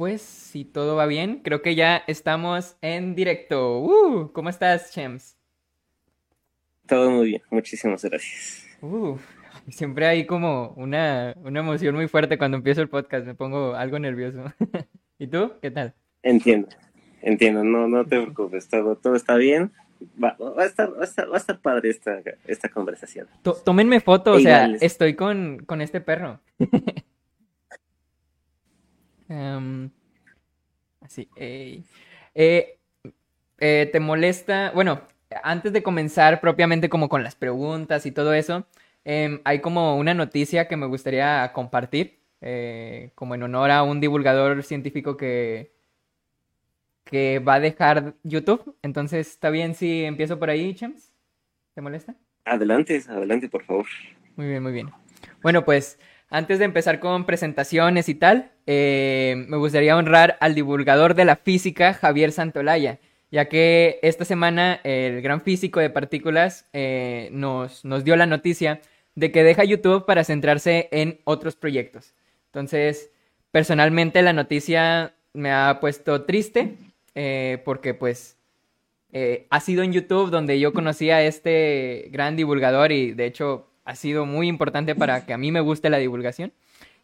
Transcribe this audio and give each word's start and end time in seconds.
pues 0.00 0.22
si 0.22 0.64
todo 0.64 0.96
va 0.96 1.04
bien, 1.04 1.42
creo 1.44 1.60
que 1.60 1.74
ya 1.74 2.02
estamos 2.06 2.78
en 2.80 3.14
directo. 3.14 3.80
Uh, 3.80 4.32
¿Cómo 4.32 4.48
estás, 4.48 4.92
Chems? 4.94 5.36
Todo 6.86 7.10
muy 7.10 7.26
bien, 7.26 7.42
muchísimas 7.50 8.02
gracias. 8.02 8.64
Uh, 8.80 9.18
siempre 9.68 10.06
hay 10.06 10.24
como 10.24 10.72
una, 10.78 11.34
una 11.44 11.60
emoción 11.60 11.96
muy 11.96 12.08
fuerte 12.08 12.38
cuando 12.38 12.56
empiezo 12.56 12.80
el 12.80 12.88
podcast, 12.88 13.26
me 13.26 13.34
pongo 13.34 13.74
algo 13.74 13.98
nervioso. 13.98 14.42
¿Y 15.18 15.26
tú? 15.26 15.52
¿Qué 15.60 15.70
tal? 15.70 15.92
Entiendo, 16.22 16.68
entiendo, 17.20 17.62
no, 17.62 17.86
no 17.86 18.02
te 18.04 18.22
preocupes, 18.22 18.68
todo, 18.70 18.96
todo 18.96 19.16
está 19.16 19.34
bien. 19.36 19.70
Va, 20.24 20.34
va, 20.40 20.62
a 20.62 20.64
estar, 20.64 20.90
va, 20.96 21.02
a 21.02 21.04
estar, 21.04 21.28
va 21.30 21.34
a 21.34 21.40
estar 21.40 21.60
padre 21.60 21.90
esta, 21.90 22.22
esta 22.46 22.70
conversación. 22.70 23.26
Tó- 23.42 23.52
Tómenme 23.62 24.00
foto, 24.00 24.32
o 24.32 24.36
Ey, 24.38 24.44
sea, 24.44 24.60
dale. 24.60 24.78
estoy 24.80 25.12
con, 25.14 25.58
con 25.66 25.82
este 25.82 26.00
perro. 26.00 26.40
Em, 29.30 29.90
así, 31.00 31.28
ey. 31.36 31.84
Eh, 32.34 32.78
eh, 33.58 33.88
¿te 33.92 34.00
molesta? 34.00 34.72
Bueno, 34.74 35.02
antes 35.44 35.72
de 35.72 35.84
comenzar 35.84 36.40
propiamente 36.40 36.88
como 36.88 37.08
con 37.08 37.22
las 37.22 37.36
preguntas 37.36 38.06
y 38.06 38.10
todo 38.10 38.34
eso, 38.34 38.66
em, 39.04 39.40
hay 39.44 39.60
como 39.60 39.96
una 39.96 40.14
noticia 40.14 40.66
que 40.66 40.76
me 40.76 40.86
gustaría 40.86 41.52
compartir, 41.52 42.18
eh, 42.40 43.12
como 43.14 43.36
en 43.36 43.44
honor 43.44 43.70
a 43.70 43.84
un 43.84 44.00
divulgador 44.00 44.64
científico 44.64 45.16
que, 45.16 45.72
que 47.04 47.38
va 47.38 47.54
a 47.54 47.60
dejar 47.60 48.14
YouTube. 48.24 48.76
Entonces, 48.82 49.28
¿está 49.28 49.50
bien 49.50 49.76
si 49.76 50.04
empiezo 50.04 50.40
por 50.40 50.50
ahí, 50.50 50.74
Chems? 50.74 51.12
¿Te 51.74 51.80
molesta? 51.80 52.16
Adelante, 52.44 53.00
adelante, 53.08 53.48
por 53.48 53.62
favor. 53.62 53.86
Muy 54.34 54.48
bien, 54.48 54.62
muy 54.62 54.72
bien. 54.72 54.90
Bueno, 55.42 55.64
pues 55.64 56.00
antes 56.30 56.60
de 56.60 56.64
empezar 56.64 57.00
con 57.00 57.26
presentaciones 57.26 58.08
y 58.08 58.14
tal, 58.14 58.52
eh, 58.72 59.46
me 59.48 59.56
gustaría 59.56 59.96
honrar 59.96 60.36
al 60.38 60.54
divulgador 60.54 61.16
de 61.16 61.24
la 61.24 61.34
física, 61.34 61.92
Javier 61.92 62.30
Santolaya, 62.30 63.00
ya 63.32 63.46
que 63.46 63.98
esta 64.02 64.24
semana 64.24 64.80
el 64.84 65.22
gran 65.22 65.40
físico 65.40 65.80
de 65.80 65.90
partículas 65.90 66.66
eh, 66.72 67.30
nos, 67.32 67.84
nos 67.84 68.04
dio 68.04 68.14
la 68.14 68.26
noticia 68.26 68.80
de 69.16 69.32
que 69.32 69.42
deja 69.42 69.64
YouTube 69.64 70.06
para 70.06 70.22
centrarse 70.22 70.88
en 70.92 71.18
otros 71.24 71.56
proyectos. 71.56 72.14
Entonces, 72.46 73.10
personalmente 73.50 74.22
la 74.22 74.32
noticia 74.32 75.14
me 75.32 75.50
ha 75.50 75.78
puesto 75.80 76.22
triste 76.22 76.76
eh, 77.16 77.60
porque 77.64 77.92
pues 77.92 78.36
ha 79.50 79.58
sido 79.58 79.82
en 79.82 79.92
YouTube 79.92 80.30
donde 80.30 80.60
yo 80.60 80.72
conocí 80.72 81.10
a 81.10 81.24
este 81.24 82.08
gran 82.12 82.36
divulgador 82.36 82.92
y 82.92 83.10
de 83.10 83.26
hecho 83.26 83.66
ha 83.84 83.96
sido 83.96 84.26
muy 84.26 84.46
importante 84.46 84.94
para 84.94 85.26
que 85.26 85.32
a 85.32 85.38
mí 85.38 85.50
me 85.50 85.58
guste 85.58 85.90
la 85.90 85.98
divulgación. 85.98 86.52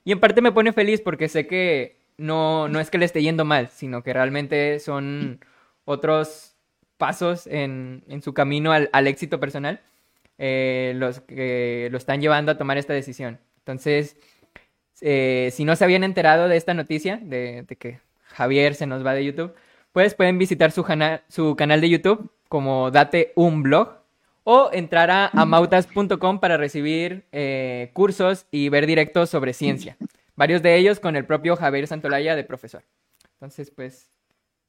Y 0.07 0.13
en 0.13 0.21
parte 0.21 0.41
me 0.41 0.53
pone 0.53 0.73
feliz 0.73 1.01
porque 1.01 1.29
sé 1.29 1.49
que 1.49 1.97
no, 2.17 2.69
no 2.69 2.79
es 2.79 2.91
que 2.91 2.97
le 2.97 3.05
esté 3.05 3.23
yendo 3.23 3.45
mal, 3.45 3.71
sino 3.71 4.05
que 4.05 4.13
realmente 4.13 4.79
son 4.79 5.41
otros 5.85 6.55
pasos 6.97 7.49
en, 7.49 8.05
en 8.07 8.23
su 8.23 8.33
camino 8.33 8.71
al, 8.71 9.07
éxito 9.09 9.41
personal 9.41 9.81
eh, 10.39 10.93
los 10.95 11.19
que 11.23 11.89
lo 11.91 11.99
están 11.99 12.21
llevando 12.21 12.53
a 12.53 12.57
tomar 12.57 12.79
esta 12.79 12.93
decisión. 12.93 13.41
Entonces, 13.59 14.17
eh, 15.01 15.51
si 15.53 15.65
no 15.65 15.75
se 15.75 15.83
habían 15.83 16.05
enterado 16.05 16.47
de 16.47 16.57
esta 16.57 16.73
noticia, 16.73 17.19
de, 17.21 17.67
que 17.77 17.99
Javier 18.29 18.77
se 18.77 18.87
nos 18.87 19.05
va 19.05 19.13
de 19.13 19.25
YouTube, 19.25 19.55
pues 19.91 20.15
pueden 20.15 20.39
visitar 20.39 20.71
su, 20.71 20.87
su 21.29 21.57
canal 21.57 21.81
de 21.81 21.91
YouTube 21.91 22.31
como 22.49 22.93
Date 22.93 23.33
un 23.35 23.65
blog 23.65 24.06
o 24.49 24.71
entrar 24.73 25.11
a 25.11 25.27
amautas.com 25.35 26.39
para 26.39 26.57
recibir 26.57 27.27
eh, 27.33 27.91
cursos 27.95 28.47
y 28.53 28.69
ver 28.69 28.87
directos 28.87 29.29
sobre 29.29 29.53
ciencia. 29.53 29.97
Varios 30.37 30.63
de 30.63 30.77
ellos 30.77 31.01
con 31.01 31.17
el 31.17 31.27
propio 31.27 31.57
Javier 31.57 31.89
Santolaya 31.89 32.37
de 32.37 32.45
profesor. 32.45 32.85
Entonces, 33.33 33.73
pues, 33.73 34.13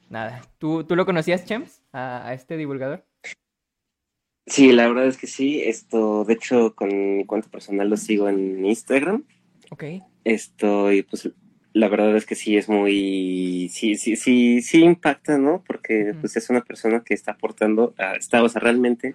nada. 0.10 0.42
¿Tú, 0.58 0.84
tú 0.84 0.96
lo 0.96 1.06
conocías, 1.06 1.46
Chems, 1.46 1.84
a, 1.92 2.28
a 2.28 2.34
este 2.34 2.58
divulgador? 2.58 3.06
Sí, 4.48 4.72
la 4.72 4.88
verdad 4.88 5.06
es 5.06 5.18
que 5.18 5.28
sí. 5.28 5.62
Esto, 5.62 6.24
de 6.26 6.34
hecho, 6.34 6.74
con 6.74 7.18
mi 7.18 7.26
cuenta 7.26 7.48
personal 7.50 7.88
lo 7.88 7.98
sigo 7.98 8.30
en 8.30 8.66
Instagram. 8.66 9.26
Ok. 9.70 9.84
Esto, 10.24 10.92
y 10.92 11.04
pues 11.04 11.30
la 11.74 11.88
verdad 11.88 12.16
es 12.16 12.26
que 12.26 12.34
sí 12.34 12.58
es 12.58 12.68
muy, 12.68 13.70
sí, 13.72 13.96
sí, 13.96 14.16
sí, 14.16 14.64
sí 14.64 14.84
impacta, 14.84 15.38
¿no? 15.38 15.64
Porque 15.68 16.16
pues 16.20 16.36
es 16.36 16.50
una 16.50 16.62
persona 16.62 17.04
que 17.04 17.14
está 17.14 17.34
aportando, 17.34 17.94
a- 18.00 18.16
está, 18.16 18.42
o 18.42 18.50
sea, 18.50 18.60
realmente 18.60 19.14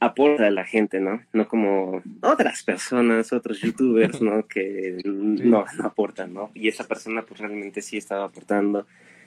aporta 0.00 0.46
a 0.46 0.50
la 0.50 0.64
gente, 0.64 1.00
¿no? 1.00 1.22
No 1.32 1.48
como 1.48 2.02
otras 2.22 2.62
personas, 2.62 3.32
otros 3.32 3.60
youtubers, 3.60 4.20
¿no? 4.20 4.46
Que 4.48 4.98
no, 5.04 5.64
no 5.76 5.84
aportan, 5.84 6.34
¿no? 6.34 6.50
Y 6.54 6.68
esa 6.68 6.84
persona 6.84 7.22
pues 7.22 7.40
realmente 7.40 7.82
sí 7.82 7.96
estaba 7.96 8.24
aportando, 8.24 8.86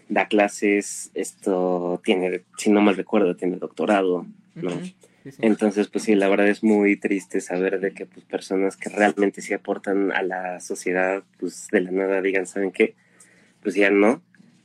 da 0.10 0.28
clases, 0.28 1.12
esto 1.14 2.02
tiene, 2.04 2.42
si 2.58 2.70
no 2.70 2.82
mal 2.82 2.96
recuerdo, 2.96 3.36
tiene 3.36 3.58
doctorado, 3.58 4.26
¿no? 4.56 4.72
Ujú. 4.72 4.86
Sí, 5.24 5.32
sí. 5.34 5.38
Entonces, 5.42 5.88
pues 5.88 6.06
sí, 6.06 6.16
la 6.16 6.28
verdad 6.30 6.48
es 6.48 6.64
muy 6.64 6.96
triste 6.96 7.42
saber 7.42 7.80
de 7.80 7.92
que 7.92 8.08
pues 8.08 8.26
personas 8.26 8.76
que 8.76 8.90
realmente 8.90 9.42
sí 9.42 9.54
aportan 9.54 10.12
a 10.12 10.24
la 10.24 10.60
sociedad, 10.60 11.24
pues 11.40 11.68
de 11.72 11.82
la 11.82 11.92
nada 11.92 12.22
digan, 12.22 12.48
¿saben 12.48 12.72
qué? 12.72 12.96
Pues 13.62 13.76
ya 13.76 13.92
no. 13.92 14.22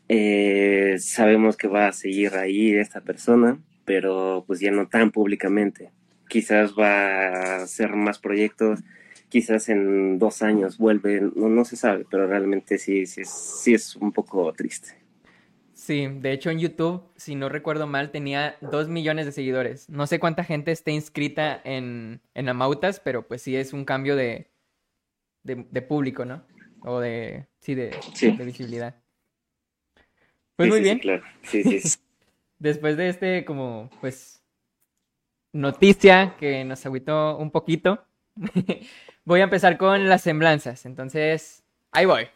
Eh, 0.08 0.96
sabemos 0.98 1.58
que 1.58 1.68
va 1.68 1.88
a 1.88 1.92
seguir 1.92 2.36
ahí 2.36 2.72
esta 2.74 3.02
persona, 3.02 3.58
pero 3.84 4.44
pues 4.46 4.60
ya 4.60 4.70
no 4.70 4.86
tan 4.88 5.10
públicamente. 5.10 5.90
Quizás 6.36 6.74
va 6.74 6.90
a 6.90 7.62
hacer 7.62 7.94
más 7.96 8.18
proyectos, 8.18 8.80
quizás 9.30 9.70
en 9.70 10.18
dos 10.18 10.42
años 10.42 10.76
vuelve, 10.76 11.22
no, 11.34 11.48
no 11.48 11.64
se 11.64 11.76
sabe, 11.76 12.04
pero 12.10 12.26
realmente 12.26 12.76
sí, 12.76 13.06
sí, 13.06 13.22
es, 13.22 13.30
sí 13.30 13.72
es 13.72 13.96
un 13.96 14.12
poco 14.12 14.52
triste. 14.52 14.98
Sí, 15.72 16.06
de 16.06 16.32
hecho 16.32 16.50
en 16.50 16.58
YouTube, 16.58 17.04
si 17.16 17.36
no 17.36 17.48
recuerdo 17.48 17.86
mal, 17.86 18.10
tenía 18.10 18.56
dos 18.60 18.90
millones 18.90 19.24
de 19.24 19.32
seguidores. 19.32 19.88
No 19.88 20.06
sé 20.06 20.18
cuánta 20.20 20.44
gente 20.44 20.72
esté 20.72 20.90
inscrita 20.90 21.58
en, 21.64 22.20
en 22.34 22.48
Amautas, 22.50 23.00
pero 23.00 23.26
pues 23.26 23.40
sí 23.40 23.56
es 23.56 23.72
un 23.72 23.86
cambio 23.86 24.14
de, 24.14 24.50
de, 25.42 25.64
de 25.70 25.80
público, 25.80 26.26
¿no? 26.26 26.44
O 26.80 27.00
de, 27.00 27.46
sí, 27.60 27.74
de, 27.74 27.96
Sí. 28.12 28.30
de 28.32 28.44
visibilidad. 28.44 28.94
Pues 30.56 30.66
Sí, 30.66 30.70
muy 30.70 30.78
sí, 30.80 30.82
sí, 30.82 30.82
bien, 30.84 30.98
claro. 30.98 31.22
Sí, 31.44 31.62
sí, 31.62 31.80
sí. 31.80 31.98
después 32.58 32.98
de 32.98 33.08
este 33.08 33.44
como, 33.46 33.88
pues, 34.02 34.42
noticia 35.56 36.34
que 36.38 36.64
nos 36.64 36.84
agüitó 36.86 37.36
un 37.38 37.50
poquito, 37.50 38.04
voy 39.24 39.40
a 39.40 39.44
empezar 39.44 39.78
con 39.78 40.08
las 40.08 40.22
semblanzas. 40.22 40.86
Entonces, 40.86 41.64
ahí 41.92 42.04
voy. 42.04 42.28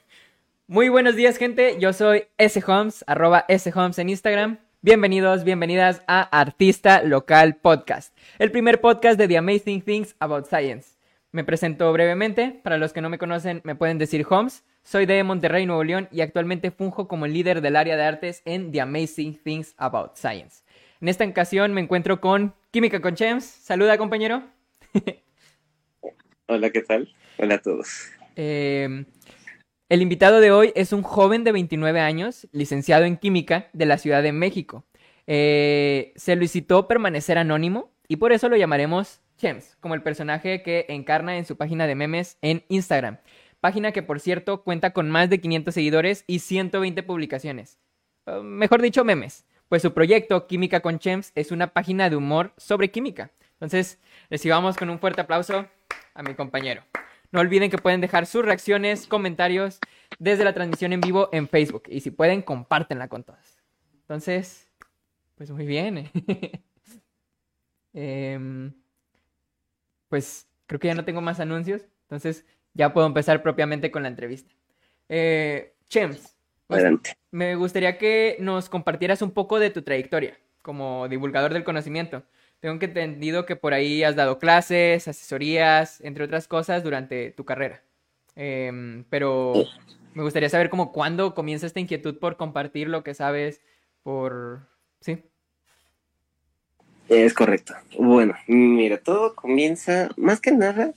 Muy 0.66 0.88
buenos 0.88 1.16
días, 1.16 1.36
gente. 1.36 1.76
Yo 1.78 1.92
soy 1.92 2.24
Holmes, 2.66 3.04
arroba 3.06 3.44
Holmes 3.74 3.98
en 3.98 4.08
Instagram. 4.08 4.58
Bienvenidos, 4.82 5.44
bienvenidas 5.44 6.02
a 6.06 6.22
Artista 6.22 7.02
Local 7.02 7.56
Podcast, 7.56 8.16
el 8.38 8.50
primer 8.50 8.80
podcast 8.80 9.18
de 9.18 9.28
The 9.28 9.36
Amazing 9.36 9.82
Things 9.82 10.16
About 10.20 10.46
Science. 10.46 10.96
Me 11.32 11.44
presento 11.44 11.92
brevemente. 11.92 12.58
Para 12.64 12.78
los 12.78 12.92
que 12.92 13.02
no 13.02 13.10
me 13.10 13.18
conocen, 13.18 13.60
me 13.62 13.74
pueden 13.74 13.98
decir 13.98 14.26
Holmes. 14.28 14.64
Soy 14.82 15.04
de 15.04 15.22
Monterrey, 15.22 15.66
Nuevo 15.66 15.84
León, 15.84 16.08
y 16.10 16.22
actualmente 16.22 16.70
funjo 16.70 17.06
como 17.06 17.26
líder 17.26 17.60
del 17.60 17.76
área 17.76 17.96
de 17.96 18.04
artes 18.04 18.40
en 18.46 18.72
The 18.72 18.80
Amazing 18.80 19.38
Things 19.44 19.74
About 19.76 20.16
Science. 20.16 20.62
En 21.00 21.08
esta 21.08 21.24
ocasión 21.24 21.72
me 21.72 21.80
encuentro 21.80 22.20
con 22.20 22.54
Química 22.70 23.00
con 23.00 23.14
Chems. 23.14 23.44
Saluda, 23.44 23.96
compañero. 23.96 24.42
Hola, 26.46 26.68
¿qué 26.68 26.82
tal? 26.82 27.08
Hola 27.38 27.54
a 27.54 27.62
todos. 27.62 28.10
Eh, 28.36 29.06
el 29.88 30.02
invitado 30.02 30.40
de 30.40 30.52
hoy 30.52 30.72
es 30.74 30.92
un 30.92 31.02
joven 31.02 31.42
de 31.42 31.52
29 31.52 32.00
años, 32.00 32.48
licenciado 32.52 33.04
en 33.04 33.16
química 33.16 33.70
de 33.72 33.86
la 33.86 33.96
Ciudad 33.96 34.22
de 34.22 34.32
México. 34.32 34.84
Eh, 35.26 36.12
se 36.16 36.34
solicitó 36.34 36.86
permanecer 36.86 37.38
anónimo 37.38 37.92
y 38.06 38.16
por 38.16 38.32
eso 38.32 38.50
lo 38.50 38.56
llamaremos 38.58 39.22
Chems, 39.38 39.76
como 39.80 39.94
el 39.94 40.02
personaje 40.02 40.62
que 40.62 40.84
encarna 40.90 41.38
en 41.38 41.46
su 41.46 41.56
página 41.56 41.86
de 41.86 41.94
memes 41.94 42.36
en 42.42 42.62
Instagram. 42.68 43.16
Página 43.60 43.92
que, 43.92 44.02
por 44.02 44.20
cierto, 44.20 44.64
cuenta 44.64 44.92
con 44.92 45.08
más 45.08 45.30
de 45.30 45.40
500 45.40 45.72
seguidores 45.72 46.24
y 46.26 46.40
120 46.40 47.02
publicaciones. 47.04 47.78
Eh, 48.26 48.42
mejor 48.42 48.82
dicho, 48.82 49.02
memes. 49.02 49.46
Pues 49.70 49.82
su 49.82 49.94
proyecto, 49.94 50.48
Química 50.48 50.80
con 50.80 50.98
Chems, 50.98 51.30
es 51.36 51.52
una 51.52 51.68
página 51.68 52.10
de 52.10 52.16
humor 52.16 52.52
sobre 52.56 52.90
química. 52.90 53.30
Entonces, 53.52 54.00
recibamos 54.28 54.76
con 54.76 54.90
un 54.90 54.98
fuerte 54.98 55.20
aplauso 55.20 55.64
a 56.12 56.22
mi 56.24 56.34
compañero. 56.34 56.82
No 57.30 57.38
olviden 57.38 57.70
que 57.70 57.78
pueden 57.78 58.00
dejar 58.00 58.26
sus 58.26 58.44
reacciones, 58.44 59.06
comentarios 59.06 59.78
desde 60.18 60.42
la 60.42 60.54
transmisión 60.54 60.92
en 60.92 61.00
vivo 61.00 61.28
en 61.30 61.46
Facebook. 61.46 61.84
Y 61.86 62.00
si 62.00 62.10
pueden, 62.10 62.42
compártenla 62.42 63.06
con 63.06 63.22
todos. 63.22 63.60
Entonces, 64.00 64.68
pues 65.36 65.52
muy 65.52 65.66
bien. 65.66 66.10
Em, 67.92 68.72
pues 70.08 70.48
creo 70.66 70.80
que 70.80 70.88
ya 70.88 70.94
no 70.96 71.04
tengo 71.04 71.20
más 71.20 71.38
anuncios. 71.38 71.82
Entonces, 72.02 72.44
ya 72.74 72.92
puedo 72.92 73.06
empezar 73.06 73.40
propiamente 73.40 73.92
con 73.92 74.02
la 74.02 74.08
entrevista. 74.08 74.52
Eh, 75.08 75.76
Chems, 75.88 76.39
Adelante. 76.70 77.14
me 77.30 77.54
gustaría 77.56 77.98
que 77.98 78.36
nos 78.40 78.68
compartieras 78.68 79.22
un 79.22 79.32
poco 79.32 79.58
de 79.58 79.70
tu 79.70 79.82
trayectoria 79.82 80.38
como 80.62 81.08
divulgador 81.08 81.52
del 81.52 81.64
conocimiento. 81.64 82.22
Tengo 82.60 82.78
que 82.78 82.86
entendido 82.86 83.46
que 83.46 83.56
por 83.56 83.72
ahí 83.72 84.02
has 84.02 84.16
dado 84.16 84.38
clases, 84.38 85.08
asesorías, 85.08 86.00
entre 86.02 86.24
otras 86.24 86.46
cosas, 86.46 86.82
durante 86.84 87.30
tu 87.30 87.44
carrera. 87.44 87.82
Em, 88.36 89.04
pero 89.08 89.54
me 90.14 90.22
gustaría 90.22 90.48
saber 90.48 90.70
como 90.70 90.92
cuándo 90.92 91.34
comienza 91.34 91.66
esta 91.66 91.80
inquietud 91.80 92.18
por 92.18 92.36
compartir 92.36 92.88
lo 92.88 93.02
que 93.02 93.14
sabes, 93.14 93.60
por... 94.02 94.68
Sí. 95.00 95.24
Es 97.08 97.34
correcto. 97.34 97.74
Bueno, 97.98 98.34
mira, 98.46 98.98
todo 98.98 99.34
comienza, 99.34 100.10
más 100.16 100.40
que 100.40 100.52
nada, 100.52 100.92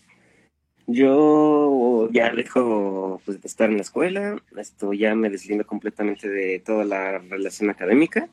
yo 0.86 1.70
ya 2.11 2.31
dejo 2.33 3.21
pues, 3.25 3.41
de 3.41 3.47
estar 3.47 3.69
en 3.69 3.77
la 3.77 3.81
escuela, 3.81 4.41
esto 4.57 4.94
ya 4.94 5.15
me 5.15 5.29
deslindo 5.29 5.65
completamente 5.65 6.29
de 6.29 6.59
toda 6.59 6.85
la 6.85 7.19
relación 7.19 7.69
académica 7.69 8.29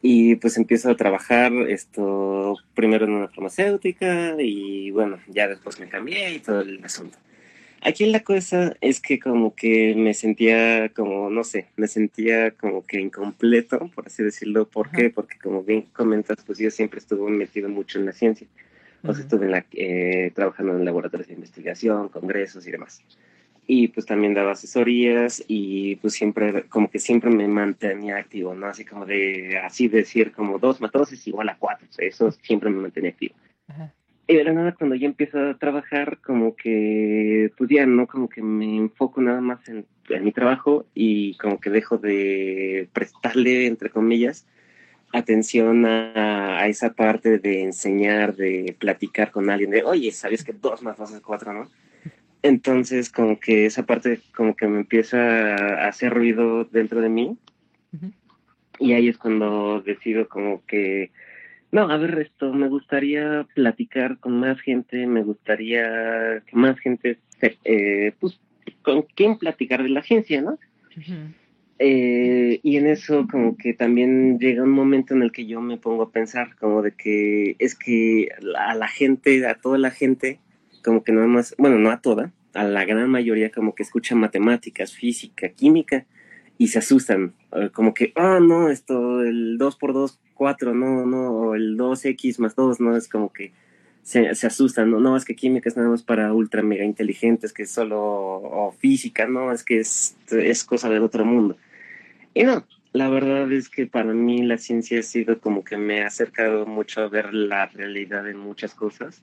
y 0.00 0.34
pues 0.36 0.56
empiezo 0.56 0.90
a 0.90 0.96
trabajar 0.96 1.52
esto 1.68 2.56
primero 2.74 3.04
en 3.04 3.12
una 3.12 3.28
farmacéutica 3.28 4.34
y 4.38 4.90
bueno, 4.90 5.20
ya 5.28 5.46
después 5.46 5.78
me 5.78 5.88
cambié 5.88 6.34
y 6.34 6.38
todo 6.40 6.62
el 6.62 6.84
asunto. 6.84 7.18
Aquí 7.84 8.06
la 8.06 8.20
cosa 8.20 8.76
es 8.80 9.00
que 9.00 9.18
como 9.18 9.56
que 9.56 9.94
me 9.96 10.14
sentía 10.14 10.88
como, 10.90 11.30
no 11.30 11.42
sé, 11.42 11.66
me 11.76 11.88
sentía 11.88 12.52
como 12.52 12.86
que 12.86 13.00
incompleto, 13.00 13.90
por 13.92 14.06
así 14.06 14.22
decirlo. 14.22 14.68
¿Por 14.68 14.90
qué? 14.92 15.10
Porque 15.10 15.36
como 15.38 15.64
bien 15.64 15.82
comentas, 15.92 16.38
pues 16.46 16.60
yo 16.60 16.70
siempre 16.70 17.00
estuve 17.00 17.28
metido 17.32 17.68
mucho 17.68 17.98
en 17.98 18.06
la 18.06 18.12
ciencia. 18.12 18.46
Sea, 19.02 19.12
estuve 19.12 19.46
en 19.46 19.50
la, 19.50 19.66
eh, 19.72 20.30
trabajando 20.34 20.76
en 20.76 20.84
laboratorios 20.84 21.28
de 21.28 21.34
investigación, 21.34 22.08
congresos 22.08 22.66
y 22.66 22.70
demás. 22.70 23.02
Y 23.66 23.88
pues 23.88 24.06
también 24.06 24.34
daba 24.34 24.52
asesorías 24.52 25.42
y 25.46 25.96
pues 25.96 26.14
siempre, 26.14 26.64
como 26.64 26.90
que 26.90 26.98
siempre 26.98 27.30
me 27.30 27.48
mantenía 27.48 28.16
activo, 28.16 28.54
¿no? 28.54 28.66
Así 28.66 28.84
como 28.84 29.06
de, 29.06 29.58
así 29.58 29.88
decir 29.88 30.32
como 30.32 30.58
dos 30.58 30.80
es 31.12 31.26
igual 31.26 31.48
a 31.48 31.56
cuatro. 31.56 31.86
O 31.88 31.92
sea, 31.92 32.06
eso 32.06 32.30
siempre 32.32 32.70
me 32.70 32.80
mantenía 32.80 33.10
activo. 33.10 33.34
Y 34.26 34.36
de 34.36 34.44
la 34.44 34.52
nada, 34.52 34.72
cuando 34.72 34.94
ya 34.94 35.06
empiezo 35.06 35.38
a 35.38 35.58
trabajar, 35.58 36.18
como 36.18 36.54
que, 36.54 37.52
pues 37.58 37.68
ya, 37.70 37.86
¿no? 37.86 38.06
Como 38.06 38.28
que 38.28 38.40
me 38.40 38.76
enfoco 38.76 39.20
nada 39.20 39.40
más 39.40 39.68
en, 39.68 39.86
mi 40.22 40.32
trabajo 40.32 40.84
y 40.94 41.36
como 41.36 41.58
que 41.58 41.70
dejo 41.70 41.96
de 41.96 42.88
prestarle, 42.92 43.66
entre 43.66 43.90
comillas, 43.90 44.46
atención 45.12 45.84
a, 45.86 46.66
esa 46.68 46.92
parte 46.92 47.38
de 47.38 47.62
enseñar, 47.62 48.34
de 48.36 48.74
platicar 48.78 49.30
con 49.30 49.50
alguien, 49.50 49.70
de, 49.70 49.82
oye, 49.82 50.10
¿sabes 50.12 50.44
que 50.44 50.52
dos 50.52 50.82
más 50.82 50.96
dos 50.96 51.12
es 51.12 51.20
cuatro, 51.20 51.52
no? 51.52 51.70
Entonces, 52.42 53.10
como 53.10 53.38
que 53.38 53.66
esa 53.66 53.84
parte 53.84 54.20
como 54.34 54.56
que 54.56 54.66
me 54.66 54.80
empieza 54.80 55.54
a 55.54 55.88
hacer 55.88 56.12
ruido 56.12 56.64
dentro 56.64 57.00
de 57.00 57.08
mí. 57.08 57.36
Y 58.78 58.94
ahí 58.94 59.08
es 59.08 59.18
cuando 59.18 59.80
decido 59.80 60.28
como 60.28 60.64
que 60.66 61.10
no, 61.72 61.90
a 61.90 61.96
ver, 61.96 62.18
esto, 62.18 62.52
me 62.52 62.68
gustaría 62.68 63.46
platicar 63.54 64.18
con 64.18 64.38
más 64.38 64.60
gente, 64.60 65.06
me 65.06 65.22
gustaría 65.22 66.42
que 66.46 66.54
más 66.54 66.78
gente, 66.78 67.18
eh, 67.64 68.12
pues, 68.20 68.38
con 68.82 69.02
quién 69.14 69.38
platicar 69.38 69.82
de 69.82 69.88
la 69.88 70.02
ciencia, 70.02 70.42
¿no? 70.42 70.58
Eh, 71.78 72.60
y 72.62 72.76
en 72.76 72.86
eso 72.86 73.26
como 73.30 73.56
que 73.56 73.74
también 73.74 74.38
llega 74.38 74.62
un 74.62 74.70
momento 74.70 75.14
en 75.14 75.22
el 75.22 75.32
que 75.32 75.46
yo 75.46 75.60
me 75.60 75.78
pongo 75.78 76.04
a 76.04 76.12
pensar 76.12 76.54
como 76.56 76.82
de 76.82 76.92
que 76.92 77.56
es 77.58 77.74
que 77.74 78.28
a 78.56 78.74
la 78.74 78.88
gente, 78.88 79.46
a 79.46 79.56
toda 79.56 79.78
la 79.78 79.90
gente, 79.90 80.40
como 80.84 81.02
que 81.02 81.12
nada 81.12 81.26
más, 81.26 81.54
bueno, 81.58 81.78
no 81.78 81.90
a 81.90 82.00
toda, 82.00 82.32
a 82.54 82.64
la 82.64 82.84
gran 82.84 83.10
mayoría 83.10 83.50
como 83.50 83.74
que 83.74 83.82
escucha 83.82 84.14
matemáticas, 84.14 84.92
física, 84.92 85.48
química 85.48 86.06
y 86.58 86.68
se 86.68 86.78
asustan, 86.78 87.34
como 87.72 87.94
que, 87.94 88.12
ah, 88.14 88.38
no, 88.40 88.68
esto, 88.68 89.22
el 89.22 89.58
2 89.58 89.76
por 89.76 89.92
2 89.94 90.20
4, 90.42 90.74
no, 90.74 91.06
no, 91.06 91.30
o 91.30 91.54
el 91.54 91.76
2X 91.76 92.38
más 92.40 92.56
2, 92.56 92.80
no, 92.80 92.96
es 92.96 93.08
como 93.08 93.32
que 93.32 93.52
se, 94.02 94.34
se 94.34 94.46
asustan, 94.46 94.90
no, 94.90 95.00
no, 95.00 95.16
es 95.16 95.24
que 95.24 95.36
química 95.36 95.68
es 95.68 95.76
nada 95.76 95.88
más 95.88 96.02
para 96.02 96.32
ultra 96.32 96.62
mega 96.62 96.84
inteligentes, 96.84 97.52
que 97.52 97.62
es 97.62 97.70
solo 97.70 98.74
física, 98.78 99.26
no, 99.26 99.52
es 99.52 99.64
que 99.64 99.80
es, 99.80 100.16
es 100.30 100.64
cosa 100.64 100.88
del 100.88 101.02
otro 101.02 101.24
mundo. 101.24 101.56
Y 102.34 102.44
no, 102.44 102.66
la 102.92 103.08
verdad 103.08 103.50
es 103.52 103.68
que 103.68 103.86
para 103.86 104.12
mí 104.12 104.42
la 104.42 104.58
ciencia 104.58 105.00
ha 105.00 105.02
sido 105.02 105.38
como 105.40 105.64
que 105.64 105.76
me 105.76 106.02
ha 106.02 106.08
acercado 106.08 106.66
mucho 106.66 107.00
a 107.00 107.08
ver 107.08 107.32
la 107.32 107.66
realidad 107.66 108.28
en 108.28 108.38
muchas 108.38 108.74
cosas. 108.74 109.22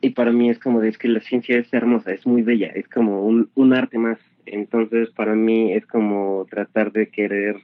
Y 0.00 0.10
para 0.10 0.32
mí 0.32 0.48
es 0.48 0.58
como 0.58 0.80
de 0.80 0.88
es 0.88 0.96
que 0.96 1.08
la 1.08 1.20
ciencia 1.20 1.58
es 1.58 1.72
hermosa, 1.74 2.12
es 2.12 2.26
muy 2.26 2.42
bella, 2.42 2.68
es 2.68 2.88
como 2.88 3.22
un, 3.24 3.50
un 3.54 3.74
arte 3.74 3.98
más. 3.98 4.18
Entonces 4.46 5.10
para 5.10 5.34
mí 5.34 5.72
es 5.72 5.84
como 5.86 6.46
tratar 6.48 6.92
de 6.92 7.08
querer 7.10 7.56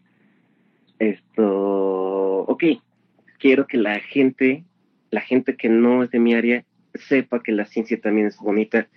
esto, 0.98 2.42
ok, 2.42 2.64
quiero 3.38 3.66
que 3.66 3.78
la 3.78 4.00
gente, 4.00 4.64
la 5.10 5.20
gente 5.20 5.56
que 5.56 5.68
no 5.68 6.02
es 6.02 6.10
de 6.10 6.18
mi 6.18 6.34
área, 6.34 6.64
sepa 6.94 7.42
que 7.42 7.52
la 7.52 7.66
ciencia 7.66 8.00
también 8.00 8.26
es 8.26 8.38
bonita, 8.38 8.88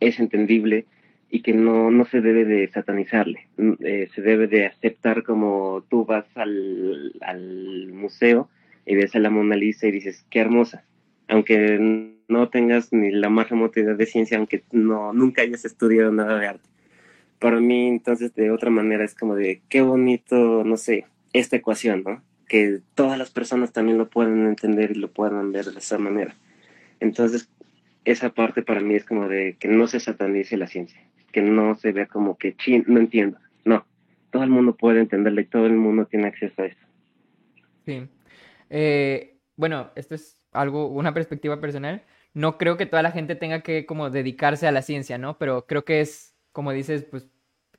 es 0.00 0.18
entendible 0.18 0.86
y 1.30 1.42
que 1.42 1.52
no, 1.52 1.90
no 1.90 2.04
se 2.04 2.20
debe 2.20 2.44
de 2.44 2.68
satanizarle, 2.68 3.48
mm, 3.56 3.72
eh, 3.80 4.08
se 4.14 4.22
debe 4.22 4.46
de 4.46 4.66
aceptar 4.66 5.22
como 5.22 5.84
tú 5.88 6.04
vas 6.04 6.26
al, 6.36 7.12
al 7.20 7.92
museo 7.92 8.48
y 8.86 8.94
ves 8.94 9.14
a 9.14 9.18
la 9.18 9.30
Mona 9.30 9.56
Lisa 9.56 9.86
y 9.86 9.92
dices, 9.92 10.24
qué 10.30 10.40
hermosa, 10.40 10.84
aunque 11.28 12.14
no 12.28 12.48
tengas 12.48 12.92
ni 12.92 13.10
la 13.10 13.28
más 13.28 13.48
remota 13.48 13.80
idea 13.80 13.94
de 13.94 14.06
ciencia, 14.06 14.38
aunque 14.38 14.64
no, 14.72 15.12
nunca 15.12 15.42
hayas 15.42 15.64
estudiado 15.64 16.12
nada 16.12 16.38
de 16.38 16.46
arte. 16.46 16.68
Para 17.38 17.60
mí, 17.60 17.88
entonces, 17.88 18.34
de 18.34 18.50
otra 18.50 18.70
manera, 18.70 19.04
es 19.04 19.14
como 19.14 19.34
de, 19.34 19.60
qué 19.68 19.82
bonito, 19.82 20.64
no 20.64 20.76
sé, 20.76 21.06
esta 21.32 21.56
ecuación, 21.56 22.02
¿no? 22.04 22.22
Que 22.48 22.80
todas 22.94 23.18
las 23.18 23.30
personas 23.30 23.72
también 23.72 23.98
lo 23.98 24.08
puedan 24.08 24.46
entender 24.46 24.90
y 24.90 24.94
lo 24.94 25.10
puedan 25.10 25.52
ver 25.52 25.66
de 25.66 25.78
esa 25.78 25.98
manera. 25.98 26.34
Entonces, 27.00 27.48
esa 28.04 28.30
parte 28.30 28.62
para 28.62 28.80
mí 28.80 28.94
es 28.94 29.04
como 29.04 29.28
de 29.28 29.56
que 29.58 29.68
no 29.68 29.86
se 29.86 30.00
satanice 30.00 30.56
la 30.56 30.66
ciencia, 30.66 31.00
que 31.32 31.42
no 31.42 31.74
se 31.74 31.92
vea 31.92 32.06
como 32.06 32.36
que, 32.36 32.54
chin, 32.56 32.84
no 32.86 33.00
entiendo. 33.00 33.38
No, 33.64 33.86
todo 34.30 34.44
el 34.44 34.50
mundo 34.50 34.76
puede 34.76 35.00
entenderla 35.00 35.40
y 35.40 35.46
todo 35.46 35.66
el 35.66 35.74
mundo 35.74 36.06
tiene 36.06 36.28
acceso 36.28 36.62
a 36.62 36.66
eso. 36.66 36.86
Sí. 37.86 38.06
Eh, 38.70 39.38
bueno, 39.56 39.90
esto 39.94 40.14
es 40.14 40.38
algo, 40.52 40.88
una 40.88 41.14
perspectiva 41.14 41.60
personal. 41.60 42.02
No 42.32 42.58
creo 42.58 42.76
que 42.76 42.86
toda 42.86 43.02
la 43.02 43.12
gente 43.12 43.36
tenga 43.36 43.60
que 43.60 43.86
como 43.86 44.10
dedicarse 44.10 44.66
a 44.66 44.72
la 44.72 44.82
ciencia, 44.82 45.18
¿no? 45.18 45.38
Pero 45.38 45.66
creo 45.66 45.84
que 45.84 46.00
es, 46.00 46.34
como 46.52 46.72
dices, 46.72 47.04
pues 47.04 47.28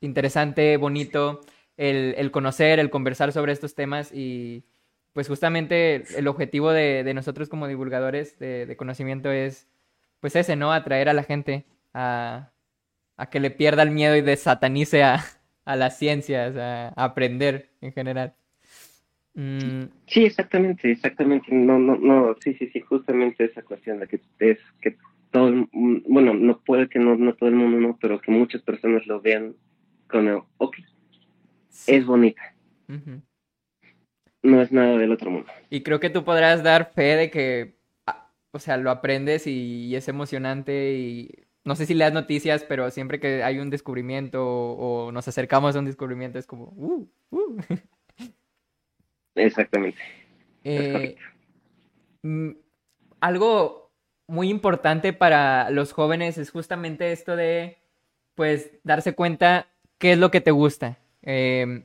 interesante, 0.00 0.76
bonito 0.76 1.40
el, 1.76 2.30
conocer, 2.30 2.78
el 2.78 2.90
conversar 2.90 3.32
sobre 3.32 3.52
estos 3.52 3.74
temas 3.74 4.12
y 4.12 4.64
pues 5.12 5.28
justamente 5.28 6.04
el 6.18 6.28
objetivo 6.28 6.72
de, 6.72 7.10
nosotros 7.14 7.48
como 7.48 7.68
divulgadores 7.68 8.38
de, 8.38 8.74
conocimiento 8.76 9.30
es 9.30 9.68
pues 10.20 10.36
ese, 10.36 10.56
¿no? 10.56 10.72
Atraer 10.72 11.08
a 11.08 11.14
la 11.14 11.22
gente 11.22 11.64
a, 11.94 12.50
que 13.30 13.40
le 13.40 13.50
pierda 13.50 13.82
el 13.82 13.90
miedo 13.90 14.16
y 14.16 14.22
desatanice 14.22 15.02
a, 15.02 15.24
a 15.64 15.76
las 15.76 15.98
ciencias, 15.98 16.56
a, 16.56 16.88
aprender 16.88 17.70
en 17.80 17.92
general. 17.92 18.34
Mm. 19.34 19.84
Sí, 20.06 20.24
exactamente, 20.24 20.90
exactamente. 20.90 21.48
No, 21.50 21.78
no, 21.78 21.96
no, 21.96 22.34
sí, 22.40 22.54
sí, 22.54 22.68
sí, 22.72 22.80
justamente 22.80 23.44
esa 23.44 23.62
cuestión 23.62 24.00
de 24.00 24.08
que 24.08 24.20
es 24.40 24.58
que 24.80 24.96
todo, 25.30 25.68
bueno, 25.72 26.32
no 26.34 26.60
puede 26.60 26.88
que 26.88 26.98
no, 26.98 27.16
no 27.16 27.34
todo 27.34 27.48
el 27.48 27.54
mundo, 27.54 27.78
no, 27.78 27.98
pero 28.00 28.20
que 28.20 28.30
muchas 28.30 28.62
personas 28.62 29.06
lo 29.06 29.20
vean 29.20 29.54
como, 30.08 30.48
ok, 30.56 30.76
es 31.86 32.06
bonita. 32.06 32.54
No 34.42 34.62
es 34.62 34.70
nada 34.70 34.96
del 34.96 35.12
otro 35.12 35.30
mundo. 35.30 35.50
Y 35.70 35.82
creo 35.82 36.00
que 36.00 36.10
tú 36.10 36.24
podrás 36.24 36.62
dar 36.62 36.92
fe 36.92 37.16
de 37.16 37.30
que, 37.30 37.76
ah, 38.06 38.30
o 38.52 38.58
sea, 38.58 38.76
lo 38.76 38.90
aprendes 38.90 39.46
y, 39.46 39.94
es 39.94 40.08
emocionante 40.08 40.94
y 40.94 41.30
no 41.64 41.74
sé 41.74 41.86
si 41.86 41.94
leas 41.94 42.12
noticias, 42.12 42.64
pero 42.64 42.90
siempre 42.90 43.18
que 43.18 43.42
hay 43.42 43.58
un 43.58 43.70
descubrimiento 43.70 44.44
o, 44.46 45.10
nos 45.10 45.26
acercamos 45.26 45.74
a 45.74 45.80
un 45.80 45.86
descubrimiento 45.86 46.38
es 46.38 46.46
como, 46.46 46.66
uh, 46.76 47.08
uh. 47.30 47.58
Exactamente. 49.34 50.00
Eh, 50.62 51.16
mm, 52.22 52.50
algo 53.20 53.90
muy 54.28 54.48
importante 54.48 55.12
para 55.12 55.70
los 55.70 55.92
jóvenes 55.92 56.38
es 56.38 56.50
justamente 56.50 57.12
esto 57.12 57.36
de, 57.36 57.78
pues, 58.34 58.70
darse 58.84 59.14
cuenta 59.14 59.68
qué 59.98 60.12
es 60.12 60.18
lo 60.18 60.30
que 60.30 60.40
te 60.40 60.50
gusta. 60.50 60.98
Em, 61.26 61.84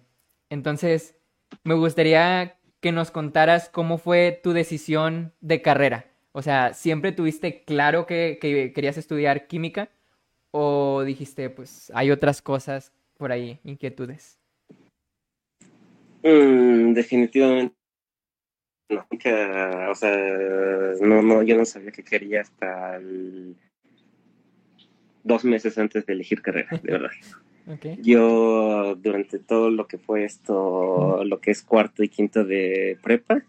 entonces, 0.50 1.17
me 1.65 1.74
gustaría 1.74 2.57
que 2.79 2.93
nos 2.93 3.12
contaras 3.12 3.67
cómo 3.67 3.98
fue 3.98 4.39
tu 4.41 4.53
decisión 4.53 5.33
de 5.41 5.62
carrera. 5.62 6.05
O 6.31 6.41
sea, 6.41 6.74
¿siempre 6.74 7.12
tuviste 7.12 7.63
claro 7.65 8.05
que, 8.05 8.39
querías 8.74 8.98
estudiar 8.98 9.48
química? 9.48 9.89
¿O 10.51 11.03
dijiste, 11.03 11.50
pues, 11.50 11.91
hay 11.93 12.12
otras 12.12 12.41
cosas 12.41 12.93
por 13.17 13.31
ahí, 13.31 13.60
inquietudes? 13.63 14.39
Mm, 16.24 16.93
definitivamente 16.93 17.75
no, 18.91 19.07
o 19.89 19.95
sea, 19.95 20.17
no, 21.01 21.21
no, 21.21 21.43
yo 21.43 21.55
no 21.55 21.65
sabía 21.65 21.91
que 21.91 22.03
quería 22.03 22.41
hasta 22.41 23.00
dos 25.24 25.45
meses 25.45 25.77
antes 25.77 26.05
de 26.05 26.13
elegir 26.13 26.41
carrera, 26.41 26.77
de 26.83 26.91
verdad. 26.91 27.12
Yo 28.01 28.96
durante 28.96 29.39
todo 29.39 29.70
lo 29.70 29.88
que 29.88 29.98
fue 29.98 30.25
esto, 30.25 31.24
lo 31.24 31.39
que 31.39 31.51
es 31.51 31.62
cuarto 31.62 32.03
y 32.03 32.10
quinto 32.10 32.44
de 32.44 32.98
prepa, 33.01 33.44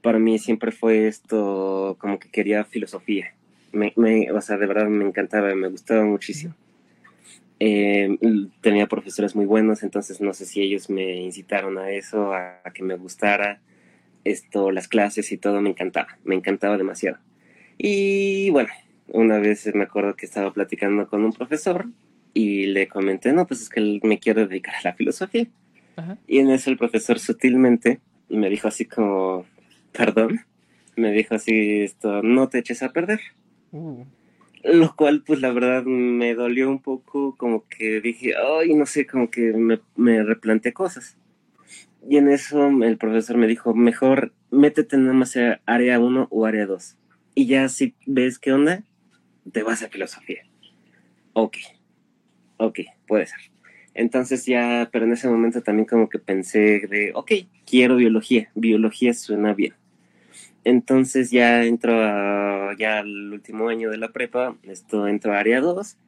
para 0.00 0.18
mí 0.18 0.38
siempre 0.38 0.70
fue 0.72 1.08
esto 1.08 1.96
como 1.98 2.18
que 2.18 2.28
quería 2.28 2.64
filosofía. 2.64 3.34
Me, 3.72 3.92
o 4.30 4.40
sea, 4.40 4.58
de 4.58 4.66
verdad 4.66 4.88
me 4.88 5.04
encantaba, 5.04 5.54
me 5.54 5.68
gustaba 5.68 6.04
muchísimo. 6.04 6.54
Eh, 7.58 8.18
tenía 8.60 8.88
profesores 8.88 9.36
muy 9.36 9.46
buenos, 9.46 9.82
entonces 9.82 10.20
no 10.20 10.34
sé 10.34 10.46
si 10.46 10.60
ellos 10.60 10.90
me 10.90 11.16
incitaron 11.22 11.78
a 11.78 11.90
eso, 11.90 12.34
a, 12.34 12.60
que 12.74 12.82
me 12.82 12.96
gustara 12.96 13.60
esto, 14.24 14.72
las 14.72 14.88
clases 14.88 15.30
y 15.32 15.38
todo, 15.38 15.60
me 15.60 15.70
encantaba, 15.70 16.18
me 16.24 16.34
encantaba 16.34 16.76
demasiado. 16.76 17.18
Y 17.78 18.50
bueno, 18.50 18.70
una 19.08 19.38
vez 19.38 19.72
me 19.74 19.84
acuerdo 19.84 20.16
que 20.16 20.26
estaba 20.26 20.52
platicando 20.52 21.06
con 21.08 21.24
un 21.24 21.32
profesor 21.32 21.86
y 22.34 22.66
le 22.66 22.88
comenté, 22.88 23.32
no, 23.32 23.46
pues 23.46 23.62
es 23.62 23.68
que 23.68 24.00
me 24.02 24.18
quiero 24.18 24.46
dedicar 24.46 24.74
a 24.74 24.82
la 24.84 24.94
filosofía. 24.94 25.46
Y 26.26 26.38
en 26.38 26.50
eso 26.50 26.70
el 26.70 26.78
profesor 26.78 27.18
sutilmente 27.18 28.00
me 28.28 28.48
dijo 28.48 28.68
así 28.68 28.86
como, 28.86 29.44
perdón, 29.92 30.40
me 30.96 31.12
dijo 31.12 31.34
así, 31.34 31.82
esto, 31.82 32.22
no 32.22 32.48
te 32.48 32.58
eches 32.58 32.82
a 32.82 32.92
perder. 32.92 33.20
Uh. 33.72 34.04
Lo 34.64 34.94
cual, 34.94 35.22
pues 35.26 35.40
la 35.40 35.52
verdad 35.52 35.84
me 35.84 36.34
dolió 36.34 36.70
un 36.70 36.80
poco, 36.80 37.36
como 37.36 37.66
que 37.68 38.00
dije, 38.00 38.34
ay, 38.36 38.74
no 38.74 38.86
sé, 38.86 39.06
como 39.06 39.30
que 39.30 39.52
me, 39.52 39.80
me 39.96 40.22
replanteé 40.22 40.72
cosas. 40.72 41.18
Y 42.08 42.16
en 42.16 42.28
eso 42.28 42.68
el 42.82 42.96
profesor 42.96 43.36
me 43.36 43.46
dijo, 43.46 43.74
mejor 43.74 44.32
métete 44.50 44.96
nada 44.96 45.14
más 45.14 45.36
a 45.36 45.60
área 45.66 45.98
1 45.98 46.28
o 46.30 46.46
área 46.46 46.66
2. 46.66 46.96
Y 47.34 47.46
ya 47.46 47.68
si 47.68 47.94
ves 48.06 48.38
qué 48.38 48.52
onda, 48.52 48.84
te 49.50 49.62
vas 49.62 49.82
a 49.82 49.88
filosofía. 49.88 50.44
Ok, 51.32 51.56
ok, 52.66 52.80
puede 53.06 53.26
ser. 53.26 53.38
Entonces 53.94 54.46
ya, 54.46 54.88
pero 54.92 55.04
en 55.04 55.12
ese 55.12 55.28
momento 55.28 55.62
también 55.62 55.86
como 55.86 56.08
que 56.08 56.18
pensé 56.18 56.86
de, 56.88 57.12
ok, 57.14 57.32
quiero 57.66 57.96
biología, 57.96 58.50
biología 58.54 59.12
suena 59.12 59.52
bien. 59.52 59.74
Entonces 60.64 61.30
ya 61.30 61.64
entro 61.64 61.94
a, 62.00 62.74
ya 62.78 63.00
al 63.00 63.32
último 63.32 63.68
año 63.68 63.90
de 63.90 63.98
la 63.98 64.12
prepa, 64.12 64.56
esto 64.62 65.08
entro 65.08 65.34
a 65.34 65.40
área 65.40 65.60
2, 65.60 65.98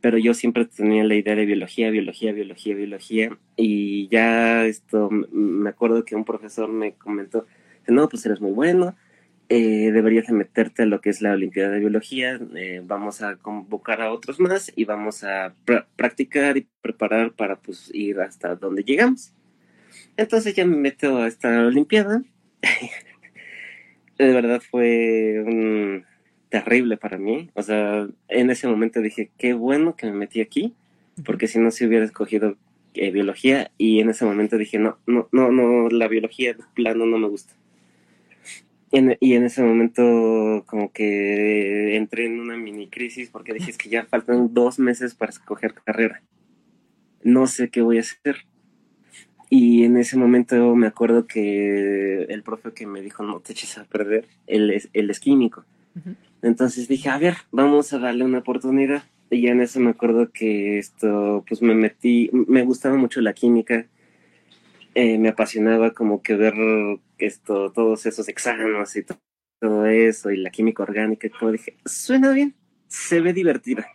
pero 0.00 0.18
yo 0.18 0.34
siempre 0.34 0.64
tenía 0.64 1.04
la 1.04 1.14
idea 1.14 1.34
de 1.34 1.44
biología, 1.44 1.90
biología, 1.90 2.32
biología, 2.32 2.74
biología, 2.74 3.38
y 3.56 4.08
ya 4.08 4.64
esto, 4.64 5.10
me 5.10 5.68
acuerdo 5.68 6.04
que 6.04 6.16
un 6.16 6.24
profesor 6.24 6.68
me 6.68 6.94
comentó, 6.94 7.46
no, 7.86 8.08
pues 8.08 8.24
eres 8.26 8.40
muy 8.40 8.52
bueno, 8.52 8.96
eh, 9.48 9.90
deberías 9.92 10.26
de 10.26 10.34
meterte 10.34 10.82
a 10.82 10.86
lo 10.86 11.00
que 11.00 11.10
es 11.10 11.22
la 11.22 11.32
Olimpiada 11.32 11.70
de 11.70 11.80
Biología, 11.80 12.38
eh, 12.54 12.82
vamos 12.84 13.22
a 13.22 13.36
convocar 13.36 14.02
a 14.02 14.12
otros 14.12 14.40
más 14.40 14.72
y 14.76 14.84
vamos 14.84 15.24
a 15.24 15.54
practicar 15.96 16.56
y 16.56 16.68
preparar 16.82 17.32
para 17.32 17.56
pues 17.56 17.90
ir 17.94 18.20
hasta 18.20 18.54
donde 18.56 18.82
llegamos. 18.82 19.32
Entonces 20.16 20.54
ya 20.54 20.66
me 20.66 20.76
meto 20.76 21.18
a 21.18 21.28
esta 21.28 21.66
Olimpiada. 21.66 22.22
de 24.18 24.32
verdad 24.32 24.60
fue 24.68 26.04
terrible 26.48 26.96
para 26.96 27.18
mí. 27.18 27.50
O 27.54 27.62
sea, 27.62 28.08
en 28.28 28.50
ese 28.50 28.68
momento 28.68 29.00
dije, 29.00 29.30
qué 29.38 29.54
bueno 29.54 29.96
que 29.96 30.06
me 30.06 30.12
metí 30.12 30.40
aquí, 30.40 30.74
porque 31.24 31.46
si 31.46 31.58
no 31.58 31.70
se 31.70 31.86
hubiera 31.86 32.04
escogido 32.04 32.56
eh, 32.94 33.10
biología 33.10 33.70
y 33.78 34.00
en 34.00 34.10
ese 34.10 34.24
momento 34.24 34.56
dije, 34.56 34.78
no, 34.78 34.98
no, 35.06 35.28
no, 35.32 35.50
no, 35.52 35.88
la 35.88 36.08
biología 36.08 36.54
de 36.54 36.64
plano 36.74 37.06
no 37.06 37.18
me 37.18 37.28
gusta. 37.28 37.54
Y 38.90 39.34
en 39.34 39.44
ese 39.44 39.62
momento 39.62 40.64
como 40.66 40.92
que 40.92 41.96
entré 41.96 42.26
en 42.26 42.40
una 42.40 42.56
mini 42.56 42.88
crisis 42.88 43.28
porque 43.30 43.52
dije, 43.52 43.70
es 43.70 43.78
que 43.78 43.88
ya 43.88 44.04
faltan 44.04 44.54
dos 44.54 44.78
meses 44.78 45.14
para 45.14 45.30
escoger 45.30 45.74
carrera. 45.74 46.22
No 47.22 47.46
sé 47.46 47.68
qué 47.68 47.82
voy 47.82 47.98
a 47.98 48.00
hacer. 48.00 48.46
Y 49.50 49.84
en 49.84 49.96
ese 49.96 50.16
momento 50.16 50.74
me 50.74 50.86
acuerdo 50.86 51.26
que 51.26 52.24
el 52.24 52.42
profe 52.42 52.72
que 52.72 52.86
me 52.86 53.00
dijo, 53.00 53.22
no 53.22 53.40
te 53.40 53.52
eches 53.52 53.78
a 53.78 53.84
perder, 53.84 54.26
él 54.46 54.70
es, 54.70 54.88
él 54.92 55.10
es 55.10 55.20
químico. 55.20 55.64
Entonces 56.42 56.86
dije, 56.86 57.08
a 57.08 57.18
ver, 57.18 57.34
vamos 57.50 57.92
a 57.92 57.98
darle 57.98 58.24
una 58.24 58.38
oportunidad. 58.38 59.04
Y 59.30 59.42
ya 59.42 59.50
en 59.50 59.60
eso 59.60 59.80
me 59.80 59.90
acuerdo 59.90 60.30
que 60.30 60.78
esto, 60.78 61.44
pues 61.46 61.60
me 61.60 61.74
metí, 61.74 62.30
me 62.32 62.62
gustaba 62.64 62.96
mucho 62.96 63.20
la 63.20 63.32
química. 63.32 63.86
Eh, 65.00 65.16
me 65.16 65.28
apasionaba 65.28 65.92
como 65.92 66.22
que 66.22 66.34
ver 66.34 66.54
esto, 67.18 67.70
todos 67.70 68.04
esos 68.04 68.28
exámenes 68.28 68.96
y 68.96 69.04
todo 69.60 69.86
eso, 69.86 70.32
y 70.32 70.38
la 70.38 70.50
química 70.50 70.82
orgánica, 70.82 71.28
y 71.28 71.30
como 71.30 71.52
dije, 71.52 71.76
suena 71.84 72.32
bien, 72.32 72.56
se 72.88 73.20
ve 73.20 73.32
divertida. 73.32 73.86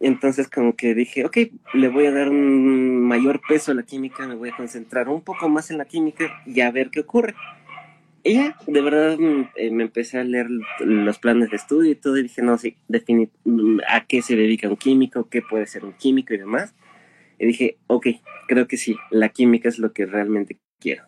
Entonces 0.00 0.48
como 0.48 0.74
que 0.74 0.96
dije, 0.96 1.24
ok, 1.24 1.36
le 1.74 1.86
voy 1.86 2.06
a 2.06 2.10
dar 2.10 2.28
un 2.28 3.02
mayor 3.02 3.40
peso 3.48 3.70
a 3.70 3.76
la 3.76 3.84
química, 3.84 4.26
me 4.26 4.34
voy 4.34 4.48
a 4.48 4.56
concentrar 4.56 5.08
un 5.08 5.22
poco 5.22 5.48
más 5.48 5.70
en 5.70 5.78
la 5.78 5.84
química 5.84 6.42
y 6.44 6.60
a 6.60 6.72
ver 6.72 6.90
qué 6.90 7.02
ocurre. 7.02 7.36
Y 8.24 8.34
ya, 8.34 8.56
de 8.66 8.80
verdad 8.80 9.16
mm, 9.16 9.50
eh, 9.54 9.70
me 9.70 9.84
empecé 9.84 10.18
a 10.18 10.24
leer 10.24 10.48
los 10.80 11.20
planes 11.20 11.50
de 11.50 11.56
estudio 11.56 11.92
y 11.92 11.94
todo 11.94 12.18
y 12.18 12.24
dije, 12.24 12.42
no, 12.42 12.58
sí, 12.58 12.76
definir 12.88 13.30
a 13.88 14.04
qué 14.06 14.22
se 14.22 14.34
dedica 14.34 14.68
un 14.68 14.76
químico, 14.76 15.28
qué 15.28 15.40
puede 15.40 15.68
ser 15.68 15.84
un 15.84 15.92
químico 15.92 16.34
y 16.34 16.38
demás. 16.38 16.74
Y 17.40 17.46
dije, 17.46 17.78
ok, 17.86 18.06
creo 18.48 18.68
que 18.68 18.76
sí, 18.76 18.96
la 19.10 19.30
química 19.30 19.70
es 19.70 19.78
lo 19.78 19.94
que 19.94 20.04
realmente 20.04 20.60
quiero. 20.78 21.04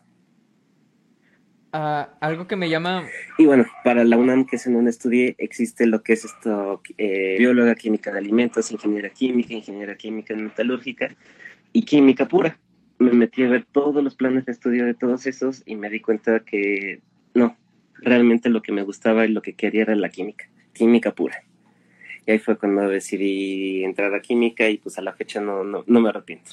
Ah, 1.73 2.09
algo 2.21 2.47
que 2.47 2.57
me 2.57 2.71
llama... 2.71 3.07
Y 3.37 3.45
bueno, 3.45 3.67
para 3.85 4.03
la 4.05 4.17
UNAM, 4.17 4.47
que 4.47 4.57
es 4.57 4.67
en 4.67 4.73
donde 4.73 4.91
estudié, 4.91 5.35
existe 5.37 5.87
lo 5.87 6.03
que 6.03 6.15
es 6.15 6.25
esto, 6.25 6.81
eh, 6.97 7.37
bióloga 7.39 7.75
química 7.75 8.11
de 8.11 8.19
alimentos, 8.19 8.73
ingeniera 8.73 9.11
química, 9.11 9.53
ingeniera 9.53 9.95
química 9.95 10.35
metalúrgica 10.35 11.15
y 11.75 11.83
química 11.85 12.27
pura. 12.27 12.59
Me 12.99 13.13
metí 13.13 13.43
a 13.43 13.51
ver 13.51 13.67
todos 13.71 14.03
los 14.03 14.15
planes 14.15 14.47
de 14.47 14.53
estudio 14.53 14.87
de 14.87 14.95
todos 14.95 15.27
esos 15.27 15.63
y 15.67 15.77
me 15.77 15.91
di 15.91 16.01
cuenta 16.01 16.41
que 16.41 17.03
no, 17.35 17.59
realmente 17.95 18.49
lo 18.49 18.63
que 18.63 18.73
me 18.73 18.83
gustaba 18.83 19.27
y 19.27 19.29
lo 19.29 19.43
que 19.43 19.53
quería 19.53 19.83
era 19.83 19.97
la 19.97 20.09
química, 20.09 20.49
química 20.73 21.15
pura. 21.15 21.43
Y 22.27 22.33
ahí 22.33 22.39
fue 22.39 22.57
cuando 22.57 22.89
decidí 22.89 23.85
entrar 23.85 24.15
a 24.15 24.21
química 24.21 24.69
y 24.69 24.79
pues 24.79 24.99
a 24.99 25.03
la 25.03 25.13
fecha 25.13 25.41
no, 25.41 25.65
no, 25.65 25.85
no 25.87 26.01
me 26.01 26.09
arrepiento. 26.09 26.53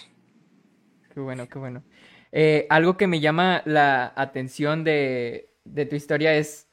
Qué 1.13 1.19
bueno, 1.19 1.47
qué 1.47 1.59
bueno. 1.59 1.83
Eh, 2.31 2.67
algo 2.69 2.97
que 2.97 3.07
me 3.07 3.19
llama 3.19 3.61
la 3.65 4.13
atención 4.15 4.83
de, 4.83 5.49
tu 5.89 5.95
historia 5.95 6.35
es 6.35 6.67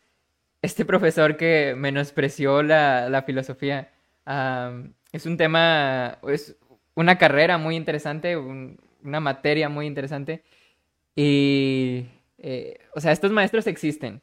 este 0.62 0.84
profesor 0.84 1.36
que 1.36 1.74
menospreció 1.76 2.62
la, 2.62 3.22
filosofía. 3.26 3.92
es 5.12 5.26
un 5.26 5.36
tema, 5.36 6.18
es 6.28 6.56
una 6.94 7.18
carrera 7.18 7.58
muy 7.58 7.76
interesante, 7.76 8.36
una 8.36 9.20
materia 9.20 9.68
muy 9.68 9.86
interesante. 9.86 10.42
Y, 11.14 12.06
eh, 12.38 12.78
o 12.94 13.00
sea, 13.00 13.12
estos 13.12 13.32
maestros 13.32 13.66
existen. 13.66 14.22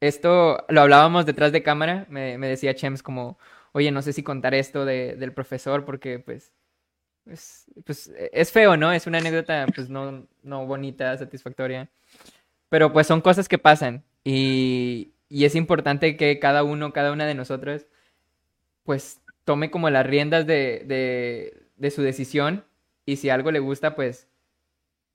Esto 0.00 0.64
lo 0.68 0.80
hablábamos 0.80 1.26
detrás 1.26 1.52
de 1.52 1.62
cámara, 1.62 2.06
me, 2.08 2.38
decía 2.38 2.74
Chems 2.74 3.02
como, 3.02 3.38
oye, 3.72 3.90
no 3.90 4.02
sé 4.02 4.12
si 4.12 4.22
contar 4.22 4.54
esto 4.54 4.84
del 4.84 5.32
profesor 5.32 5.84
porque 5.84 6.18
pues 6.18 6.52
es, 7.26 7.66
pues 7.84 8.12
es 8.32 8.52
feo, 8.52 8.76
¿no? 8.76 8.92
Es 8.92 9.06
una 9.06 9.18
anécdota 9.18 9.66
pues 9.74 9.88
no, 9.90 10.26
no 10.42 10.66
bonita, 10.66 11.16
satisfactoria. 11.18 11.90
Pero 12.68 12.92
pues 12.92 13.06
son 13.06 13.20
cosas 13.20 13.48
que 13.48 13.58
pasan 13.58 14.04
y, 14.24 15.12
y 15.28 15.44
es 15.44 15.54
importante 15.56 16.16
que 16.16 16.38
cada 16.38 16.64
uno, 16.64 16.92
cada 16.92 17.12
una 17.12 17.26
de 17.26 17.34
nosotros 17.34 17.86
pues 18.84 19.20
tome 19.44 19.70
como 19.70 19.90
las 19.90 20.06
riendas 20.06 20.46
de, 20.46 20.84
de, 20.86 21.62
de 21.76 21.90
su 21.90 22.02
decisión 22.02 22.64
y 23.06 23.16
si 23.16 23.30
algo 23.30 23.50
le 23.50 23.60
gusta 23.60 23.94
pues 23.94 24.28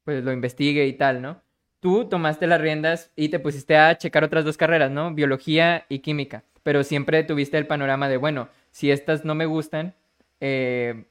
pues 0.03 0.23
lo 0.23 0.31
investigue 0.31 0.85
y 0.87 0.93
tal, 0.93 1.21
¿no? 1.21 1.41
Tú 1.79 2.05
tomaste 2.05 2.47
las 2.47 2.61
riendas 2.61 3.11
y 3.15 3.29
te 3.29 3.39
pusiste 3.39 3.77
a 3.77 3.97
checar 3.97 4.23
otras 4.23 4.45
dos 4.45 4.57
carreras, 4.57 4.91
¿no? 4.91 5.13
Biología 5.13 5.85
y 5.89 5.99
química, 5.99 6.43
pero 6.65 6.83
siempre 6.83 7.23
tuviste 7.23 7.59
el 7.59 7.67
panorama 7.67 8.09
de, 8.09 8.17
bueno, 8.17 8.49
si 8.71 8.89
estas 8.89 9.23
no 9.23 9.35
me 9.35 9.45
gustan, 9.45 9.93
eh, 10.39 11.05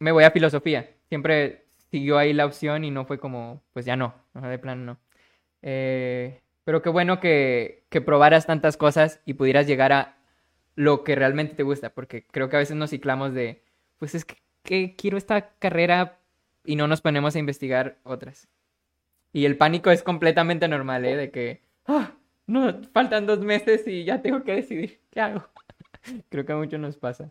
me 0.00 0.10
voy 0.10 0.24
a 0.24 0.32
filosofía. 0.32 0.90
Siempre 1.08 1.66
siguió 1.92 2.18
ahí 2.18 2.32
la 2.32 2.44
opción 2.44 2.82
y 2.82 2.90
no 2.90 3.04
fue 3.04 3.20
como, 3.20 3.62
pues 3.72 3.86
ya 3.86 3.94
no, 3.94 4.16
de 4.34 4.58
plano 4.58 4.84
no. 4.84 4.98
Eh, 5.62 6.40
pero 6.64 6.82
qué 6.82 6.88
bueno 6.88 7.20
que, 7.20 7.84
que 7.88 8.00
probaras 8.00 8.46
tantas 8.46 8.76
cosas 8.76 9.20
y 9.24 9.34
pudieras 9.34 9.68
llegar 9.68 9.92
a 9.92 10.16
lo 10.74 11.04
que 11.04 11.14
realmente 11.14 11.54
te 11.54 11.62
gusta, 11.62 11.90
porque 11.90 12.26
creo 12.26 12.48
que 12.48 12.56
a 12.56 12.58
veces 12.58 12.76
nos 12.76 12.90
ciclamos 12.90 13.32
de, 13.32 13.62
pues 13.96 14.16
es 14.16 14.24
que, 14.24 14.96
quiero 14.96 15.18
esta 15.18 15.50
carrera 15.60 16.18
y 16.64 16.74
no 16.74 16.88
nos 16.88 17.00
ponemos 17.00 17.36
a 17.36 17.38
investigar 17.38 17.98
otras. 18.02 18.48
Y 19.32 19.44
el 19.44 19.56
pánico 19.56 19.92
es 19.92 20.02
completamente 20.02 20.66
normal, 20.66 21.04
¿eh? 21.04 21.14
De 21.14 21.30
que, 21.30 21.62
ah, 21.86 22.14
no, 22.50 22.82
faltan 22.92 23.26
dos 23.26 23.38
meses 23.40 23.86
y 23.86 24.02
ya 24.04 24.20
tengo 24.20 24.42
que 24.42 24.56
decidir, 24.56 25.00
¿qué 25.10 25.20
hago? 25.20 25.46
creo 26.28 26.44
que 26.44 26.52
a 26.52 26.56
muchos 26.56 26.80
nos 26.80 26.96
pasa. 26.96 27.28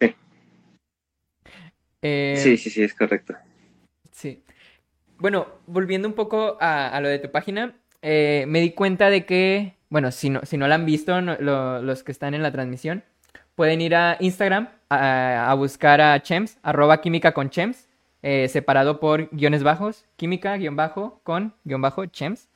Eh, 2.01 2.35
sí, 2.38 2.55
sí, 2.55 2.69
sí, 2.69 2.83
es 2.83 2.93
correcto. 2.93 3.35
Sí. 4.11 4.41
Bueno, 5.17 5.47
volviendo 5.67 6.07
un 6.07 6.13
poco 6.13 6.57
a, 6.61 6.97
lo 7.01 7.09
de 7.09 7.19
tu 7.19 7.29
página, 7.31 7.75
eh, 8.01 8.45
me 8.47 8.61
di 8.61 8.71
cuenta 8.71 9.09
de 9.09 9.25
que, 9.25 9.75
bueno, 9.89 10.11
si 10.11 10.29
no, 10.29 10.39
si 10.43 10.55
no 10.55 10.69
la 10.69 10.75
han 10.75 10.85
visto 10.85 11.19
los 11.19 12.03
que 12.03 12.13
están 12.13 12.33
en 12.33 12.41
la 12.41 12.53
transmisión, 12.53 13.03
pueden 13.55 13.81
ir 13.81 13.95
a 13.95 14.15
Instagram 14.21 14.69
a, 14.89 15.53
buscar 15.57 15.99
a 15.99 16.23
Chems, 16.23 16.57
arroba 16.63 17.01
química 17.01 17.33
con 17.33 17.49
Chems, 17.49 17.89
eh, 18.21 18.47
separado 18.47 19.01
por 19.01 19.29
guiones 19.35 19.63
bajos, 19.63 20.05
química, 20.15 20.55
guion 20.55 20.77
bajo, 20.77 21.19
con, 21.23 21.53
guion 21.65 21.81
bajo, 21.81 22.05
Chems. 22.05 22.47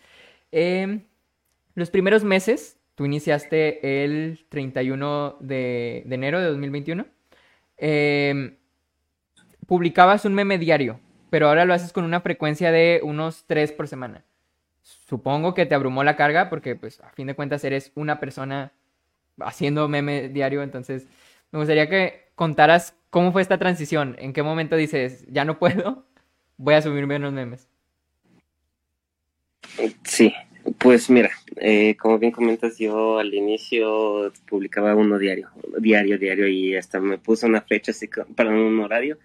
Los 1.75 1.89
primeros 1.89 2.23
meses, 2.23 2.77
tú 2.95 3.05
iniciaste 3.05 4.03
el 4.03 4.45
31 4.49 5.37
de, 5.39 6.03
de 6.05 6.15
enero 6.15 6.39
de 6.39 6.47
2021. 6.47 7.05
Eh, 7.77 8.29
em, 8.29 8.57
publicabas 9.65 10.25
un 10.25 10.33
meme 10.33 10.57
diario, 10.57 10.99
pero 11.29 11.47
ahora 11.47 11.65
lo 11.65 11.73
haces 11.73 11.93
con 11.93 12.03
una 12.03 12.21
frecuencia 12.21 12.71
de 12.71 13.01
unos 13.03 13.45
tres 13.47 13.71
por 13.71 13.87
semana. 13.87 14.23
Supongo 14.83 15.53
que 15.53 15.65
te 15.65 15.75
abrumó 15.75 16.03
la 16.03 16.15
carga 16.15 16.49
porque, 16.49 16.75
pues, 16.75 16.99
a 16.99 17.09
fin 17.09 17.27
de 17.27 17.35
cuentas 17.35 17.63
eres 17.63 17.91
una 17.95 18.19
persona 18.19 18.73
haciendo 19.39 19.87
meme 19.87 20.29
diario, 20.29 20.61
entonces 20.61 21.07
me 21.51 21.59
gustaría 21.59 21.89
que 21.89 22.31
contaras 22.35 22.95
cómo 23.09 23.31
fue 23.31 23.41
esta 23.41 23.57
transición, 23.57 24.15
en 24.19 24.33
qué 24.33 24.43
momento 24.43 24.75
dices, 24.75 25.25
ya 25.29 25.45
no 25.45 25.57
puedo, 25.59 26.05
voy 26.57 26.75
a 26.75 26.81
subir 26.81 27.07
menos 27.07 27.33
memes. 27.33 27.67
Sí, 30.03 30.33
pues 30.77 31.09
mira, 31.09 31.31
eh, 31.57 31.95
como 31.97 32.19
bien 32.19 32.31
comentas, 32.31 32.77
yo 32.77 33.17
al 33.17 33.33
inicio 33.33 34.31
publicaba 34.47 34.95
uno 34.95 35.17
diario, 35.17 35.49
diario, 35.79 36.17
diario, 36.17 36.47
y 36.47 36.75
hasta 36.75 36.99
me 36.99 37.17
puse 37.17 37.45
una 37.45 37.61
fecha 37.61 37.91
así 37.91 38.09
para 38.35 38.51
un 38.51 38.79
horario. 38.79 39.17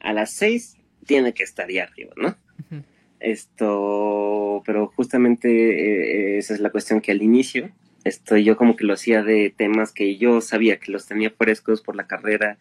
A 0.00 0.12
las 0.12 0.30
seis 0.32 0.76
tiene 1.04 1.34
que 1.34 1.42
estar 1.42 1.70
ya 1.70 1.84
arriba, 1.84 2.12
¿no? 2.16 2.36
Esto, 3.18 4.62
pero 4.66 4.88
justamente 4.88 5.48
eh, 5.48 6.38
esa 6.38 6.54
es 6.54 6.60
la 6.60 6.70
cuestión 6.70 7.00
que 7.00 7.12
al 7.12 7.22
inicio, 7.22 7.70
esto 8.04 8.36
yo 8.36 8.56
como 8.56 8.76
que 8.76 8.84
lo 8.84 8.92
hacía 8.92 9.22
de 9.22 9.52
temas 9.56 9.90
que 9.90 10.16
yo 10.16 10.40
sabía 10.40 10.78
que 10.78 10.92
los 10.92 11.06
tenía 11.06 11.30
frescos 11.30 11.80
por 11.80 11.96
la 11.96 12.06
carrera 12.06 12.58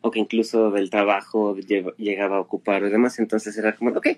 o 0.00 0.10
que 0.10 0.20
incluso 0.20 0.70
del 0.70 0.90
trabajo 0.90 1.56
llegaba 1.98 2.36
a 2.36 2.40
ocupar 2.40 2.84
y 2.84 2.90
demás, 2.90 3.18
entonces 3.18 3.58
era 3.58 3.74
como, 3.74 3.90
ok, 3.90 4.08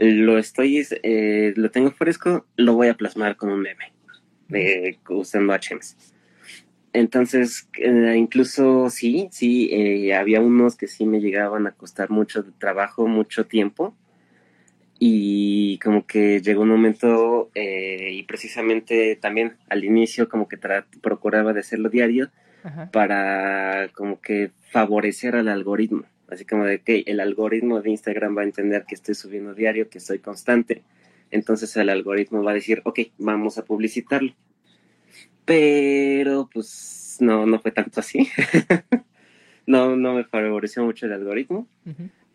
lo 0.00 0.38
estoy, 0.38 0.86
eh, 1.02 1.52
lo 1.56 1.70
tengo 1.70 1.90
fresco, 1.90 2.46
lo 2.56 2.74
voy 2.74 2.88
a 2.88 2.94
plasmar 2.94 3.36
con 3.36 3.50
un 3.50 3.60
meme, 3.60 3.92
de, 4.48 4.98
usando 5.10 5.52
HMs. 5.52 5.96
Entonces, 6.92 7.68
eh, 7.74 8.14
incluso 8.16 8.88
sí, 8.88 9.28
sí, 9.30 9.68
eh, 9.70 10.14
había 10.14 10.40
unos 10.40 10.76
que 10.76 10.88
sí 10.88 11.04
me 11.04 11.20
llegaban 11.20 11.66
a 11.66 11.72
costar 11.72 12.10
mucho 12.10 12.44
trabajo, 12.58 13.06
mucho 13.06 13.46
tiempo. 13.46 13.94
Y 14.98 15.78
como 15.78 16.06
que 16.06 16.42
llegó 16.42 16.62
un 16.62 16.68
momento, 16.68 17.50
y 17.54 18.22
precisamente 18.24 19.16
también 19.16 19.56
al 19.70 19.82
inicio 19.82 20.28
como 20.28 20.46
que 20.46 20.58
procuraba 21.00 21.54
de 21.54 21.60
hacerlo 21.60 21.88
diario 21.88 22.30
para 22.92 23.88
como 23.94 24.20
que 24.20 24.50
favorecer 24.70 25.36
al 25.36 25.48
algoritmo. 25.48 26.04
Así 26.30 26.44
como 26.44 26.64
de 26.64 26.80
que 26.80 27.02
el 27.06 27.20
algoritmo 27.20 27.80
de 27.80 27.90
Instagram 27.90 28.36
va 28.36 28.42
a 28.42 28.44
entender 28.44 28.84
que 28.86 28.94
estoy 28.94 29.14
subiendo 29.14 29.54
diario, 29.54 29.88
que 29.88 30.00
soy 30.00 30.20
constante. 30.20 30.82
Entonces 31.30 31.76
el 31.76 31.90
algoritmo 31.90 32.42
va 32.42 32.52
a 32.52 32.54
decir, 32.54 32.82
ok, 32.84 33.00
vamos 33.18 33.58
a 33.58 33.64
publicitarlo. 33.64 34.32
Pero 35.44 36.48
pues 36.52 37.16
no, 37.20 37.46
no 37.46 37.60
fue 37.60 37.72
tanto 37.72 38.00
así. 38.00 38.28
no, 39.66 39.96
no 39.96 40.14
me 40.14 40.24
favoreció 40.24 40.84
mucho 40.84 41.06
el 41.06 41.12
algoritmo. 41.12 41.66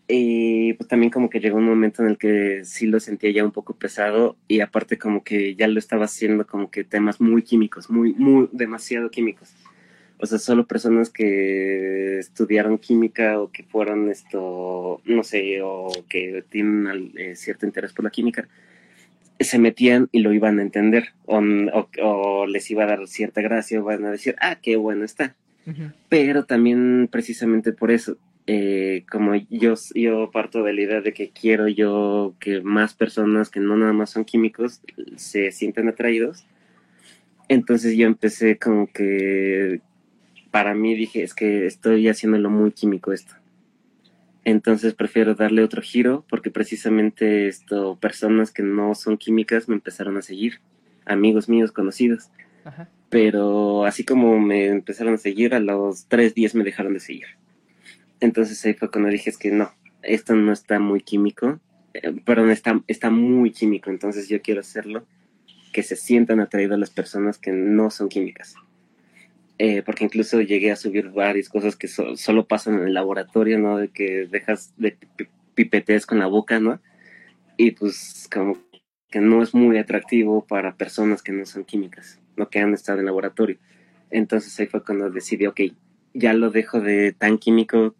Y 0.07 0.73
pues 0.73 0.87
también 0.87 1.09
como 1.09 1.29
que 1.29 1.39
llegó 1.39 1.57
un 1.57 1.65
momento 1.65 2.03
en 2.03 2.09
el 2.09 2.17
que 2.17 2.63
sí 2.65 2.85
lo 2.85 2.99
sentía 2.99 3.31
ya 3.31 3.43
un 3.43 3.51
poco 3.51 3.75
pesado 3.75 4.37
y 4.47 4.59
aparte 4.59 4.97
como 4.97 5.23
que 5.23 5.55
ya 5.55 5.67
lo 5.67 5.79
estaba 5.79 6.05
haciendo 6.05 6.45
como 6.45 6.69
que 6.69 6.83
temas 6.83 7.19
muy 7.19 7.41
químicos, 7.41 7.89
muy, 7.89 8.13
muy, 8.13 8.49
demasiado 8.51 9.09
químicos 9.09 9.55
o 10.19 10.25
sea, 10.25 10.39
solo 10.39 10.65
personas 10.65 11.10
que 11.10 12.19
estudiaron 12.19 12.77
química 12.77 13.39
o 13.39 13.51
que 13.51 13.63
fueron 13.63 14.10
esto, 14.10 15.01
no 15.05 15.24
sé, 15.24 15.62
o 15.62 15.89
que 16.07 16.43
tienen 16.50 17.12
eh, 17.17 17.36
cierto 17.36 17.65
interés 17.65 17.91
por 17.93 18.05
la 18.05 18.12
química, 18.12 18.48
se 19.39 19.60
metían 19.60 20.07
y 20.12 20.19
lo 20.19 20.31
iban 20.31 20.60
a 20.60 20.62
entender, 20.62 21.10
o, 21.25 22.45
les 22.48 22.72
iba 22.72 22.84
a 22.84 22.88
dar 22.88 23.07
cierta 23.07 23.41
gracia, 23.41 23.81
o 23.81 23.84
van 23.84 24.05
a 24.05 24.12
decir, 24.12 24.36
ah, 24.39 24.57
qué 24.62 24.77
bueno 24.77 25.03
está. 25.03 25.36
Pero 26.10 26.45
también 26.45 27.10
precisamente 27.12 27.74
por 27.74 27.89
eso, 27.89 28.17
eh, 28.45 29.03
como 29.10 29.34
yo, 29.50 29.73
yo 29.95 30.30
parto 30.32 30.62
de 30.63 30.73
la 30.73 30.82
idea 30.82 31.01
de 31.01 31.12
que 31.12 31.32
quiero 31.32 31.67
yo 31.67 32.36
que 32.39 32.62
más 32.62 32.93
personas 32.93 33.49
que 33.49 33.60
no 33.60 33.75
nada 33.75 33.91
más 33.91 34.12
son 34.12 34.25
químicos 34.25 34.82
se 35.15 35.51
sientan 35.51 35.88
atraídos, 35.88 36.45
entonces 37.47 37.97
yo 37.97 38.06
empecé 38.06 38.58
como 38.58 38.88
que 38.88 39.82
para 40.56 40.74
mí 40.74 40.96
dije, 40.96 41.22
es 41.22 41.34
que 41.34 41.65
estoy 41.65 42.08
haciéndolo 42.08 42.50
muy 42.50 42.72
químico 42.72 43.12
esto. 43.12 43.34
Entonces 44.46 44.94
prefiero 44.94 45.36
darle 45.36 45.62
otro 45.62 45.82
giro 45.82 46.24
porque 46.30 46.50
precisamente 46.50 47.50
esto, 47.50 47.98
personas 48.00 48.52
que 48.52 48.63
no 48.63 48.96
son 48.96 49.18
químicas 49.18 49.68
me 49.68 49.76
empezaron 49.76 50.15
a 50.15 50.22
seguir, 50.22 50.62
amigos 51.06 51.50
míos 51.50 51.74
conocidos. 51.74 52.30
Pero 53.10 53.84
así 53.84 54.06
como 54.06 54.39
me 54.39 54.68
empezaron 54.68 55.15
a 55.15 55.18
seguir, 55.18 55.54
a 55.54 55.60
los 55.60 56.06
tres 56.06 56.34
días 56.34 56.56
me 56.56 56.63
dejaron 56.63 56.94
de 56.94 57.02
seguir. 57.02 57.28
Entonces 58.22 58.63
ahí 58.63 58.76
fue 58.76 58.89
cuando 58.89 59.10
dije, 59.10 59.30
es 59.30 59.38
que 59.38 59.52
no, 59.52 59.74
esto 60.04 60.36
no 60.36 60.54
está 60.54 60.80
muy 60.80 61.02
químico, 61.02 61.60
eh, 61.94 62.13
perdón, 62.24 62.50
está, 62.50 62.82
está 62.88 63.10
muy 63.10 63.52
químico, 63.52 63.89
entonces 63.89 64.30
yo 64.30 64.41
quiero 64.41 64.62
hacerlo 64.62 65.06
que 65.74 65.84
se 65.84 65.98
sientan 65.98 66.39
atraídos 66.39 66.80
las 66.80 66.91
personas 66.91 67.39
que 67.39 67.52
no 67.52 67.91
son 67.91 68.08
químicas. 68.08 68.56
Eh, 69.58 69.84
porque 69.84 70.04
incluso 70.04 70.41
llegué 70.41 70.72
a 70.72 70.76
subir 70.76 71.12
varias 71.12 71.48
cosas 71.48 71.78
que 71.78 71.88
solo 71.88 72.46
pasan 72.46 72.76
en 72.76 72.88
el 72.88 72.94
laboratorio, 72.94 73.58
¿no? 73.58 73.78
De 73.78 73.88
que 73.88 74.28
dejas 74.30 74.74
de 74.78 74.98
pipetees 75.54 76.06
con 76.06 76.20
la 76.20 76.28
boca, 76.28 76.60
¿no? 76.60 76.82
Y 77.56 77.72
pues 77.72 78.28
como 78.32 78.58
que 79.10 79.22
no 79.22 79.41
es 79.41 79.54
muy 79.54 79.78
atractivo 79.78 80.46
para 80.46 80.76
personas 80.76 81.22
que 81.22 81.32
no 81.32 81.46
son 81.46 81.63
químicas, 81.63 82.20
no 82.36 82.50
que 82.50 82.60
han 82.60 82.74
estado 82.74 83.00
en 83.00 83.06
laboratorio. 83.06 83.58
Entonces 84.12 84.60
ahí 84.60 84.68
fue 84.68 84.84
cuando 84.84 85.10
decidí, 85.10 85.46
ok, 85.48 85.62
ya 86.13 86.34
lo 86.34 86.50
dejo 86.50 86.82
de 86.82 87.13
tan 87.13 87.38
químico, 87.38 87.96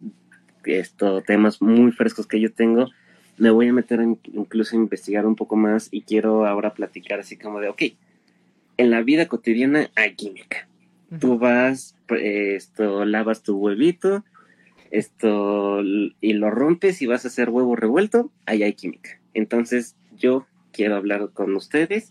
estos 0.64 1.24
temas 1.24 1.62
muy 1.62 1.90
frescos 1.92 2.26
que 2.26 2.40
yo 2.40 2.52
tengo, 2.52 2.90
me 3.38 3.50
voy 3.50 3.68
a 3.68 3.72
meter 3.72 4.00
incluso 4.02 4.76
a 4.76 4.80
investigar 4.80 5.24
un 5.24 5.36
poco 5.36 5.56
más 5.56 5.88
y 5.90 6.02
quiero 6.02 6.44
ahora 6.44 6.74
platicar 6.74 7.20
así 7.20 7.38
como 7.38 7.60
de, 7.60 7.68
ok, 7.68 7.82
en 8.76 8.90
la 8.90 9.02
vida 9.02 9.26
cotidiana 9.26 9.90
hay 9.94 10.14
química 10.14 10.68
Tú 11.20 11.38
vas, 11.38 11.94
esto, 12.08 13.04
lavas 13.04 13.42
tu 13.42 13.56
huevito, 13.56 14.24
esto, 14.90 15.80
y 15.82 16.32
lo 16.32 16.50
rompes 16.50 17.00
y 17.00 17.06
vas 17.06 17.24
a 17.24 17.28
hacer 17.28 17.50
huevo 17.50 17.76
revuelto, 17.76 18.32
ahí 18.44 18.62
hay 18.62 18.74
química. 18.74 19.20
Entonces, 19.34 19.96
yo 20.16 20.46
quiero 20.72 20.96
hablar 20.96 21.30
con 21.32 21.54
ustedes 21.54 22.10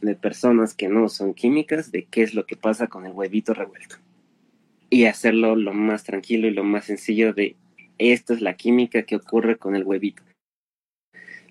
de 0.00 0.14
personas 0.14 0.74
que 0.74 0.88
no 0.88 1.08
son 1.08 1.34
químicas, 1.34 1.90
de 1.90 2.04
qué 2.04 2.22
es 2.22 2.34
lo 2.34 2.46
que 2.46 2.56
pasa 2.56 2.86
con 2.86 3.06
el 3.06 3.12
huevito 3.12 3.52
revuelto. 3.52 3.96
Y 4.90 5.06
hacerlo 5.06 5.56
lo 5.56 5.72
más 5.72 6.04
tranquilo 6.04 6.46
y 6.46 6.52
lo 6.52 6.62
más 6.62 6.84
sencillo 6.84 7.32
de 7.32 7.56
esto 7.98 8.34
es 8.34 8.40
la 8.40 8.54
química 8.54 9.02
que 9.02 9.16
ocurre 9.16 9.56
con 9.56 9.74
el 9.74 9.84
huevito 9.84 10.22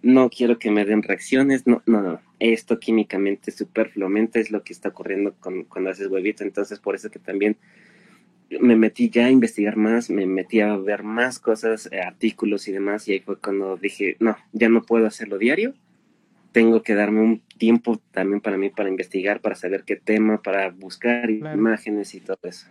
no 0.05 0.29
quiero 0.29 0.59
que 0.59 0.69
me 0.69 0.85
den 0.85 1.01
reacciones, 1.01 1.65
no, 1.65 1.81
no, 1.87 1.99
no, 1.99 2.21
esto 2.39 2.79
químicamente, 2.79 3.49
superfluamente 3.49 4.39
es 4.39 4.51
lo 4.51 4.63
que 4.63 4.71
está 4.71 4.89
ocurriendo 4.89 5.33
con, 5.39 5.63
cuando 5.63 5.89
haces 5.89 6.09
huevito, 6.09 6.43
entonces 6.43 6.77
por 6.77 6.93
eso 6.93 7.09
que 7.09 7.17
también 7.17 7.57
me 8.61 8.75
metí 8.75 9.09
ya 9.09 9.25
a 9.25 9.31
investigar 9.31 9.77
más, 9.77 10.11
me 10.11 10.27
metí 10.27 10.59
a 10.59 10.77
ver 10.77 11.01
más 11.01 11.39
cosas, 11.39 11.89
eh, 11.91 12.01
artículos 12.01 12.67
y 12.67 12.71
demás, 12.71 13.07
y 13.07 13.13
ahí 13.13 13.19
fue 13.19 13.39
cuando 13.39 13.77
dije, 13.77 14.15
no, 14.19 14.37
ya 14.53 14.69
no 14.69 14.83
puedo 14.83 15.07
hacerlo 15.07 15.39
diario, 15.39 15.73
tengo 16.51 16.83
que 16.83 16.93
darme 16.93 17.21
un 17.21 17.41
tiempo 17.57 17.99
también 18.11 18.41
para 18.41 18.59
mí 18.59 18.69
para 18.69 18.89
investigar, 18.89 19.41
para 19.41 19.55
saber 19.55 19.85
qué 19.85 19.95
tema, 19.95 20.39
para 20.39 20.69
buscar 20.69 21.31
imágenes 21.31 22.13
y 22.13 22.19
todo 22.19 22.37
eso. 22.43 22.67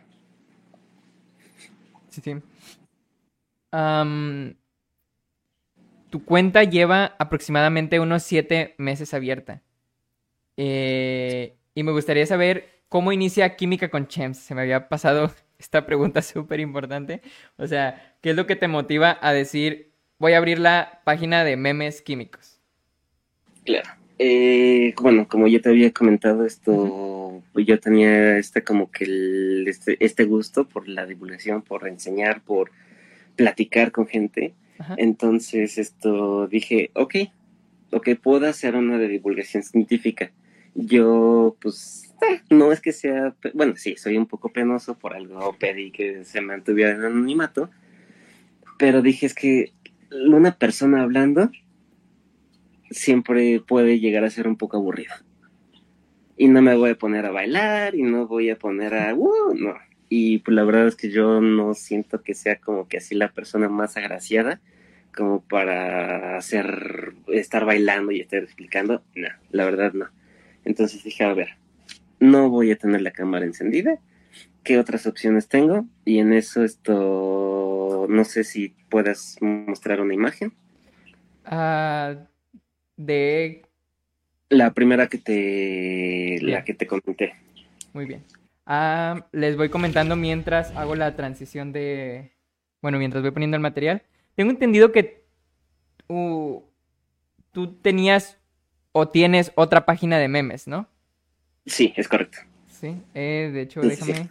Sí, 2.11 2.20
sí 2.23 2.37
tu 6.14 6.24
cuenta 6.24 6.62
lleva 6.62 7.16
aproximadamente 7.18 7.98
unos 7.98 8.22
siete 8.22 8.77
meses 8.79 9.12
abierta. 9.14 9.62
Eh, 10.57 11.57
y 11.74 11.83
me 11.83 11.90
gustaría 11.90 12.24
saber 12.24 12.68
cómo 12.88 13.11
inicia 13.11 13.57
Química 13.57 13.88
con 13.88 14.07
Chems. 14.07 14.38
Se 14.38 14.55
me 14.55 14.61
había 14.61 14.88
pasado 14.88 15.33
esta 15.59 15.87
pregunta 15.87 16.22
súper 16.22 16.61
importante. 16.61 17.20
O 17.57 17.66
sea, 17.66 18.14
¿qué 18.20 18.31
es 18.31 18.37
lo 18.37 18.46
que 18.46 18.55
te 18.55 18.68
motiva 18.68 19.18
a 19.20 19.33
decir, 19.33 19.90
voy 20.20 20.35
a 20.35 20.37
abrir 20.37 20.61
la 20.61 21.00
página 21.03 21.42
de 21.42 21.57
memes 21.57 22.00
químicos? 22.00 22.61
Claro. 23.64 23.90
Eh, 24.20 24.94
bueno, 25.03 25.27
como 25.27 25.48
yo 25.48 25.61
te 25.61 25.70
había 25.70 25.90
comentado, 25.90 26.46
esto, 26.46 27.42
yo 27.57 27.81
tenía 27.81 28.38
este 28.38 28.62
como 28.62 28.88
que 28.88 29.64
este, 29.66 29.96
este 29.98 30.22
gusto 30.27 30.68
por 30.68 30.87
la 30.87 31.07
divulgación, 31.07 31.62
por 31.62 31.88
enseñar, 31.88 32.40
por 32.40 32.70
platicar 33.35 33.90
con 33.90 34.07
gente. 34.07 34.55
Entonces, 34.97 35.79
esto 35.79 36.47
dije, 36.49 36.91
ok, 36.95 37.17
ok, 37.93 38.09
puedo 38.23 38.47
hacer 38.47 38.77
una 38.77 38.99
de 38.99 39.09
divulgación 39.09 39.63
científica. 39.63 40.33
Yo, 40.75 41.57
pues, 41.61 42.15
eh, 42.29 42.41
no 42.51 42.73
es 42.73 42.81
que 42.81 42.93
sea, 42.93 43.37
bueno, 43.55 43.77
sí, 43.77 43.97
soy 43.97 44.17
un 44.17 44.27
poco 44.27 44.53
penoso, 44.53 44.99
por 44.99 45.15
algo 45.15 45.57
pedí 45.59 45.91
que 45.91 46.25
se 46.25 46.41
mantuviera 46.41 46.93
en 46.93 47.05
anonimato, 47.05 47.71
pero 48.79 49.03
dije, 49.03 49.27
es 49.27 49.35
que 49.35 49.73
una 50.11 50.57
persona 50.59 51.03
hablando 51.03 51.51
siempre 52.91 53.61
puede 53.61 54.01
llegar 54.01 54.25
a 54.25 54.31
ser 54.31 54.49
un 54.49 54.57
poco 54.57 54.77
aburrido. 54.77 55.15
Y 56.37 56.49
no 56.49 56.63
me 56.63 56.75
voy 56.77 56.91
a 56.91 56.99
poner 56.99 57.27
a 57.27 57.31
bailar 57.31 57.95
y 57.95 58.03
no 58.03 58.27
voy 58.27 58.51
a 58.51 58.59
poner 58.59 58.95
a, 58.95 59.15
uh, 59.15 59.55
no, 59.55 59.75
y 60.09 60.38
pues 60.38 60.55
la 60.55 60.64
verdad 60.64 60.87
es 60.87 60.97
que 60.97 61.11
yo 61.11 61.40
no 61.40 61.75
siento 61.75 62.23
que 62.23 62.35
sea 62.35 62.57
como 62.57 62.88
que 62.88 62.99
así 62.99 63.14
la 63.14 63.33
persona 63.33 63.69
más 63.69 63.97
agraciada. 63.97 64.61
como 65.17 65.43
para 65.43 66.37
hacer, 66.37 67.14
estar 67.29 67.64
bailando 67.64 68.11
y 68.11 68.21
estar 68.21 68.43
explicando. 68.43 69.03
No, 69.14 69.29
la 69.51 69.64
verdad 69.64 69.93
no. 69.93 70.09
Entonces 70.64 71.05
dije, 71.05 71.23
a 71.25 71.33
ver, 71.35 71.51
no 72.19 72.51
voy 72.51 72.73
a 72.73 72.77
tener 72.77 73.01
la 73.01 73.12
cámara 73.12 73.45
encendida. 73.45 74.01
¿Qué 74.64 74.79
otras 74.79 75.07
opciones 75.07 75.47
tengo? 75.49 75.87
Y 76.05 76.19
en 76.19 76.33
eso 76.33 76.64
esto, 76.64 78.07
no 78.09 78.25
sé 78.25 78.45
si 78.45 78.71
puedas 78.88 79.37
mostrar 79.40 80.01
una 80.01 80.14
imagen. 80.14 80.53
Ah, 81.45 82.17
de... 82.97 83.62
La 84.49 84.73
primera 84.73 85.09
que 85.09 85.19
te, 85.19 86.38
la 86.43 86.64
que 86.64 86.75
te 86.75 86.87
comenté. 86.87 87.35
Muy 87.93 88.07
bien. 88.07 88.23
Ah, 88.66 89.27
les 89.33 89.57
voy 89.57 89.68
comentando 89.68 90.16
mientras 90.16 90.74
hago 90.77 90.94
la 90.94 91.16
transición 91.16 91.72
de... 91.72 92.33
Bueno, 92.81 92.98
mientras 92.98 93.22
voy 93.22 93.31
poniendo 93.31 93.57
el 93.57 93.62
material. 93.62 94.03
Tengo 94.35 94.50
entendido 94.50 94.92
que 94.92 95.24
uh, 96.09 96.61
tú 97.53 97.74
tenías 97.77 98.38
o 98.92 99.09
tienes 99.09 99.53
otra 99.55 99.87
página 99.87 100.18
de 100.18 100.29
memes, 100.29 100.66
¿no? 100.66 100.88
Sí, 101.66 101.92
es 101.96 102.09
correcto. 102.09 102.38
Sí, 102.68 102.96
eh, 103.14 103.50
de 103.53 103.62
hecho, 103.62 103.81
déjame. 103.81 104.31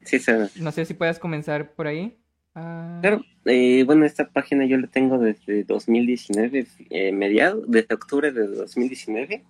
Sí, 0.00 0.18
sí. 0.18 0.32
No 0.56 0.72
sé 0.72 0.84
si 0.84 0.94
puedas 0.94 1.18
comenzar 1.18 1.72
por 1.72 1.86
ahí. 1.86 2.16
Ah... 2.54 2.98
Claro, 3.02 3.24
eh, 3.44 3.82
bueno, 3.84 4.04
esta 4.04 4.28
página 4.28 4.64
yo 4.66 4.76
la 4.76 4.86
tengo 4.86 5.18
desde 5.18 5.64
2019, 5.64 6.66
eh, 6.90 7.12
mediado, 7.12 7.62
desde 7.66 7.94
octubre 7.94 8.30
de 8.32 8.46
2019. 8.46 9.42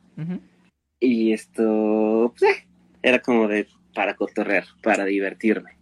Y 1.01 1.33
esto, 1.33 2.33
pues, 2.39 2.51
eh, 2.51 2.67
era 3.03 3.21
como 3.21 3.49
de 3.49 3.67
para 3.95 4.17
cotorrear, 4.17 4.65
para 4.83 5.05
divertirme. 5.05 5.77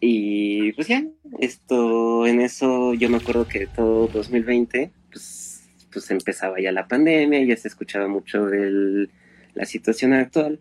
Y 0.00 0.72
pues 0.72 0.88
ya, 0.88 1.04
esto, 1.38 2.26
en 2.26 2.40
eso 2.40 2.94
yo 2.94 3.10
me 3.10 3.18
acuerdo 3.18 3.46
que 3.46 3.66
todo 3.66 4.08
2020, 4.08 4.90
pues 5.10 5.50
pues 5.92 6.10
empezaba 6.10 6.60
ya 6.60 6.72
la 6.72 6.88
pandemia, 6.88 7.44
ya 7.44 7.56
se 7.56 7.68
escuchaba 7.68 8.08
mucho 8.08 8.46
de 8.46 9.08
la 9.54 9.64
situación 9.64 10.12
actual. 10.12 10.60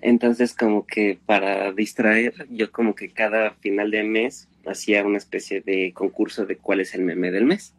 Entonces, 0.00 0.54
como 0.54 0.86
que 0.86 1.18
para 1.26 1.72
distraer, 1.72 2.46
yo 2.50 2.70
como 2.70 2.94
que 2.94 3.10
cada 3.10 3.52
final 3.54 3.90
de 3.90 4.04
mes 4.04 4.48
hacía 4.64 5.04
una 5.04 5.18
especie 5.18 5.60
de 5.60 5.92
concurso 5.92 6.46
de 6.46 6.56
cuál 6.56 6.80
es 6.80 6.94
el 6.94 7.02
meme 7.02 7.30
del 7.30 7.44
mes. 7.44 7.74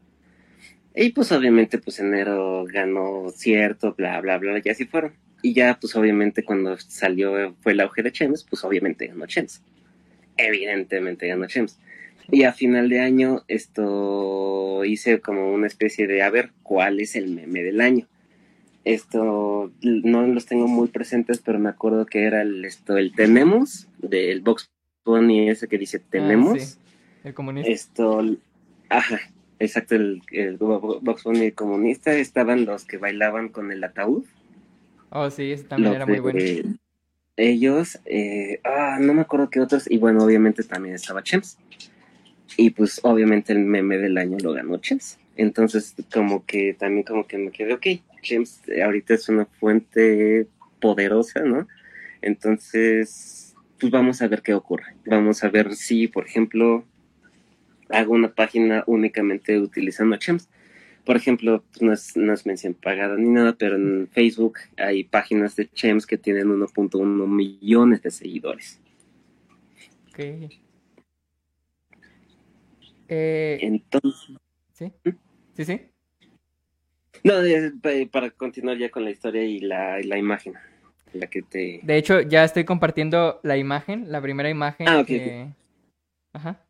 Y 0.96 1.12
pues 1.12 1.32
obviamente, 1.32 1.78
pues 1.78 2.00
enero 2.00 2.66
ganó 2.66 3.30
cierto, 3.34 3.94
bla, 3.94 4.20
bla, 4.20 4.38
bla, 4.38 4.62
y 4.64 4.70
así 4.70 4.86
fueron. 4.86 5.14
Y 5.42 5.54
ya, 5.54 5.78
pues 5.80 5.96
obviamente 5.96 6.44
cuando 6.44 6.78
salió, 6.78 7.56
fue 7.62 7.72
el 7.72 7.80
auge 7.80 8.04
de 8.04 8.12
Chems, 8.12 8.44
pues 8.44 8.64
obviamente 8.64 9.08
ganó 9.08 9.26
Chems. 9.26 9.62
Evidentemente 10.38 11.28
ganó 11.28 11.48
Chems. 11.48 11.80
Y 12.32 12.44
a 12.44 12.54
final 12.54 12.90
de 12.90 13.00
año 13.00 13.44
esto 13.48 14.86
hice 14.86 15.20
como 15.20 15.52
una 15.52 15.68
especie 15.68 16.08
de 16.08 16.22
a 16.22 16.30
ver 16.30 16.52
cuál 16.62 17.00
es 17.00 17.16
el 17.16 17.30
meme 17.30 17.64
del 17.64 17.82
año. 17.82 18.08
Esto 18.86 19.72
no 19.82 20.28
los 20.28 20.46
tengo 20.46 20.68
muy 20.68 20.88
presentes, 20.90 21.40
pero 21.40 21.60
me 21.60 21.70
acuerdo 21.70 22.06
que 22.06 22.24
era 22.24 22.42
el 22.42 22.64
esto 22.66 22.98
el 22.98 23.14
tenemos 23.14 23.88
del 23.98 24.42
Box 24.42 24.70
Bunny 25.06 25.50
ese 25.50 25.68
que 25.68 25.78
dice 25.78 26.02
ah, 26.04 26.08
tenemos. 26.10 26.78
El 27.24 27.34
comunista. 27.34 27.72
Esto 27.72 28.24
ajá, 28.90 29.20
exacto 29.58 29.96
el, 29.96 30.22
el 30.32 30.58
Box 30.58 31.24
Bunny 31.24 31.52
comunista 31.52 32.14
estaban 32.14 32.66
los 32.66 32.86
que 32.86 32.98
bailaban 32.98 33.50
con 33.50 33.72
el 33.72 33.84
ataúd. 33.84 34.26
Oh, 35.12 35.30
sí, 35.30 35.52
ese 35.52 35.64
también 35.64 35.94
era 35.94 36.06
muy 36.06 36.20
bueno. 36.20 36.40
ellos, 37.36 38.00
eh, 38.06 38.60
ah, 38.64 38.98
no 39.00 39.14
me 39.14 39.22
acuerdo 39.22 39.50
qué 39.50 39.60
otros, 39.60 39.90
y 39.90 39.98
bueno, 39.98 40.24
obviamente 40.24 40.64
también 40.64 40.96
estaba 40.96 41.24
Chems. 41.24 41.58
Y 42.58 42.72
pues 42.72 43.00
obviamente 43.04 43.54
el 43.54 43.60
meme 43.60 43.98
del 43.98 44.18
año 44.18 44.38
lo 44.42 44.54
ganó 44.54 44.78
Chems. 44.78 45.18
Entonces 45.38 45.96
como 46.14 46.46
que 46.46 46.74
también 46.74 47.04
como 47.04 47.26
que 47.26 47.38
me 47.38 47.52
quedé, 47.52 47.74
ok, 47.74 47.88
Chems 48.22 48.62
ahorita 48.84 49.14
es 49.14 49.30
una 49.30 49.46
fuente 49.46 50.48
poderosa, 50.82 51.42
¿no? 51.42 51.68
Entonces, 52.22 53.56
pues 53.80 53.92
vamos 53.92 54.22
a 54.22 54.28
ver 54.28 54.42
qué 54.42 54.54
ocurre. 54.54 54.96
Vamos 55.06 55.44
a 55.44 55.50
ver 55.50 55.76
si, 55.76 56.08
por 56.08 56.26
ejemplo, 56.26 56.84
hago 57.90 58.14
una 58.14 58.34
página 58.34 58.84
únicamente 58.88 59.58
utilizando 59.58 60.18
Chems. 60.18 60.50
Por 61.10 61.18
ejemplo, 61.18 61.64
pues 61.72 61.82
no, 61.82 61.92
es, 61.92 62.16
no 62.16 62.34
es 62.34 62.46
mención 62.46 62.76
pagada 62.76 63.16
ni 63.18 63.30
nada, 63.30 63.56
pero 63.58 63.78
en 63.78 64.08
Facebook 64.10 64.60
hay 64.78 65.04
páginas 65.06 65.56
de 65.56 65.68
Chems 65.68 66.06
que 66.06 66.20
tienen 66.20 66.50
1.1 66.50 67.28
millones 67.28 68.04
de 68.04 68.12
seguidores. 68.12 68.80
Okay. 70.10 70.62
Eh, 73.08 73.58
Entonces. 73.60 74.38
¿Sí? 74.74 74.94
¿Mm? 75.04 75.10
¿Sí, 75.56 75.66
sí? 75.66 75.82
No, 77.24 77.34
para 78.12 78.30
continuar 78.30 78.78
ya 78.78 78.92
con 78.92 79.04
la 79.04 79.10
historia 79.10 79.44
y 79.44 79.62
la, 79.62 80.00
la, 80.02 80.16
imagen. 80.16 80.54
La 81.14 81.26
que 81.26 81.42
te... 81.42 81.80
De 81.82 81.98
hecho, 81.98 82.22
ya 82.22 82.44
estoy 82.44 82.66
compartiendo 82.66 83.40
la 83.42 83.58
imagen, 83.58 84.12
la 84.12 84.22
primera 84.22 84.52
imagen. 84.52 84.88
Ah, 84.88 85.00
ok. 85.00 85.10
Ajá. 86.34 86.69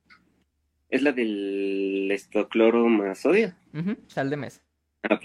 Es 0.89 1.01
la 1.01 1.11
del 1.11 2.09
estocloro 2.11 2.87
más 2.87 3.19
sodio. 3.19 3.53
Sal 4.07 4.29
de 4.29 4.37
mesa. 4.37 4.61
Ah. 5.03 5.19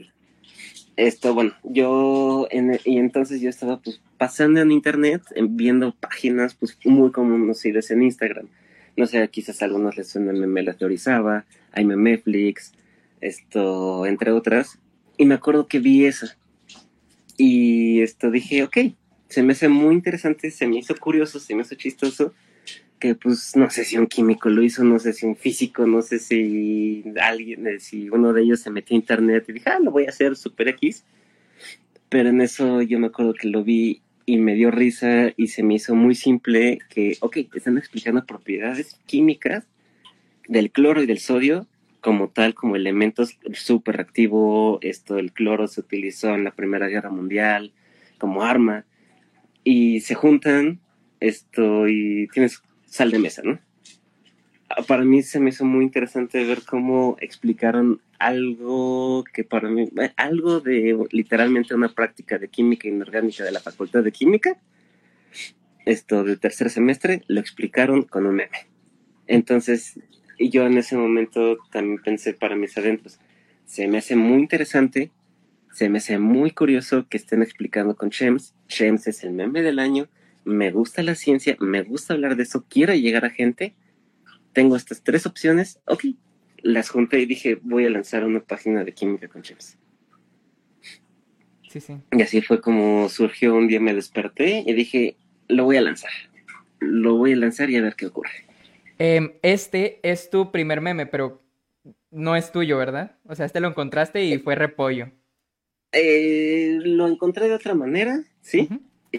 Esto, 0.97 1.35
bueno, 1.35 1.55
yo, 1.65 2.47
en, 2.51 2.79
y 2.85 2.99
entonces 2.99 3.41
yo 3.41 3.51
estaba 3.51 3.81
pues 3.81 4.01
pasando 4.17 4.61
en 4.61 4.71
internet, 4.71 5.23
viendo 5.49 5.93
páginas 5.95 6.55
pues 6.55 6.79
muy 6.85 7.11
conocidas 7.11 7.91
en 7.91 8.03
Instagram 8.03 8.49
no 8.97 9.07
sé, 9.07 9.27
quizás 9.29 9.61
a 9.63 9.65
algunos 9.65 9.97
les 9.97 10.09
suena 10.09 10.33
Meme 10.33 10.63
la 10.63 10.75
teorizaba, 10.75 11.45
hay 11.73 11.85
Memeflix, 11.85 12.73
esto, 13.21 14.07
entre 14.07 14.31
otras. 14.31 14.79
Y 15.17 15.27
me 15.27 15.35
acuerdo 15.35 15.67
que 15.67 15.81
vi 15.81 16.05
esa. 16.05 16.37
Y 17.37 18.03
esto 18.03 18.31
dije, 18.31 18.63
ok, 18.63 18.77
se 19.29 19.43
me 19.43 19.53
hace 19.53 19.69
muy 19.69 19.95
interesante, 19.95 20.51
se 20.51 20.67
me 20.69 20.79
hizo 20.79 20.95
curioso, 20.97 21.41
se 21.41 21.55
me 21.55 21.63
hizo 21.63 21.75
chistoso, 21.75 22.33
pues 23.15 23.55
no 23.57 23.69
sé 23.69 23.85
si 23.85 23.99
un 23.99 24.07
químico 24.07 24.49
lo 24.49 24.63
hizo, 24.63 24.83
no 24.85 24.99
sé 24.99 25.13
si 25.13 25.27
un 25.27 25.37
físico, 25.37 25.87
no 25.87 26.01
sé 26.01 26.19
si 26.19 27.05
alguien, 27.21 27.67
eh, 27.67 27.81
si 27.81 28.09
uno 28.09 28.33
de 28.33 28.43
ellos 28.43 28.61
se 28.61 28.71
metió 28.71 28.95
a 28.95 29.01
internet 29.01 29.45
y 29.49 29.53
dije, 29.53 29.69
ah, 29.69 29.79
lo 29.79 29.91
voy 29.91 30.07
a 30.07 30.09
hacer 30.09 30.37
super 30.37 30.69
X. 30.69 31.05
Pero 32.09 32.31
en 32.31 32.41
eso 32.41 32.81
yo 32.81 32.99
me 32.99 33.09
acuerdo 33.09 33.35
que 33.35 33.49
lo 33.49 33.63
vi 33.65 34.01
y 34.27 34.39
me 34.39 34.55
dio 34.55 34.71
risa 34.71 35.33
y 35.37 35.49
se 35.49 35.63
me 35.63 35.75
hizo 35.75 35.95
muy 35.95 36.15
simple 36.15 36.79
que, 36.89 37.19
ok, 37.21 37.35
te 37.51 37.59
están 37.59 37.77
explicando 37.77 38.25
propiedades 38.25 38.99
químicas 39.07 39.65
del 40.49 40.71
cloro 40.71 41.03
y 41.03 41.07
del 41.07 41.19
sodio 41.19 41.67
como 42.01 42.29
tal, 42.29 42.55
como 42.55 42.77
elementos 42.77 43.39
súper. 43.53 44.07
Esto, 44.81 45.19
el 45.19 45.33
cloro 45.33 45.69
se 45.69 45.81
utilizó 45.81 46.35
en 46.35 46.45
la 46.45 46.53
Primera 46.53 46.89
Guerra 46.89 47.11
Mundial 47.11 47.73
como 48.19 48.43
arma 48.43 48.85
y 49.65 50.01
se 50.01 50.15
juntan 50.15 50.81
esto 51.21 51.89
y 51.89 52.29
tienes 52.29 52.63
sal 52.95 53.11
de 53.11 53.19
mesa, 53.19 53.43
¿no? 53.45 53.59
Para 54.87 55.03
mí 55.03 55.25
se 55.25 55.41
me 55.41 55.51
hizo 55.51 55.65
muy 55.65 55.85
interesante 55.85 56.45
ver 56.45 56.63
cómo 56.63 57.17
explicaron 57.21 58.01
algo 58.21 59.25
que 59.33 59.43
para 59.43 59.69
mí, 59.69 59.91
eh, 60.01 60.13
algo 60.17 60.61
de 60.61 60.97
literalmente 61.11 61.75
una 61.75 61.89
práctica 61.89 62.39
de 62.39 62.47
química 62.47 62.87
inorgánica 62.87 63.43
de 63.43 63.51
la 63.51 63.59
Facultad 63.59 64.05
de 64.05 64.13
Química, 64.13 64.61
esto 65.85 66.23
del 66.23 66.39
tercer 66.39 66.71
semestre, 66.71 67.23
lo 67.27 67.41
explicaron 67.41 68.05
con 68.05 68.27
un 68.27 68.37
meme. 68.37 68.69
Entonces, 69.27 69.99
yo 70.39 70.65
en 70.65 70.79
ese 70.79 70.97
momento 70.97 71.59
también 71.73 72.01
pensé 72.01 72.33
para 72.33 72.55
mis 72.55 72.79
adentros, 72.79 73.19
se 73.65 73.89
me 73.89 73.99
hace 73.99 74.15
muy 74.15 74.39
interesante, 74.39 75.11
se 75.73 75.89
me 75.89 75.99
hace 75.99 76.21
muy 76.21 76.53
curioso 76.53 77.09
que 77.09 77.17
estén 77.17 77.43
explicando 77.43 77.97
con 77.97 78.11
Shems. 78.11 78.55
Shems 78.69 79.09
es 79.09 79.25
el 79.25 79.33
meme 79.33 79.63
del 79.63 79.81
año, 79.81 80.09
me 80.45 80.71
gusta 80.71 81.03
la 81.03 81.15
ciencia, 81.15 81.57
me 81.61 81.83
gusta 81.83 82.15
hablar 82.15 82.37
de 82.37 82.45
eso, 82.45 82.65
quiero 82.69 82.95
llegar 82.95 83.25
a 83.25 83.31
gente. 83.31 83.75
Tengo 84.53 84.77
estas 84.77 85.03
tres 85.03 85.27
opciones, 85.27 85.81
ok, 85.87 86.05
las 86.63 86.89
junté 86.89 87.21
y 87.21 87.27
dije, 87.27 87.59
voy 87.63 87.87
a 87.87 87.91
lanzar 87.91 88.25
una 88.25 88.41
página 88.41 88.85
de 88.85 88.93
química 88.93 89.29
con 89.29 89.43
chips. 89.43 89.77
Sí, 91.69 91.81
sí. 91.81 91.97
Y 92.13 92.23
así 92.23 92.41
fue 92.41 92.61
como 92.61 93.09
surgió 93.09 93.55
un 93.55 93.67
día, 93.67 93.81
me 93.81 93.95
desperté 93.95 94.63
y 94.65 94.73
dije, 94.75 95.17
lo 95.49 95.65
voy 95.65 95.77
a 95.77 95.81
lanzar. 95.81 96.11
Lo 96.79 97.17
voy 97.17 97.33
a 97.33 97.37
lanzar 97.37 97.69
y 97.71 97.77
a 97.77 97.83
ver 97.83 97.97
qué 97.97 98.07
ocurre. 98.07 98.47
Em, 98.99 99.33
este 99.43 99.99
es 100.03 100.31
tu 100.31 100.53
primer 100.53 100.81
meme, 100.81 101.07
pero 101.07 101.43
no 102.11 102.37
es 102.37 102.53
tuyo, 102.53 102.79
¿verdad? 102.79 103.19
O 103.27 103.35
sea, 103.35 103.47
este 103.47 103.61
lo 103.61 103.69
encontraste 103.69 104.25
y 104.25 104.39
fue 104.39 104.55
repollo. 104.55 105.11
Eh, 105.93 106.79
lo 106.83 107.09
encontré 107.09 107.49
de 107.49 107.55
otra 107.55 107.75
manera, 107.75 108.25
sí. 108.41 108.69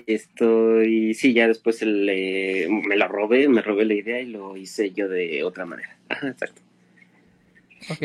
Estoy, 0.08 1.14
sí, 1.14 1.34
ya 1.34 1.48
después 1.48 1.82
me 1.84 2.96
la 2.96 3.08
robé, 3.08 3.48
me 3.48 3.62
robé 3.62 3.86
la 3.86 3.94
idea 3.94 4.20
y 4.20 4.28
lo 4.28 4.58
hice 4.58 4.92
yo 4.92 5.08
de 5.08 5.44
otra 5.44 5.66
manera. 5.66 5.98
Ajá, 6.10 6.28
exacto. 6.28 6.62
Ok. 7.90 8.02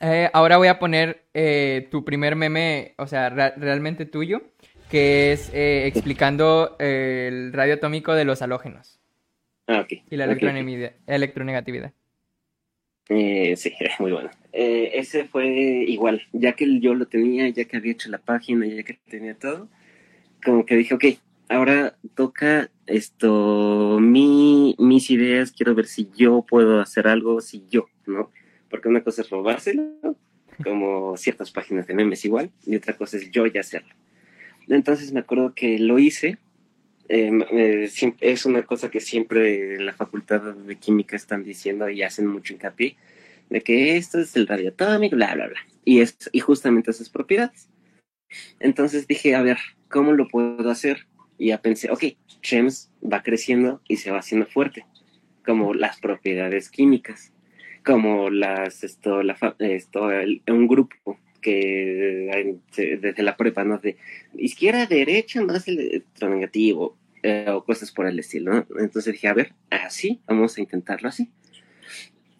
Eh, 0.00 0.28
ahora 0.32 0.58
voy 0.58 0.68
a 0.68 0.78
poner 0.78 1.22
eh, 1.32 1.88
tu 1.90 2.04
primer 2.04 2.36
meme, 2.36 2.94
o 2.98 3.06
sea, 3.06 3.30
realmente 3.30 4.04
tuyo, 4.04 4.42
que 4.90 5.32
es 5.32 5.50
eh, 5.54 5.86
explicando 5.86 6.76
el 6.78 7.52
radio 7.52 7.74
atómico 7.74 8.14
de 8.14 8.24
los 8.24 8.42
halógenos. 8.42 9.00
Ah, 9.66 9.80
ok. 9.80 9.92
Y 10.10 10.16
la 10.16 10.24
electronegatividad. 10.24 11.92
Eh, 13.08 13.56
sí, 13.56 13.72
muy 13.98 14.12
bueno. 14.12 14.30
Eh, 14.52 14.92
ese 14.94 15.24
fue 15.24 15.46
igual, 15.46 16.22
ya 16.32 16.52
que 16.52 16.80
yo 16.80 16.94
lo 16.94 17.06
tenía, 17.06 17.48
ya 17.48 17.64
que 17.64 17.76
había 17.76 17.92
hecho 17.92 18.08
la 18.08 18.18
página, 18.18 18.66
ya 18.66 18.82
que 18.82 18.94
tenía 19.08 19.34
todo, 19.34 19.68
como 20.46 20.64
que 20.64 20.76
dije, 20.76 20.94
ok, 20.94 21.04
ahora 21.48 21.96
toca 22.14 22.70
esto, 22.86 23.98
mi, 24.00 24.76
mis 24.78 25.10
ideas, 25.10 25.50
quiero 25.50 25.74
ver 25.74 25.86
si 25.86 26.08
yo 26.16 26.46
puedo 26.48 26.80
hacer 26.80 27.08
algo, 27.08 27.40
si 27.40 27.64
yo, 27.68 27.88
¿no? 28.06 28.30
Porque 28.70 28.88
una 28.88 29.02
cosa 29.02 29.22
es 29.22 29.30
robárselo, 29.30 29.82
como 30.62 31.16
ciertas 31.16 31.50
páginas 31.50 31.88
de 31.88 31.94
memes 31.94 32.24
igual, 32.24 32.52
y 32.64 32.76
otra 32.76 32.96
cosa 32.96 33.16
es 33.16 33.28
yo 33.32 33.44
ya 33.46 33.60
hacerlo. 33.60 33.92
Entonces 34.68 35.12
me 35.12 35.20
acuerdo 35.20 35.52
que 35.52 35.80
lo 35.80 35.98
hice, 35.98 36.38
eh, 37.08 37.90
es 38.20 38.46
una 38.46 38.62
cosa 38.62 38.88
que 38.88 39.00
siempre 39.00 39.74
en 39.74 39.84
la 39.84 39.94
facultad 39.94 40.54
de 40.54 40.76
química 40.76 41.16
están 41.16 41.42
diciendo 41.42 41.90
y 41.90 42.04
hacen 42.04 42.28
mucho 42.28 42.54
hincapié, 42.54 42.96
de 43.50 43.60
que 43.62 43.96
esto 43.96 44.20
es 44.20 44.36
el 44.36 44.46
radioatómico, 44.46 45.16
bla, 45.16 45.34
bla, 45.34 45.48
bla, 45.48 45.60
y, 45.84 46.00
es, 46.00 46.16
y 46.30 46.38
justamente 46.38 46.92
esas 46.92 47.08
propiedades. 47.08 47.68
Entonces 48.60 49.06
dije, 49.06 49.34
a 49.34 49.42
ver, 49.42 49.58
¿cómo 49.90 50.12
lo 50.12 50.28
puedo 50.28 50.70
hacer? 50.70 51.06
Y 51.38 51.48
ya 51.48 51.60
pensé, 51.60 51.90
ok, 51.90 52.04
CHEMS 52.40 52.90
va 53.02 53.22
creciendo 53.22 53.80
y 53.88 53.96
se 53.96 54.10
va 54.10 54.18
haciendo 54.18 54.46
fuerte, 54.46 54.86
como 55.44 55.74
las 55.74 56.00
propiedades 56.00 56.70
químicas, 56.70 57.32
como 57.84 58.30
las, 58.30 58.84
esto, 58.84 59.22
la, 59.22 59.36
esto, 59.58 60.08
un 60.48 60.66
grupo 60.66 61.18
que 61.40 62.56
desde 62.76 63.22
la 63.22 63.36
prepa, 63.36 63.64
¿no? 63.64 63.78
De 63.78 63.96
izquierda, 64.34 64.86
derecha, 64.86 65.42
más 65.42 65.68
electronegativo, 65.68 66.96
eh, 67.22 67.46
o 67.50 67.64
cosas 67.64 67.92
por 67.92 68.06
el 68.06 68.18
estilo, 68.18 68.52
¿no? 68.52 68.66
Entonces 68.78 69.12
dije, 69.12 69.28
a 69.28 69.34
ver, 69.34 69.52
así, 69.70 70.20
vamos 70.26 70.56
a 70.56 70.60
intentarlo 70.60 71.08
así. 71.08 71.30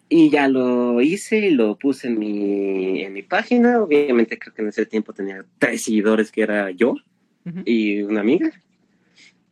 Y 0.09 0.29
ya 0.29 0.47
lo 0.47 1.01
hice 1.01 1.39
y 1.39 1.51
lo 1.51 1.77
puse 1.77 2.07
en 2.07 2.17
mi, 2.17 3.03
en 3.03 3.11
mi 3.11 3.21
página. 3.21 3.81
Obviamente 3.81 4.39
creo 4.39 4.53
que 4.53 4.61
en 4.61 4.69
ese 4.69 4.85
tiempo 4.85 5.13
tenía 5.13 5.43
tres 5.59 5.83
seguidores, 5.83 6.31
que 6.31 6.41
era 6.41 6.71
yo 6.71 6.95
y 7.65 8.01
una 8.01 8.21
amiga. 8.21 8.51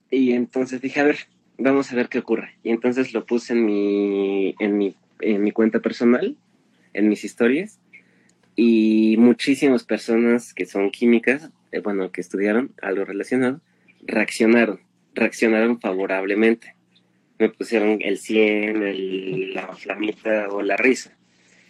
Y 0.09 0.33
entonces 0.33 0.81
dije, 0.81 0.99
a 0.99 1.03
ver, 1.03 1.17
vamos 1.57 1.91
a 1.91 1.95
ver 1.95 2.09
qué 2.09 2.19
ocurre. 2.19 2.57
Y 2.63 2.69
entonces 2.69 3.13
lo 3.13 3.25
puse 3.25 3.53
en 3.53 3.65
mi, 3.65 4.55
en 4.59 4.77
mi, 4.77 4.95
en 5.21 5.43
mi 5.43 5.51
cuenta 5.51 5.79
personal, 5.79 6.35
en 6.93 7.09
mis 7.09 7.23
historias. 7.23 7.79
Y 8.55 9.15
muchísimas 9.17 9.83
personas 9.83 10.53
que 10.53 10.65
son 10.65 10.91
químicas, 10.91 11.49
eh, 11.71 11.79
bueno, 11.79 12.11
que 12.11 12.21
estudiaron 12.21 12.71
algo 12.81 13.03
relacionado, 13.03 13.61
reaccionaron, 14.03 14.79
reaccionaron 15.13 15.79
favorablemente. 15.79 16.75
Me 17.37 17.49
pusieron 17.49 17.99
el 18.01 18.17
100, 18.17 19.53
la 19.53 19.67
flamita 19.75 20.47
o 20.49 20.61
la 20.61 20.77
risa. 20.77 21.17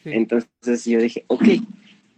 Entonces 0.03 0.85
yo 0.85 1.01
dije, 1.01 1.25
ok, 1.27 1.43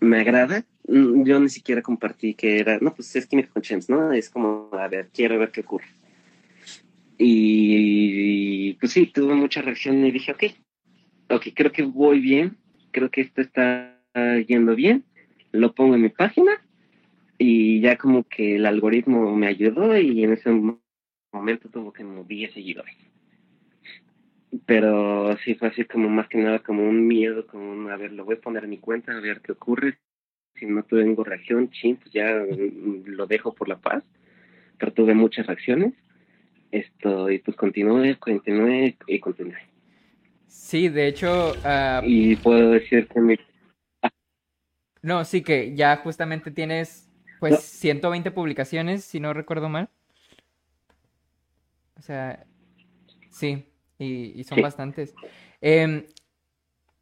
me 0.01 0.19
agrada. 0.19 0.65
Mm, 0.87 1.23
yo 1.23 1.39
ni 1.39 1.49
siquiera 1.49 1.81
compartí 1.81 2.33
que 2.33 2.59
era, 2.59 2.79
no, 2.79 2.93
pues 2.93 3.15
es 3.15 3.27
química 3.27 3.49
con 3.49 3.61
Chems, 3.61 3.89
¿no? 3.89 4.13
Es 4.13 4.29
como, 4.29 4.69
a 4.73 4.87
ver, 4.87 5.09
quiero 5.13 5.37
ver 5.37 5.51
qué 5.51 5.61
ocurre. 5.61 5.87
Y, 7.17 8.73
pues 8.75 8.91
sí, 8.93 9.07
tuve 9.07 9.33
mucha 9.35 9.61
reacción 9.61 10.05
y 10.05 10.11
dije, 10.11 10.31
ok, 10.31 10.43
ok, 11.29 11.47
creo 11.55 11.71
que 11.71 11.83
voy 11.83 12.19
bien, 12.19 12.57
creo 12.91 13.09
que 13.09 13.21
esto 13.21 13.41
está 13.41 13.93
yendo 14.47 14.75
bien, 14.75 15.03
lo 15.51 15.73
pongo 15.75 15.95
en 15.95 16.01
mi 16.01 16.09
página 16.09 16.59
y 17.37 17.81
ya 17.81 17.97
como 17.97 18.23
que 18.23 18.55
el 18.55 18.65
algoritmo 18.65 19.35
me 19.35 19.47
ayudó 19.47 19.95
y 19.97 20.23
en 20.23 20.33
ese 20.33 20.49
momento 21.31 21.69
tuvo 21.69 21.93
que 21.93 22.03
como 22.03 22.23
10 22.23 22.53
seguidores. 22.53 22.95
Pero 24.65 25.37
sí 25.43 25.55
fue 25.55 25.67
así 25.67 25.85
como 25.85 26.09
más 26.09 26.27
que 26.29 26.37
nada 26.37 26.59
como 26.59 26.87
un 26.87 27.05
miedo, 27.05 27.45
como 27.45 27.71
un, 27.71 27.91
a 27.91 27.97
ver, 27.97 28.13
lo 28.13 28.25
voy 28.25 28.35
a 28.35 28.41
poner 28.41 28.63
en 28.63 28.71
mi 28.71 28.77
cuenta, 28.77 29.15
a 29.15 29.19
ver 29.19 29.41
qué 29.41 29.51
ocurre. 29.51 29.99
Si 30.59 30.65
no 30.65 30.83
tengo 30.83 31.23
reacción, 31.23 31.69
ching, 31.69 31.97
pues 31.97 32.11
ya 32.11 32.43
lo 33.05 33.27
dejo 33.27 33.53
por 33.53 33.69
la 33.69 33.77
paz. 33.77 34.03
Pero 34.77 34.93
tuve 34.93 35.13
muchas 35.13 35.47
reacciones 35.47 35.93
esto, 36.71 37.29
y 37.29 37.39
pues 37.39 37.55
continúe, 37.55 38.17
continúe 38.19 38.95
y 39.07 39.19
continúe. 39.19 39.55
Sí, 40.47 40.89
de 40.89 41.07
hecho... 41.07 41.53
Ah, 41.63 42.01
y 42.03 42.35
puedo 42.37 42.71
decir 42.71 43.07
que 43.07 43.21
mi... 43.21 43.35
No, 45.01 45.23
sí 45.23 45.41
que 45.41 45.75
ya 45.75 45.97
justamente 45.97 46.51
tienes 46.51 47.09
pues 47.39 47.61
120 47.61 48.31
publicaciones, 48.31 49.03
si 49.05 49.19
no 49.19 49.33
recuerdo 49.33 49.69
mal. 49.69 49.89
O 51.97 52.01
sea, 52.01 52.45
sí, 53.29 53.65
y, 53.99 54.43
son 54.43 54.61
bastantes. 54.61 55.13
Em, 55.61 56.05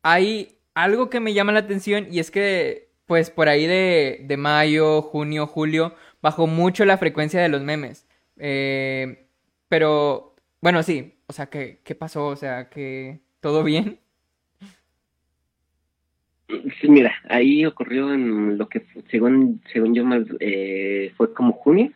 hay 0.04 0.60
algo 0.74 1.10
que 1.10 1.20
me 1.20 1.34
llama 1.34 1.52
la 1.52 1.60
atención 1.60 2.08
y 2.12 2.20
es 2.20 2.32
que, 2.32 2.85
pues 3.06 3.30
por 3.30 3.50
ahí 3.50 3.66
de, 3.68 4.22
de 4.24 4.38
mayo, 4.38 5.02
junio, 5.02 5.48
julio, 5.48 5.96
bajó 6.22 6.48
mucho 6.48 6.86
la 6.86 6.98
frecuencia 6.98 7.42
de 7.42 7.50
los 7.50 7.62
memes. 7.62 8.08
Eh, 8.38 9.28
pero, 9.70 10.36
bueno, 10.62 10.84
sí, 10.84 11.16
o 11.28 11.34
sea, 11.34 11.48
¿qué, 11.48 11.80
qué 11.84 11.96
pasó? 11.96 12.28
O 12.28 12.36
sea, 12.36 12.70
que 12.70 13.20
todo 13.40 13.64
bien. 13.64 14.00
Sí, 16.48 16.88
mira, 16.88 17.16
ahí 17.30 17.66
ocurrió 17.66 18.14
en 18.14 18.58
lo 18.58 18.70
que 18.70 18.86
según 19.10 19.62
según 19.74 19.96
yo 19.96 20.06
más 20.06 20.24
eh, 20.40 21.12
fue 21.18 21.34
como 21.34 21.54
junio. 21.54 21.92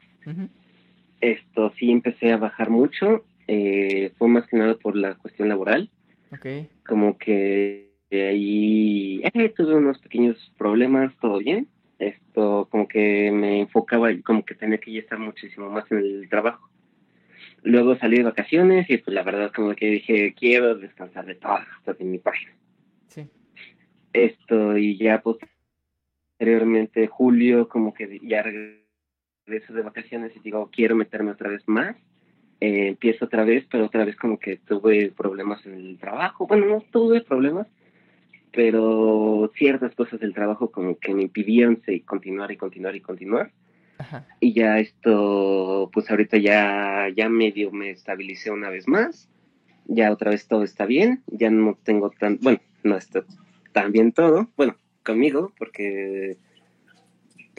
Esto 1.22 1.72
sí 1.78 1.92
empecé 1.92 2.32
a 2.32 2.38
bajar 2.38 2.70
mucho. 2.70 3.26
Eh, 3.48 4.12
fue 4.18 4.28
más 4.28 4.48
que 4.48 4.58
nada 4.58 4.76
por 4.76 4.96
la 4.96 5.16
cuestión 5.16 5.50
laboral. 5.50 5.90
Okay. 6.32 6.70
Como 6.88 7.18
que 7.18 7.89
ahí 8.12 9.22
eh, 9.24 9.50
tuve 9.56 9.76
unos 9.76 10.00
pequeños 10.00 10.38
problemas, 10.58 11.16
todo 11.22 11.40
bien. 11.40 11.68
Esto 12.00 12.68
como 12.72 12.88
que 12.88 13.30
me 13.32 13.62
enfocaba, 13.62 14.10
como 14.24 14.46
que 14.46 14.56
tenía 14.56 14.78
que 14.78 14.92
ya 14.92 15.00
estar 15.00 15.20
muchísimo 15.20 15.70
más 15.70 15.92
en 15.92 15.98
el 15.98 16.30
trabajo. 16.30 16.70
Luego 17.64 17.98
salí 17.98 18.18
de 18.18 18.24
vacaciones 18.24 18.90
y 18.90 18.98
pues 18.98 19.14
la 19.14 19.24
verdad 19.24 19.52
como 19.54 19.76
que 19.76 19.88
dije, 19.88 20.34
quiero 20.34 20.76
descansar 20.76 21.26
de 21.26 21.36
todo 21.36 21.54
hasta 21.54 21.94
de 21.94 22.06
mi 22.06 22.18
página. 22.18 22.54
Sí. 23.08 23.28
Esto 24.14 24.78
y 24.78 24.98
ya 24.98 25.22
posteriormente 25.22 27.08
julio 27.08 27.68
como 27.68 27.94
que 27.94 28.20
ya 28.24 28.44
regreso 28.44 29.74
de 29.74 29.82
vacaciones 29.82 30.32
y 30.36 30.40
digo, 30.40 30.70
quiero 30.72 30.96
meterme 30.96 31.32
otra 31.32 31.50
vez 31.50 31.68
más. 31.68 31.98
Eh, 32.62 32.88
empiezo 32.90 33.26
otra 33.26 33.44
vez, 33.44 33.66
pero 33.70 33.86
otra 33.86 34.06
vez 34.06 34.16
como 34.18 34.38
que 34.38 34.58
tuve 34.58 35.12
problemas 35.12 35.66
en 35.66 35.74
el 35.74 35.98
trabajo. 35.98 36.48
Bueno, 36.48 36.66
no 36.66 36.82
tuve 36.92 37.22
problemas, 37.22 37.68
pero 38.52 39.52
ciertas 39.56 39.96
cosas 39.96 40.20
del 40.20 40.34
trabajo 40.34 40.72
como 40.72 40.98
que 40.98 41.14
me 41.14 41.24
impidieron 41.24 41.82
continuar 42.06 42.52
y 42.52 42.58
continuar 42.58 42.96
y 42.96 43.02
continuar. 43.02 43.52
Y 44.40 44.54
ya 44.54 44.80
esto, 44.80 45.90
pues 45.92 46.10
ahorita 46.10 46.38
ya, 46.38 47.08
ya 47.16 47.28
medio 47.28 47.72
me 47.72 47.92
estabilicé 47.92 48.50
una 48.50 48.70
vez 48.70 48.88
más. 48.88 49.30
Ya 49.86 50.12
otra 50.12 50.32
vez 50.32 50.48
todo 50.48 50.64
está 50.64 50.86
bien. 50.86 51.24
Ya 51.28 51.50
no 51.50 51.78
tengo 51.84 52.10
tan, 52.12 52.40
bueno, 52.42 52.60
no 52.84 52.98
está 52.98 53.24
tan 53.74 53.92
bien 53.92 54.14
todo. 54.14 54.50
Bueno, 54.56 54.78
conmigo, 55.04 55.54
porque 55.58 56.38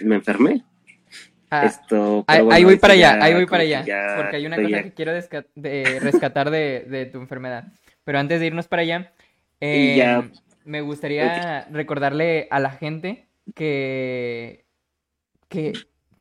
me 0.03 0.17
enfermé. 0.17 0.65
Ah, 1.51 1.67
esto, 1.67 2.25
ahí, 2.29 2.63
voy 2.63 2.77
para 2.77 2.95
allá, 2.95 3.19
ahí 3.21 3.35
voy 3.35 3.47
para 3.47 3.65
allá. 3.65 3.85
Porque 4.17 4.37
hay 4.37 4.47
una 4.47 4.57
cosa 4.57 4.83
que 4.85 4.93
quiero 4.95 5.13
rescatar 5.13 6.51
de, 6.51 6.87
de, 6.89 7.07
tu 7.07 7.19
enfermedad. 7.19 7.73
Pero 8.05 8.21
antes 8.21 8.39
de 8.39 8.47
irnos 8.47 8.69
para 8.69 8.83
allá, 8.83 9.13
em, 9.59 10.31
me 10.65 10.81
gustaría 10.81 11.67
recordarle 11.71 12.49
a 12.51 12.61
la 12.61 12.71
gente 12.71 13.29
que, 13.55 14.65
que 15.49 15.73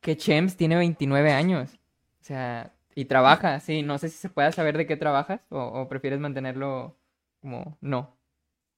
que 0.02 0.18
Chems 0.18 0.56
tiene 0.56 0.78
29 0.78 1.32
años. 1.32 1.80
O 2.22 2.24
sea, 2.24 2.74
y 2.96 3.06
trabaja, 3.06 3.60
sí. 3.60 3.82
No 3.82 3.98
sé 3.98 4.10
si 4.10 4.18
se 4.18 4.30
pueda 4.30 4.52
saber 4.52 4.78
de 4.78 4.86
qué 4.86 4.98
trabajas 4.98 5.42
o, 5.50 5.88
prefieres 5.88 6.20
mantenerlo 6.20 6.98
como 7.42 7.78
no. 7.82 8.18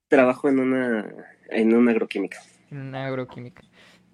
Trabajo 0.07 0.49
en 0.49 0.59
una, 0.59 1.13
en 1.49 1.73
una 1.73 1.91
agroquímica. 1.91 2.39
En 2.69 2.81
una 2.81 3.07
agroquímica. 3.07 3.63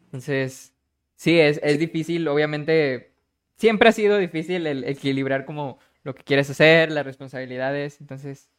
Entonces, 0.06 0.74
sí, 1.16 1.40
es, 1.40 1.60
es 1.64 1.80
difícil, 1.80 2.28
obviamente, 2.28 3.14
siempre 3.56 3.90
ha 3.90 3.92
sido 3.92 4.18
difícil 4.18 4.68
el, 4.68 4.84
equilibrar 4.84 5.46
como 5.46 5.80
lo 6.04 6.14
que 6.16 6.24
quieres 6.24 6.50
hacer, 6.50 6.92
las 6.92 7.06
responsabilidades. 7.06 8.00
Entonces, 8.00 8.50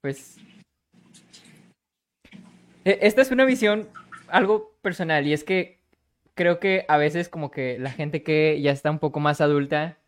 pues, 0.00 0.38
esta 3.00 3.22
es 3.22 3.30
una 3.30 3.44
visión 3.44 3.88
algo 4.28 4.74
personal 4.82 5.26
y 5.26 5.32
es 5.32 5.44
que 5.44 5.78
creo 6.34 6.60
que 6.60 6.84
a 6.88 6.96
veces 6.96 7.28
como 7.28 7.50
que 7.50 7.78
la 7.78 7.90
gente 7.90 8.22
que 8.22 8.60
ya 8.60 8.70
está 8.70 8.90
un 8.90 8.98
poco 8.98 9.20
más 9.20 9.40
adulta 9.40 9.98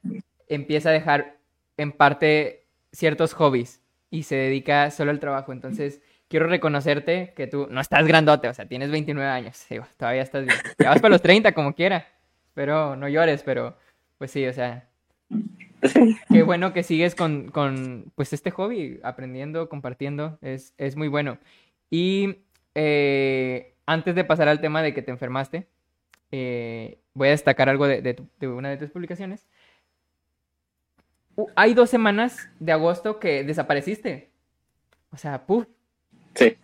empieza 0.49 0.91
a 0.91 0.93
dejar 0.93 1.37
en 1.77 1.93
parte 1.93 2.67
ciertos 2.93 3.35
hobbies 3.35 3.81
y 4.11 4.25
se 4.25 4.37
dedica 4.37 4.91
solo 4.91 5.11
al 5.11 5.21
trabajo. 5.21 5.53
Entonces, 5.53 6.01
quiero 6.29 6.47
reconocerte 6.47 7.33
que 7.37 7.47
tú 7.47 7.69
no 7.71 7.81
estás 7.81 8.07
grandote, 8.07 8.49
o 8.49 8.55
sea, 8.55 8.67
tienes 8.67 8.91
29 8.91 9.29
años, 9.29 9.65
todavía 9.97 10.23
estás 10.23 10.45
bien. 10.45 10.57
Ya 10.79 10.91
vas 10.91 11.01
para 11.01 11.13
los 11.13 11.23
30 11.23 11.53
como 11.53 11.75
quiera. 11.75 12.07
Pero 12.55 12.97
no 12.97 13.09
llores, 13.09 13.43
pero 13.43 13.77
pues 14.19 14.33
sí, 14.33 14.45
o 14.47 14.53
sea, 14.53 14.91
Qué 16.29 16.43
bueno 16.43 16.73
que 16.73 16.83
sigues 16.83 17.15
con, 17.15 17.49
con, 17.51 18.13
pues 18.15 18.33
este 18.33 18.51
hobby, 18.51 19.01
aprendiendo, 19.03 19.69
compartiendo, 19.69 20.39
es, 20.43 20.75
es 20.77 20.97
muy 20.97 21.09
bueno. 21.09 21.39
Y 21.91 22.37
eh, 22.83 23.75
antes 23.85 24.15
de 24.15 24.25
pasar 24.25 24.49
al 24.49 24.63
tema 24.63 24.81
de 24.81 24.95
que 24.95 25.03
te 25.03 25.11
enfermaste, 25.11 25.69
eh, 26.33 26.99
voy 27.13 27.29
a 27.29 27.33
destacar 27.33 27.69
algo 27.69 27.87
de, 27.87 28.01
de, 28.01 28.49
una 28.49 28.71
de 28.71 28.79
tus 28.79 28.91
publicaciones. 28.91 29.47
hay 31.57 31.75
dos 31.75 31.91
semanas 31.91 32.49
de 32.59 32.73
agosto 32.73 33.21
que 33.21 33.45
desapareciste. 33.45 34.31
O 35.13 35.19
sea, 35.19 35.45
puf. 35.45 35.67
Sí. 36.35 36.57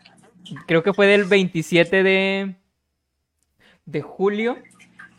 Creo 0.67 0.83
que 0.83 0.95
fue 0.95 1.07
del 1.07 1.25
27 1.25 2.03
de, 2.03 2.55
de 3.85 4.01
julio 4.01 4.57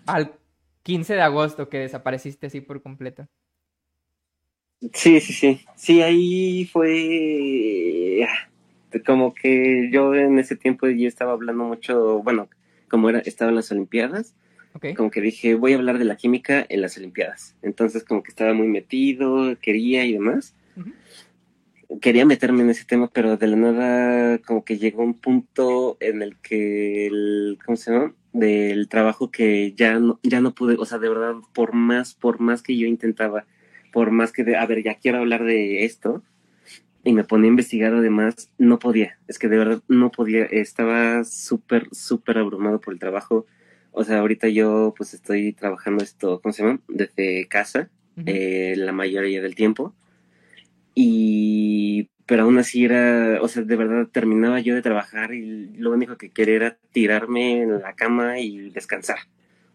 al 0.08 0.34
15 0.82 1.14
de 1.14 1.22
agosto 1.22 1.70
que 1.70 1.78
desapareciste 1.78 2.48
así 2.48 2.60
por 2.60 2.82
completo. 2.82 3.28
Sí, 4.94 5.20
sí, 5.20 5.34
sí. 5.34 5.66
Sí, 5.76 6.02
ahí 6.02 6.66
fue 6.66 8.26
como 9.06 9.34
que 9.34 9.90
yo 9.92 10.14
en 10.16 10.40
ese 10.40 10.56
tiempo 10.56 10.88
ya 10.88 11.08
estaba 11.08 11.34
hablando 11.34 11.64
mucho, 11.64 12.22
bueno, 12.24 12.50
como 12.90 13.10
era, 13.10 13.20
estaba 13.20 13.50
en 13.50 13.56
las 13.56 13.72
Olimpiadas, 13.72 14.36
como 14.96 15.10
que 15.10 15.22
dije, 15.22 15.56
voy 15.56 15.74
a 15.74 15.78
hablar 15.78 15.98
de 15.98 16.06
la 16.06 16.18
química 16.18 16.66
en 16.70 16.82
las 16.82 16.98
Olimpiadas. 16.98 17.56
Entonces 17.62 18.04
como 18.04 18.24
que 18.24 18.30
estaba 18.30 18.54
muy 18.54 18.68
metido, 18.68 19.58
quería 19.60 20.06
y 20.06 20.14
demás. 20.14 20.56
Quería 22.02 22.26
meterme 22.26 22.64
en 22.64 22.70
ese 22.70 22.86
tema, 22.86 23.10
pero 23.12 23.38
de 23.38 23.48
la 23.48 23.56
nada 23.56 24.38
como 24.40 24.64
que 24.64 24.78
llegó 24.78 25.04
un 25.04 25.16
punto 25.16 25.98
en 26.00 26.22
el 26.22 26.38
que 26.38 27.08
el, 27.08 27.58
¿cómo 27.66 27.78
se 27.78 27.92
llama? 27.92 28.14
Del 28.34 28.88
trabajo 28.88 29.32
que 29.32 29.74
ya 29.74 29.98
no, 30.00 30.20
ya 30.22 30.42
no 30.42 30.54
pude, 30.54 30.76
o 30.78 30.86
sea, 30.86 31.00
de 31.00 31.10
verdad, 31.10 31.36
por 31.54 31.74
más, 31.74 32.14
por 32.14 32.40
más 32.40 32.62
que 32.62 32.78
yo 32.78 32.86
intentaba, 32.88 33.46
por 33.92 34.12
más 34.12 34.32
que, 34.32 34.44
de, 34.44 34.58
a 34.58 34.66
ver, 34.66 34.84
ya 34.84 34.96
quiero 34.96 35.20
hablar 35.20 35.44
de 35.44 35.86
esto, 35.86 36.22
y 37.08 37.14
me 37.14 37.24
ponía 37.24 37.48
a 37.48 37.52
investigar 37.52 37.94
además, 37.94 38.52
no 38.58 38.80
podía, 38.80 39.18
es 39.30 39.40
que 39.40 39.48
de 39.48 39.58
verdad 39.58 39.82
no 39.88 40.12
podía, 40.12 40.44
estaba 40.44 41.24
súper, 41.24 41.88
súper 41.94 42.38
abrumado 42.38 42.82
por 42.82 42.94
el 42.94 43.00
trabajo. 43.00 43.46
O 43.92 44.04
sea, 44.04 44.20
ahorita 44.20 44.50
yo 44.50 44.94
pues 44.96 45.14
estoy 45.14 45.54
trabajando 45.54 46.04
esto, 46.04 46.42
¿cómo 46.42 46.52
se 46.52 46.64
llama? 46.64 46.82
Desde 46.90 47.48
casa, 47.48 47.90
eh, 48.26 48.74
la 48.76 48.92
mayoría 48.92 49.42
del 49.42 49.56
tiempo. 49.56 49.96
Y, 50.94 52.10
pero 52.26 52.44
aún 52.44 52.58
así 52.58 52.84
era, 52.84 53.40
o 53.42 53.48
sea, 53.48 53.64
de 53.64 53.76
verdad 53.78 54.08
terminaba 54.12 54.60
yo 54.60 54.76
de 54.76 54.82
trabajar 54.82 55.34
y 55.34 55.78
lo 55.78 55.92
único 55.92 56.18
que 56.18 56.32
quería 56.32 56.56
era 56.56 56.78
tirarme 56.92 57.62
en 57.62 57.82
la 57.82 57.94
cama 57.94 58.40
y 58.40 58.70
descansar. 58.72 59.20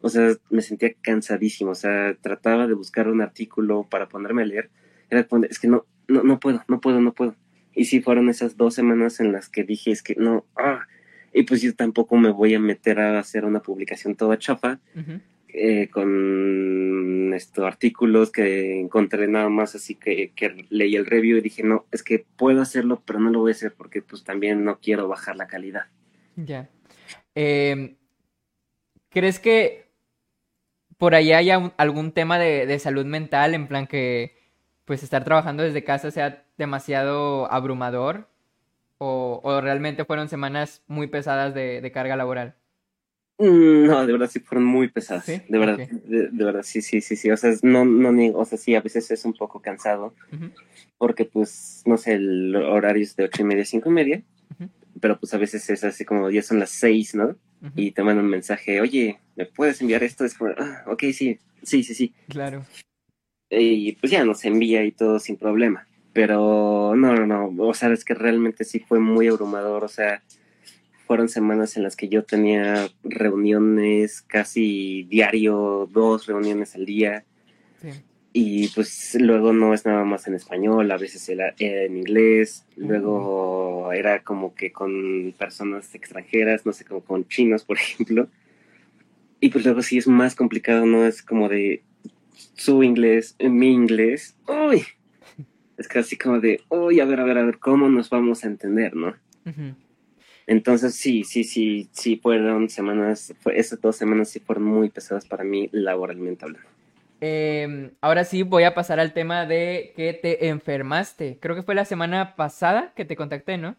O 0.02 0.10
sea, 0.10 0.34
me 0.50 0.60
sentía 0.60 0.92
cansadísimo, 1.00 1.70
o 1.70 1.74
sea, 1.74 2.14
trataba 2.20 2.66
de 2.66 2.74
buscar 2.74 3.08
un 3.08 3.22
artículo 3.22 3.86
para 3.88 4.08
ponerme 4.08 4.42
a 4.42 4.46
leer. 4.46 4.70
Era, 5.08 5.26
es 5.48 5.58
que 5.58 5.68
no, 5.68 5.86
no, 6.08 6.22
no 6.22 6.40
puedo, 6.40 6.64
no 6.68 6.80
puedo, 6.80 7.00
no 7.00 7.12
puedo. 7.12 7.36
Y 7.74 7.86
sí 7.86 8.00
fueron 8.00 8.28
esas 8.28 8.56
dos 8.56 8.74
semanas 8.74 9.20
en 9.20 9.32
las 9.32 9.48
que 9.48 9.64
dije, 9.64 9.90
es 9.90 10.02
que 10.02 10.14
no, 10.16 10.44
ah, 10.56 10.86
y 11.32 11.44
pues 11.44 11.62
yo 11.62 11.74
tampoco 11.74 12.16
me 12.16 12.30
voy 12.30 12.54
a 12.54 12.60
meter 12.60 13.00
a 13.00 13.18
hacer 13.18 13.44
una 13.44 13.62
publicación 13.62 14.14
toda 14.14 14.38
chafa, 14.38 14.80
eh, 15.48 15.88
con 15.88 17.32
estos 17.34 17.64
artículos 17.64 18.30
que 18.30 18.80
encontré 18.80 19.28
nada 19.28 19.48
más 19.48 19.74
así 19.74 19.94
que, 19.94 20.32
que, 20.34 20.66
leí 20.68 20.96
el 20.96 21.06
review 21.06 21.38
y 21.38 21.42
dije, 21.42 21.62
no, 21.62 21.86
es 21.90 22.02
que 22.02 22.24
puedo 22.36 22.60
hacerlo, 22.60 23.02
pero 23.04 23.18
no 23.18 23.30
lo 23.30 23.40
voy 23.40 23.52
a 23.52 23.54
hacer 23.54 23.72
porque 23.72 24.02
pues 24.02 24.24
también 24.24 24.64
no 24.64 24.78
quiero 24.80 25.08
bajar 25.08 25.36
la 25.36 25.46
calidad. 25.46 25.86
Ya. 26.36 26.68
Em, 27.34 27.96
¿Crees 29.08 29.38
que 29.38 29.86
por 30.98 31.14
ahí 31.14 31.32
haya 31.32 31.72
algún 31.76 32.12
tema 32.12 32.38
de, 32.38 32.66
de 32.66 32.78
salud 32.78 33.06
mental 33.06 33.54
en 33.54 33.68
plan 33.68 33.86
que 33.86 34.41
pues 34.84 35.02
estar 35.02 35.24
trabajando 35.24 35.62
desde 35.62 35.84
casa 35.84 36.10
sea 36.10 36.44
demasiado 36.58 37.50
abrumador 37.50 38.28
o, 39.04 39.60
realmente 39.60 40.04
fueron 40.04 40.28
semanas 40.28 40.82
muy 40.86 41.08
pesadas 41.08 41.54
de, 41.54 41.90
carga 41.92 42.14
laboral? 42.14 42.54
Mm, 43.38 43.86
no, 43.86 44.06
de 44.06 44.12
verdad 44.12 44.30
sí 44.30 44.38
fueron 44.38 44.64
muy 44.64 44.88
pesadas. 44.88 45.26
De 45.26 45.58
verdad, 45.58 45.88
de, 45.88 46.44
verdad, 46.44 46.62
sí, 46.62 46.82
sí, 46.82 47.00
sí, 47.00 47.16
sí. 47.16 47.28
O 47.32 47.36
sea, 47.36 47.52
no, 47.62 47.84
no 47.84 48.12
ni, 48.12 48.30
o 48.30 48.44
sea, 48.44 48.58
sí, 48.58 48.76
a 48.76 48.80
veces 48.80 49.10
es 49.10 49.24
un 49.24 49.32
poco 49.32 49.60
cansado. 49.60 50.14
Porque, 50.98 51.24
pues, 51.24 51.82
no 51.84 51.96
sé, 51.96 52.12
el 52.14 52.54
horario 52.54 53.02
es 53.02 53.16
de 53.16 53.24
ocho 53.24 53.42
y 53.42 53.44
media 53.44 53.62
a 53.62 53.66
cinco 53.66 53.90
y 53.90 53.92
media. 53.92 54.22
Pero, 55.00 55.18
pues, 55.18 55.34
a 55.34 55.38
veces 55.38 55.68
es 55.68 55.82
así 55.82 56.04
como 56.04 56.30
ya 56.30 56.42
son 56.42 56.60
las 56.60 56.70
seis, 56.70 57.16
¿no? 57.16 57.36
Y 57.74 57.90
te 57.90 58.04
mandan 58.04 58.24
un 58.24 58.30
mensaje, 58.30 58.80
oye, 58.80 59.18
¿me 59.34 59.46
puedes 59.46 59.80
enviar 59.80 60.04
esto? 60.04 60.24
Es 60.24 60.34
como, 60.34 60.52
ah, 60.56 60.84
ok, 60.86 61.02
sí, 61.12 61.40
sí, 61.64 61.82
sí, 61.82 61.94
sí. 61.94 62.14
Claro 62.28 62.64
y 63.60 63.92
pues 63.92 64.10
ya 64.10 64.24
nos 64.24 64.44
envía 64.44 64.84
y 64.84 64.92
todo 64.92 65.18
sin 65.18 65.36
problema. 65.36 65.86
Pero 66.12 66.94
no, 66.96 67.14
no, 67.14 67.26
no, 67.26 67.64
o 67.64 67.74
sea, 67.74 67.92
es 67.92 68.04
que 68.04 68.14
realmente 68.14 68.64
sí 68.64 68.80
fue 68.80 68.98
muy 68.98 69.28
abrumador, 69.28 69.84
o 69.84 69.88
sea, 69.88 70.22
fueron 71.06 71.28
semanas 71.28 71.76
en 71.76 71.82
las 71.82 71.96
que 71.96 72.08
yo 72.08 72.24
tenía 72.24 72.88
reuniones 73.02 74.22
casi 74.22 75.04
diario, 75.04 75.88
dos 75.90 76.26
reuniones 76.26 76.74
al 76.74 76.86
día. 76.86 77.24
Y 78.34 78.68
pues 78.68 79.16
luego 79.20 79.52
no 79.52 79.74
es 79.74 79.84
nada 79.84 80.04
más 80.04 80.26
en 80.26 80.34
español, 80.34 80.90
a 80.90 80.96
veces 80.96 81.28
era, 81.28 81.54
en 81.58 81.98
inglés, 81.98 82.64
luego 82.76 83.92
era 83.92 84.22
como 84.22 84.54
que 84.54 84.72
con 84.72 85.34
personas 85.36 85.94
extranjeras, 85.94 86.64
no 86.64 86.72
sé, 86.72 86.84
como 86.84 87.02
con 87.02 87.28
chinos, 87.28 87.64
por 87.64 87.76
ejemplo. 87.78 88.28
Y 89.40 89.50
pues 89.50 89.64
luego 89.64 89.82
sí 89.82 89.98
es 89.98 90.06
más 90.06 90.34
complicado, 90.34 90.86
¿no? 90.86 91.04
Es 91.04 91.22
como 91.22 91.48
de, 91.48 91.82
su 92.54 92.82
inglés, 92.82 93.36
mi 93.38 93.72
inglés, 93.72 94.36
uy, 94.46 94.84
es 95.76 95.88
casi 95.88 96.16
como 96.16 96.40
de, 96.40 96.60
uy, 96.68 97.00
a 97.00 97.04
ver, 97.04 97.20
a 97.20 97.24
ver, 97.24 97.38
a 97.38 97.44
ver, 97.44 97.58
¿cómo 97.58 97.88
nos 97.88 98.10
vamos 98.10 98.44
a 98.44 98.46
entender, 98.46 98.94
no? 98.94 99.14
Entonces, 100.46 100.94
sí, 100.94 101.24
sí, 101.24 101.44
sí, 101.44 101.88
sí, 101.92 102.16
fueron 102.16 102.68
semanas, 102.68 103.34
esas 103.54 103.80
dos 103.80 103.96
semanas 103.96 104.30
sí 104.30 104.40
fueron 104.40 104.64
muy 104.64 104.90
pesadas 104.90 105.26
para 105.26 105.44
mí 105.44 105.68
laboralmente 105.72 106.44
hablando. 106.44 106.68
Em, 107.20 107.92
ahora 108.00 108.24
sí 108.24 108.42
voy 108.42 108.64
a 108.64 108.74
pasar 108.74 108.98
al 108.98 109.12
tema 109.12 109.46
de 109.46 109.92
que 109.94 110.12
te 110.12 110.48
enfermaste. 110.48 111.38
Creo 111.40 111.54
que 111.54 111.62
fue 111.62 111.76
la 111.76 111.84
semana 111.84 112.34
pasada 112.34 112.92
que 112.96 113.04
te 113.04 113.14
contacté, 113.14 113.58
¿no? 113.58 113.76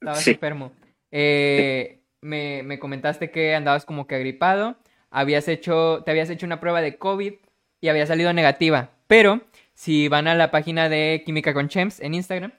Estabas 0.00 0.26
enfermo. 0.26 0.72
Eh, 1.12 2.00
me, 2.20 2.64
me 2.64 2.80
comentaste 2.80 3.30
que 3.30 3.54
andabas 3.54 3.84
como 3.84 4.08
que 4.08 4.16
agripado. 4.16 4.76
Habías 5.10 5.46
hecho, 5.46 6.02
te 6.04 6.10
habías 6.10 6.28
hecho 6.30 6.44
una 6.44 6.58
prueba 6.58 6.80
de 6.82 6.96
COVID 6.96 7.34
y 7.82 7.88
había 7.88 8.06
salido 8.06 8.32
negativa. 8.32 8.92
Pero 9.06 9.42
si 9.74 10.08
van 10.08 10.26
a 10.28 10.34
la 10.34 10.50
página 10.50 10.88
de 10.88 11.22
Química 11.26 11.52
con 11.52 11.68
Chems 11.68 12.00
en 12.00 12.14
Instagram, 12.14 12.52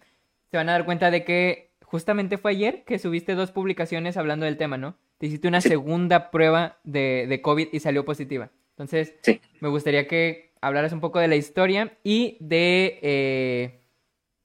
se 0.52 0.58
van 0.58 0.70
a 0.70 0.74
dar 0.74 0.86
cuenta 0.86 1.10
de 1.10 1.24
que 1.24 1.72
justamente 1.84 2.38
fue 2.38 2.52
ayer 2.52 2.84
que 2.84 3.00
subiste 3.00 3.34
dos 3.34 3.52
publicaciones 3.52 4.18
hablando 4.18 4.46
del 4.46 4.58
tema, 4.58 4.78
¿no? 4.78 4.98
Te 5.18 5.28
hiciste 5.28 5.48
una 5.48 5.62
segunda 5.62 6.30
prueba 6.30 6.78
de, 6.84 7.26
de, 7.28 7.42
COVID 7.42 7.70
y 7.72 7.80
salió 7.80 8.04
positiva. 8.04 8.52
Entonces, 8.72 9.16
me 9.62 9.70
gustaría 9.70 10.08
que 10.08 10.52
hablaras 10.60 10.92
un 10.92 11.00
poco 11.00 11.20
de 11.20 11.28
la 11.28 11.36
historia 11.36 11.98
y 12.04 12.38
de 12.42 13.00
eh, 13.02 13.80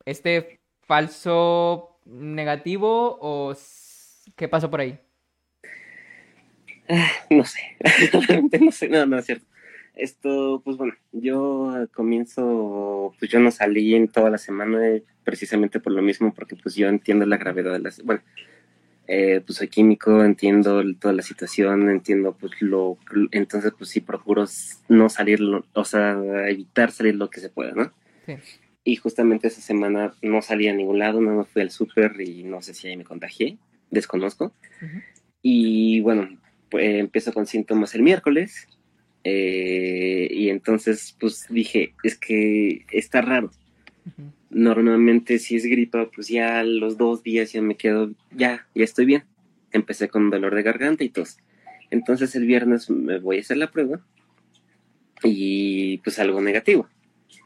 este 0.04 0.60
falso 0.82 1.98
negativo 2.04 3.18
o 3.20 3.56
qué 4.36 4.46
pasó 4.46 4.70
por 4.70 4.80
ahí. 4.80 4.98
Ah, 6.88 7.10
no 7.30 7.44
sé, 7.44 7.60
no 8.60 8.70
sé, 8.72 8.88
no, 8.88 9.04
no 9.04 9.18
es 9.18 9.26
cierto. 9.26 9.47
Esto, 9.98 10.62
pues 10.64 10.76
bueno, 10.76 10.94
yo 11.10 11.88
comienzo, 11.92 13.12
pues 13.18 13.28
yo 13.30 13.40
no 13.40 13.50
salí 13.50 13.96
en 13.96 14.06
toda 14.06 14.30
la 14.30 14.38
semana 14.38 14.78
precisamente 15.24 15.80
por 15.80 15.92
lo 15.92 16.02
mismo, 16.02 16.32
porque 16.32 16.54
pues 16.54 16.76
yo 16.76 16.88
entiendo 16.88 17.26
la 17.26 17.36
gravedad 17.36 17.72
de 17.72 17.80
las, 17.80 18.00
bueno, 18.04 18.22
eh, 19.08 19.42
pues 19.44 19.58
soy 19.58 19.66
químico, 19.66 20.22
entiendo 20.22 20.82
toda 21.00 21.14
la 21.14 21.22
situación, 21.22 21.90
entiendo 21.90 22.36
pues 22.38 22.52
lo, 22.60 22.96
entonces 23.32 23.72
pues 23.76 23.90
sí 23.90 24.00
procuro 24.00 24.44
no 24.88 25.08
salir, 25.08 25.40
o 25.72 25.84
sea, 25.84 26.16
evitar 26.48 26.92
salir 26.92 27.16
lo 27.16 27.28
que 27.28 27.40
se 27.40 27.50
pueda, 27.50 27.72
¿no? 27.72 27.92
Sí. 28.24 28.36
Y 28.84 28.96
justamente 28.96 29.48
esa 29.48 29.60
semana 29.60 30.14
no 30.22 30.42
salí 30.42 30.68
a 30.68 30.74
ningún 30.74 31.00
lado, 31.00 31.20
no 31.20 31.38
me 31.38 31.44
fui 31.44 31.60
al 31.60 31.72
súper 31.72 32.20
y 32.20 32.44
no 32.44 32.62
sé 32.62 32.72
si 32.72 32.86
ahí 32.86 32.96
me 32.96 33.04
contagié, 33.04 33.58
desconozco. 33.90 34.52
Y 35.42 36.00
bueno, 36.02 36.38
pues 36.70 37.00
empiezo 37.00 37.32
con 37.32 37.46
síntomas 37.46 37.96
el 37.96 38.02
miércoles 38.02 38.68
eh, 39.24 40.28
y 40.30 40.50
entonces, 40.50 41.16
pues 41.18 41.46
dije, 41.48 41.94
es 42.02 42.16
que 42.16 42.84
está 42.90 43.20
raro. 43.20 43.50
Normalmente 44.50 45.38
si 45.38 45.56
es 45.56 45.66
gripa, 45.66 46.10
pues 46.10 46.28
ya 46.28 46.62
los 46.62 46.96
dos 46.96 47.22
días 47.22 47.52
ya 47.52 47.60
me 47.60 47.76
quedo, 47.76 48.12
ya, 48.30 48.66
ya 48.74 48.84
estoy 48.84 49.04
bien. 49.04 49.24
Empecé 49.72 50.08
con 50.08 50.30
dolor 50.30 50.54
de 50.54 50.62
garganta 50.62 51.04
y 51.04 51.10
tos. 51.10 51.38
Entonces 51.90 52.34
el 52.34 52.46
viernes 52.46 52.88
me 52.88 53.18
voy 53.18 53.38
a 53.38 53.40
hacer 53.40 53.58
la 53.58 53.70
prueba 53.70 54.00
y 55.22 55.98
pues 55.98 56.18
algo 56.18 56.40
negativo. 56.40 56.88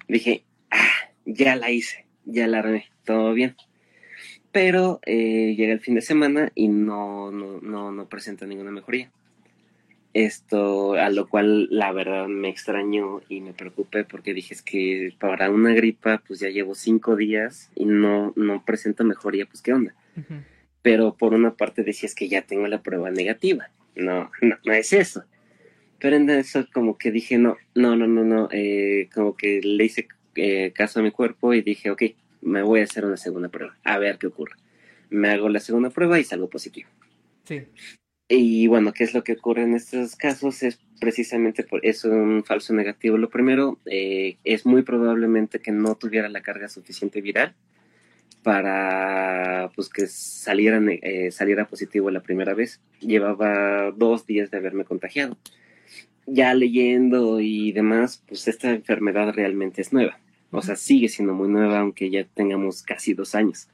Dije, 0.09 0.45
ah, 0.70 1.11
ya 1.25 1.57
la 1.57 1.70
hice, 1.70 2.07
ya 2.25 2.47
la 2.47 2.61
armé, 2.61 2.87
todo 3.05 3.33
bien. 3.35 3.57
Pero 4.53 5.01
eh, 5.07 5.55
llega 5.57 5.73
el 5.73 5.81
fin 5.81 5.95
de 5.95 6.03
semana 6.03 6.53
y 6.55 6.68
no, 6.68 7.33
no, 7.33 7.61
no, 7.61 7.91
no 7.91 8.09
presenta 8.09 8.47
ninguna 8.47 8.70
mejoría. 8.70 9.11
Esto, 10.15 10.93
a 10.95 11.09
lo 11.09 11.27
cual 11.27 11.69
la 11.71 11.91
verdad 11.93 12.27
me 12.27 12.51
extrañó 12.51 13.23
y 13.31 13.41
me 13.41 13.55
preocupé 13.55 14.05
porque 14.05 14.35
dije 14.35 14.53
es 14.53 14.61
que 14.61 15.15
para 15.19 15.51
una 15.51 15.73
gripa 15.73 16.23
pues 16.27 16.41
ya 16.41 16.51
llevo 16.51 16.75
cinco 16.75 17.17
días 17.17 17.71
y 17.75 17.87
no, 17.87 18.35
no 18.37 18.63
presento 18.65 19.05
mejoría, 19.05 19.47
pues 19.47 19.63
qué 19.63 19.73
onda. 19.73 19.95
Pero 20.83 21.15
por 21.15 21.33
una 21.33 21.55
parte 21.55 21.83
decía 21.83 22.09
es 22.09 22.15
que 22.15 22.29
ya 22.29 22.43
tengo 22.43 22.67
la 22.67 22.83
prueba 22.83 23.11
negativa. 23.11 23.71
No, 23.95 24.31
no, 24.43 24.59
no 24.65 24.73
es 24.73 24.93
eso. 24.93 25.25
Pero 25.99 26.17
en 26.17 26.29
eso 26.29 26.67
como 26.75 26.99
que 26.99 27.11
dije 27.11 27.39
no, 27.39 27.57
no, 27.75 27.97
no, 27.97 28.07
no, 28.07 28.23
no, 28.23 28.49
eh, 28.53 29.09
como 29.15 29.35
que 29.35 29.61
le 29.63 29.85
hice 29.85 30.09
eh, 30.35 30.73
caso 30.75 31.01
a 31.01 31.03
mi 31.03 31.11
cuerpo 31.11 31.55
y 31.55 31.63
dije 31.63 31.91
ok, 31.91 32.03
me 32.43 32.63
voy 32.63 32.81
a 32.81 32.85
hacer 32.85 33.07
una 33.07 33.17
segunda 33.17 33.49
prueba, 33.49 33.79
a 33.83 33.99
ver 33.99 34.19
qué 34.19 34.27
ocurre. 34.27 34.57
Me 35.09 35.31
hago 35.31 35.49
la 35.49 35.61
segunda 35.61 35.89
prueba 35.89 36.19
y 36.19 36.25
salgo 36.25 36.51
positivo. 36.51 36.91
Sí. 37.45 37.63
Y 38.29 38.66
bueno, 38.66 38.93
¿qué 38.93 39.05
es 39.05 39.14
lo 39.14 39.25
que 39.25 39.33
ocurre 39.33 39.62
en 39.62 39.75
estos 39.75 40.16
casos? 40.16 40.62
Es 40.62 40.79
precisamente 41.01 41.64
por 41.64 41.85
eso 41.85 42.09
un 42.11 42.45
falso 42.45 42.73
negativo. 42.73 43.18
Lo 43.18 43.29
primero, 43.29 43.79
eh, 43.87 44.39
es 44.45 44.64
muy 44.64 44.83
probablemente 44.83 45.61
que 45.61 45.73
no 45.73 45.97
tuviera 45.97 46.29
la 46.29 46.41
carga 46.41 46.68
suficiente 46.68 47.20
viral 47.20 47.55
para 48.43 49.70
pues 49.75 49.89
que 49.89 50.07
saliera, 50.07 50.81
eh, 51.03 51.31
saliera 51.31 51.66
positivo 51.66 52.11
la 52.11 52.23
primera 52.23 52.55
vez. 52.55 52.81
Llevaba 53.01 53.91
dos 53.93 54.27
días 54.27 54.51
de 54.51 54.59
haberme 54.59 54.85
contagiado. 54.85 55.37
Ya 56.27 56.55
leyendo 56.55 57.41
y 57.41 57.73
demás, 57.73 58.23
pues 58.27 58.49
esta 58.49 58.70
enfermedad 58.70 59.35
realmente 59.35 59.83
es 59.83 59.93
nueva. 59.93 60.18
O 60.51 60.62
sea, 60.62 60.77
sigue 60.77 61.09
siendo 61.09 61.35
muy 61.35 61.49
nueva, 61.49 61.81
aunque 61.81 62.11
ya 62.11 62.25
tengamos 62.25 62.83
casi 62.83 63.14
dos 63.14 63.35
años 63.35 63.68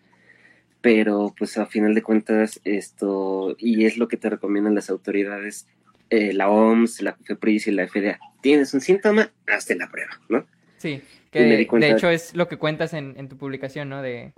pero 0.80 1.34
pues 1.36 1.58
a 1.58 1.66
final 1.66 1.94
de 1.94 2.02
cuentas 2.02 2.60
esto, 2.64 3.56
y 3.58 3.84
es 3.84 3.98
lo 3.98 4.08
que 4.08 4.16
te 4.16 4.30
recomiendan 4.30 4.74
las 4.74 4.90
autoridades, 4.90 5.66
eh, 6.10 6.32
la 6.32 6.48
OMS, 6.48 7.02
la 7.02 7.16
FEPRIS 7.16 7.66
y 7.66 7.72
la 7.72 7.86
FDA, 7.86 8.18
tienes 8.40 8.72
un 8.74 8.80
síntoma, 8.80 9.30
hazte 9.46 9.74
la 9.74 9.90
prueba, 9.90 10.20
¿no? 10.28 10.46
Sí, 10.78 11.02
que 11.30 11.40
de, 11.40 11.90
hecho 11.90 12.08
es 12.08 12.34
lo 12.34 12.48
que 12.48 12.56
cuentas 12.56 12.94
en, 12.94 13.28
tu 13.28 13.36
publicación, 13.36 13.88
¿no? 13.88 14.00
De 14.00 14.32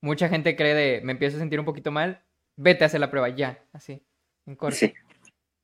mucha 0.00 0.28
gente 0.28 0.56
cree 0.56 0.74
de, 0.74 1.00
me 1.02 1.12
empiezo 1.12 1.36
a 1.36 1.40
sentir 1.40 1.58
un 1.58 1.66
poquito 1.66 1.90
mal, 1.90 2.22
vete 2.56 2.84
a 2.84 2.86
hacer 2.86 3.00
la 3.00 3.10
prueba 3.10 3.28
ya, 3.28 3.64
así, 3.72 4.02
en 4.46 4.54
corto. 4.54 4.76
Sí. 4.76 4.94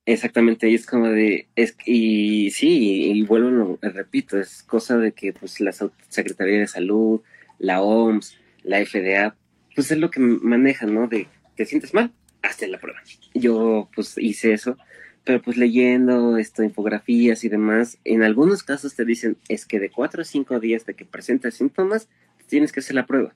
Exactamente, 0.05 0.69
y 0.69 0.75
es 0.75 0.85
como 0.85 1.09
de, 1.09 1.49
es, 1.55 1.75
y 1.85 2.49
sí, 2.51 3.11
y, 3.11 3.23
vuelvo, 3.23 3.77
repito, 3.81 4.39
es 4.39 4.63
cosa 4.63 4.97
de 4.97 5.11
que 5.11 5.33
pues 5.33 5.59
la 5.59 5.73
Secretaría 5.73 6.59
de 6.59 6.67
Salud, 6.67 7.21
la 7.59 7.81
OMS, 7.81 8.39
la 8.63 8.85
FDA, 8.85 9.35
pues 9.77 9.91
es 9.91 9.99
lo 9.99 10.09
que 10.09 10.19
manejan, 10.19 10.91
¿no? 10.91 11.07
De, 11.07 11.27
¿te 11.55 11.63
sientes 11.67 11.93
mal? 11.93 12.11
Hazte 12.41 12.67
la 12.67 12.79
prueba. 12.79 12.99
Yo 13.35 13.91
pues 13.93 14.15
hice 14.17 14.51
eso, 14.51 14.75
pero 15.23 15.39
pues 15.39 15.55
leyendo 15.55 16.39
esto, 16.39 16.63
infografías 16.63 17.43
y 17.43 17.49
demás, 17.49 17.99
en 18.03 18.23
algunos 18.23 18.63
casos 18.63 18.95
te 18.95 19.05
dicen, 19.05 19.37
es 19.49 19.67
que 19.67 19.79
de 19.79 19.91
cuatro 19.91 20.23
o 20.23 20.25
cinco 20.25 20.59
días 20.59 20.87
de 20.87 20.95
que 20.95 21.05
presentes 21.05 21.53
síntomas, 21.53 22.09
tienes 22.47 22.71
que 22.71 22.79
hacer 22.79 22.95
la 22.95 23.05
prueba. 23.05 23.35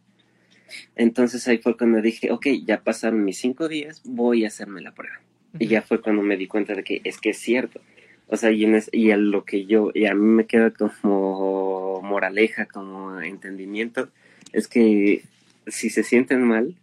Entonces 0.95 1.47
ahí 1.47 1.59
fue 1.59 1.77
cuando 1.77 2.01
dije, 2.01 2.31
ok, 2.31 2.47
ya 2.65 2.81
pasaron 2.81 3.23
mis 3.23 3.37
cinco 3.37 3.67
días, 3.67 4.01
voy 4.03 4.43
a 4.43 4.47
hacerme 4.47 4.81
la 4.81 4.95
prueba. 4.95 5.21
Y 5.59 5.67
ya 5.67 5.83
fue 5.83 6.01
cuando 6.01 6.23
me 6.23 6.37
di 6.37 6.47
cuenta 6.47 6.73
de 6.73 6.83
que 6.83 7.01
es 7.03 7.19
que 7.19 7.29
es 7.29 7.37
cierto. 7.37 7.81
O 8.29 8.35
sea, 8.35 8.49
y, 8.49 8.63
en 8.63 8.81
y 8.93 9.11
a 9.11 9.17
lo 9.17 9.45
que 9.45 9.67
yo, 9.67 9.91
y 9.93 10.07
a 10.07 10.15
mí 10.15 10.25
me 10.25 10.47
queda 10.47 10.71
como 10.71 12.01
moraleja, 12.01 12.65
como 12.65 13.21
entendimiento, 13.21 14.09
es 14.53 14.67
que 14.67 15.21
si 15.67 15.89
se 15.89 16.03
sienten 16.03 16.43
mal, 16.43 16.75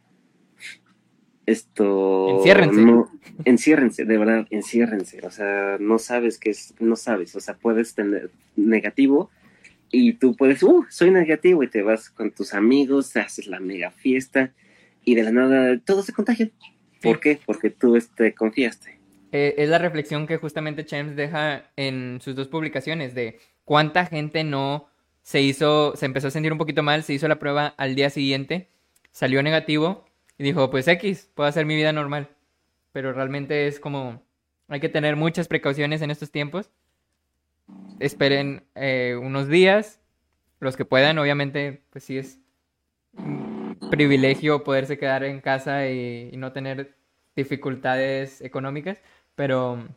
esto... 1.47 2.39
Enciérrense. 2.39 2.81
No, 2.81 3.11
enciérrense, 3.45 4.05
de 4.05 4.18
verdad, 4.18 4.47
enciérrense. 4.51 5.26
O 5.26 5.31
sea, 5.31 5.79
no 5.81 5.99
sabes 5.99 6.39
qué 6.39 6.51
es, 6.51 6.74
no 6.79 6.97
sabes. 6.97 7.35
O 7.37 7.41
sea, 7.41 7.55
puedes 7.55 7.95
tener 7.95 8.31
negativo 8.57 9.31
y 9.91 10.14
tú 10.14 10.37
puedes, 10.37 10.62
uh, 10.62 10.85
soy 10.91 11.11
negativo 11.11 11.62
y 11.62 11.68
te 11.68 11.83
vas 11.83 12.11
con 12.11 12.31
tus 12.31 12.53
amigos, 12.53 13.16
haces 13.16 13.47
la 13.47 13.61
mega 13.61 13.91
fiesta 13.91 14.53
y 15.05 15.14
de 15.14 15.22
la 15.22 15.33
nada 15.33 15.79
todo 15.79 16.03
se 16.03 16.12
contagia. 16.12 16.51
¿Por 17.01 17.20
qué? 17.20 17.41
Porque 17.47 17.70
tú 17.70 17.93
te 17.93 17.99
este, 17.99 18.35
confiaste. 18.35 18.99
Eh, 19.33 19.55
es 19.59 19.68
la 19.68 19.79
reflexión 19.79 20.26
que 20.26 20.37
justamente 20.37 20.87
James 20.89 21.16
deja 21.16 21.70
en 21.76 22.18
sus 22.20 22.35
dos 22.35 22.49
publicaciones 22.49 23.14
de 23.14 23.39
cuánta 23.64 24.07
gente 24.07 24.45
no 24.45 24.89
se 25.29 25.43
hizo, 25.43 25.95
se 25.95 26.07
empezó 26.07 26.29
a 26.29 26.31
sentir 26.31 26.53
un 26.53 26.57
poquito 26.57 26.83
mal, 26.83 27.03
se 27.03 27.12
hizo 27.12 27.29
la 27.29 27.39
prueba 27.39 27.74
al 27.76 27.95
día 27.95 28.09
siguiente, 28.09 28.70
salió 29.11 29.43
negativo 29.43 30.07
y 30.39 30.43
dijo, 30.43 30.70
pues 30.70 30.89
X, 30.89 31.31
puedo 31.35 31.47
hacer 31.47 31.66
mi 31.66 31.76
vida 31.76 31.93
normal. 31.93 32.31
Pero 32.93 33.12
realmente 33.12 33.66
es 33.66 33.79
como, 33.79 34.22
hay 34.68 34.81
que 34.81 34.89
tener 34.89 35.16
muchas 35.16 35.47
precauciones 35.47 36.01
en 36.01 36.11
estos 36.11 36.31
tiempos. 36.31 36.70
Esperen 38.01 38.64
eh, 38.74 39.18
unos 39.20 39.49
días, 39.49 40.01
los 40.61 40.79
que 40.79 40.87
puedan, 40.87 41.18
obviamente, 41.18 41.83
pues 41.91 42.05
sí 42.05 42.16
es 42.16 42.41
un 43.12 43.76
privilegio 43.91 44.64
poderse 44.64 44.97
quedar 44.97 45.24
en 45.24 45.43
casa 45.43 45.91
y, 45.91 46.31
y 46.33 46.39
no 46.39 46.53
tener 46.53 46.97
dificultades 47.37 48.41
económicas, 48.41 49.03
pero 49.35 49.89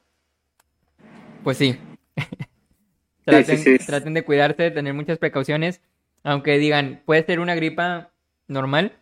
pues 1.42 1.56
sí. 1.56 1.80
Traten, 3.26 4.14
de 4.14 4.24
cuidarse, 4.24 4.64
de 4.64 4.72
tener 4.72 4.94
muchas 4.94 5.18
precauciones. 5.18 5.82
Aunque 6.24 6.58
digan, 6.58 7.02
puede 7.06 7.26
ser 7.26 7.40
una 7.40 7.56
gripa 7.56 8.12
normal, 8.48 8.94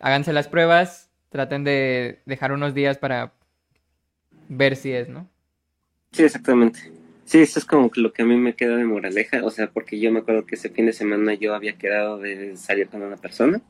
háganse 0.00 0.32
las 0.32 0.48
pruebas, 0.48 1.10
traten 1.30 1.64
de 1.64 2.20
dejar 2.26 2.52
unos 2.52 2.74
días 2.74 2.98
para 2.98 3.32
ver 4.48 4.76
si 4.76 4.92
es, 4.92 5.08
¿no? 5.08 5.28
Sí, 6.12 6.24
exactamente. 6.24 6.80
Sí, 7.24 7.40
eso 7.40 7.58
es 7.58 7.64
como 7.64 7.90
lo 7.94 8.12
que 8.12 8.22
a 8.22 8.24
mí 8.24 8.36
me 8.36 8.54
queda 8.54 8.76
de 8.76 8.84
moraleja, 8.84 9.44
o 9.44 9.50
sea, 9.50 9.68
porque 9.70 10.00
yo 10.00 10.10
me 10.10 10.20
acuerdo 10.20 10.46
que 10.46 10.54
ese 10.54 10.70
fin 10.70 10.86
de 10.86 10.92
semana 10.92 11.34
yo 11.34 11.54
había 11.54 11.76
quedado 11.76 12.18
de 12.18 12.56
salir 12.56 12.88
con 12.88 13.02
una 13.02 13.16
persona. 13.16 13.60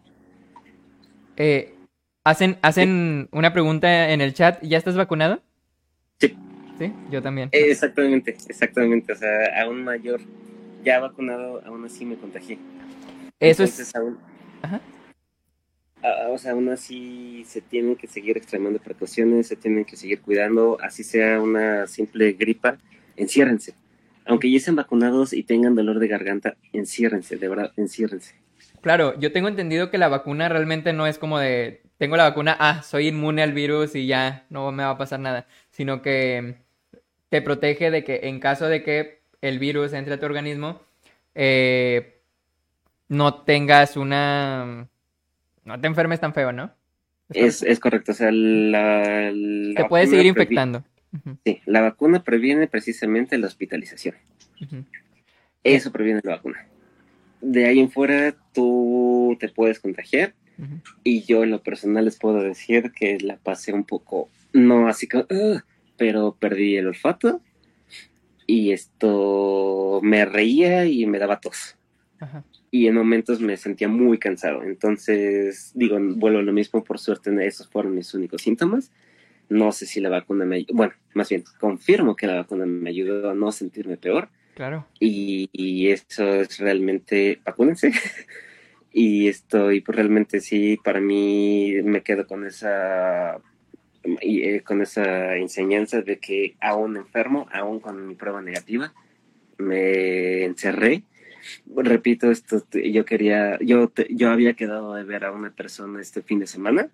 Eh, 1.36 1.74
hacen 2.22 2.58
hacen 2.62 3.28
una 3.32 3.52
pregunta 3.52 4.10
en 4.10 4.20
el 4.20 4.34
chat, 4.34 4.62
¿ya 4.62 4.78
estás 4.78 4.96
vacunado? 4.96 5.42
Sí. 6.78 6.92
Yo 7.10 7.20
también. 7.20 7.48
Exactamente, 7.52 8.36
exactamente. 8.48 9.12
O 9.12 9.16
sea, 9.16 9.62
aún 9.62 9.82
mayor, 9.82 10.20
ya 10.84 11.00
vacunado, 11.00 11.60
aún 11.66 11.84
así 11.84 12.04
me 12.04 12.16
contagié. 12.16 12.58
Eso 13.40 13.64
es. 13.64 13.94
Aún, 13.96 14.18
Ajá. 14.62 14.80
o 16.30 16.38
sea, 16.38 16.52
aún 16.52 16.68
así 16.68 17.44
se 17.46 17.60
tienen 17.60 17.96
que 17.96 18.06
seguir 18.06 18.36
extremando 18.36 18.78
precauciones, 18.78 19.48
se 19.48 19.56
tienen 19.56 19.84
que 19.84 19.96
seguir 19.96 20.20
cuidando, 20.20 20.78
así 20.80 21.02
sea 21.02 21.40
una 21.40 21.86
simple 21.86 22.32
gripa, 22.32 22.78
enciérrense. 23.16 23.74
Aunque 24.24 24.50
ya 24.50 24.58
estén 24.58 24.76
vacunados 24.76 25.32
y 25.32 25.42
tengan 25.42 25.74
dolor 25.74 25.98
de 25.98 26.08
garganta, 26.08 26.56
enciérrense, 26.72 27.36
de 27.36 27.48
verdad, 27.48 27.72
enciérrense. 27.76 28.34
Claro, 28.82 29.18
yo 29.18 29.32
tengo 29.32 29.48
entendido 29.48 29.90
que 29.90 29.98
la 29.98 30.08
vacuna 30.08 30.48
realmente 30.48 30.92
no 30.92 31.06
es 31.06 31.18
como 31.18 31.38
de, 31.38 31.82
tengo 31.96 32.16
la 32.16 32.24
vacuna, 32.28 32.56
ah, 32.60 32.82
soy 32.82 33.08
inmune 33.08 33.42
al 33.42 33.52
virus 33.52 33.94
y 33.94 34.06
ya 34.06 34.46
no 34.50 34.70
me 34.70 34.84
va 34.84 34.90
a 34.90 34.98
pasar 34.98 35.18
nada, 35.18 35.46
sino 35.70 36.02
que 36.02 36.67
te 37.28 37.42
protege 37.42 37.90
de 37.90 38.04
que 38.04 38.20
en 38.24 38.40
caso 38.40 38.68
de 38.68 38.82
que 38.82 39.20
el 39.40 39.58
virus 39.58 39.92
entre 39.92 40.14
a 40.14 40.20
tu 40.20 40.26
organismo, 40.26 40.80
eh, 41.34 42.20
no 43.08 43.42
tengas 43.42 43.96
una... 43.96 44.88
No 45.64 45.80
te 45.80 45.86
enfermes 45.86 46.20
tan 46.20 46.32
feo, 46.32 46.52
¿no? 46.52 46.72
Es, 47.30 47.62
correcto, 47.78 48.12
o 48.12 48.14
sea, 48.14 48.30
la... 48.32 49.30
te 49.76 49.84
puedes 49.84 50.10
seguir 50.10 50.26
infectando. 50.26 50.82
Sí, 51.44 51.60
la 51.66 51.80
vacuna 51.80 52.22
previene 52.22 52.66
precisamente 52.66 53.38
la 53.38 53.46
hospitalización. 53.46 54.14
Eso 55.62 55.92
previene 55.92 56.20
la 56.24 56.36
vacuna. 56.36 56.66
De 57.40 57.66
ahí 57.66 57.80
en 57.80 57.90
fuera 57.90 58.34
tú 58.52 59.36
te 59.38 59.48
puedes 59.48 59.78
contagiar 59.78 60.34
y 61.04 61.22
yo 61.22 61.44
en 61.44 61.50
lo 61.50 61.62
personal 61.62 62.04
les 62.04 62.18
puedo 62.18 62.42
decir 62.42 62.92
que 62.92 63.18
la 63.20 63.36
pasé 63.36 63.72
un 63.72 63.84
poco, 63.84 64.28
no 64.52 64.88
así 64.88 65.06
como, 65.06 65.26
pero 65.98 66.36
perdí 66.38 66.76
el 66.76 66.86
olfato 66.86 67.42
y 68.46 68.72
esto 68.72 70.00
me 70.02 70.24
reía 70.24 70.86
y 70.86 71.04
me 71.06 71.18
daba 71.18 71.38
tos. 71.38 71.76
Y 72.70 72.86
en 72.86 72.94
momentos 72.94 73.40
me 73.40 73.56
sentía 73.58 73.88
muy 73.88 74.18
cansado. 74.18 74.62
Entonces, 74.62 75.72
digo, 75.74 75.98
vuelvo 76.00 76.38
a 76.38 76.42
lo 76.42 76.52
mismo, 76.52 76.82
por 76.82 76.98
suerte 76.98 77.30
esos 77.46 77.68
fueron 77.68 77.94
mis 77.94 78.14
únicos 78.14 78.42
síntomas. 78.42 78.90
No 79.50 79.70
sé 79.72 79.86
si 79.86 80.00
la 80.00 80.08
vacuna 80.08 80.46
me 80.46 80.56
ayudó, 80.56 80.74
bueno, 80.74 80.94
más 81.14 81.28
bien, 81.28 81.44
confirmo 81.60 82.16
que 82.16 82.26
la 82.26 82.36
vacuna 82.36 82.64
me 82.64 82.90
ayudó 82.90 83.30
a 83.30 83.34
no 83.34 83.52
sentirme 83.52 83.96
peor. 83.98 84.28
Claro. 84.54 84.86
Y, 84.98 85.50
y 85.52 85.88
eso 85.88 86.26
es 86.26 86.58
realmente, 86.58 87.40
vacúnense. 87.44 87.92
y 88.92 89.28
esto, 89.28 89.72
y 89.72 89.80
pues 89.80 89.96
realmente 89.96 90.40
sí, 90.40 90.78
para 90.82 91.00
mí 91.00 91.74
me 91.84 92.02
quedo 92.02 92.26
con 92.26 92.46
esa 92.46 93.40
y, 94.20 94.42
eh, 94.42 94.62
con 94.62 94.82
esa 94.82 95.36
enseñanza 95.36 96.02
de 96.02 96.18
que 96.18 96.56
aún 96.60 96.96
enfermo, 96.96 97.48
aún 97.52 97.80
con 97.80 98.06
mi 98.06 98.14
prueba 98.14 98.42
negativa, 98.42 98.92
me 99.58 100.44
encerré. 100.44 101.02
Repito, 101.74 102.30
esto, 102.30 102.62
yo 102.72 103.04
quería, 103.04 103.58
yo, 103.60 103.92
yo 104.10 104.30
había 104.30 104.54
quedado 104.54 104.94
de 104.94 105.04
ver 105.04 105.24
a 105.24 105.32
una 105.32 105.50
persona 105.50 106.00
este 106.00 106.20
fin 106.20 106.40
de 106.40 106.46
semana 106.46 106.90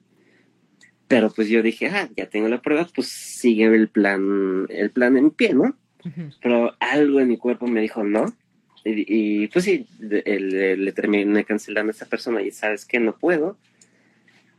Pero 1.08 1.30
pues 1.30 1.48
yo 1.48 1.62
dije, 1.62 1.88
ah, 1.88 2.08
ya 2.16 2.26
tengo 2.28 2.48
la 2.48 2.62
prueba, 2.62 2.86
pues 2.94 3.08
sigue 3.08 3.64
el 3.66 3.88
plan, 3.88 4.66
el 4.68 4.90
plan 4.90 5.16
en 5.16 5.30
pie, 5.30 5.54
¿no? 5.54 5.76
Pero 6.42 6.74
algo 6.80 7.20
en 7.20 7.28
mi 7.28 7.38
cuerpo 7.38 7.66
me 7.66 7.80
dijo 7.80 8.04
no. 8.04 8.34
Y, 8.84 9.46
pues 9.48 9.64
sí, 9.64 9.86
le, 9.98 10.92
terminé 10.92 11.44
cancelando 11.44 11.90
a 11.90 11.94
esa 11.94 12.06
persona 12.06 12.42
y 12.42 12.50
sabes 12.50 12.84
que 12.84 13.00
no 13.00 13.16
puedo. 13.16 13.56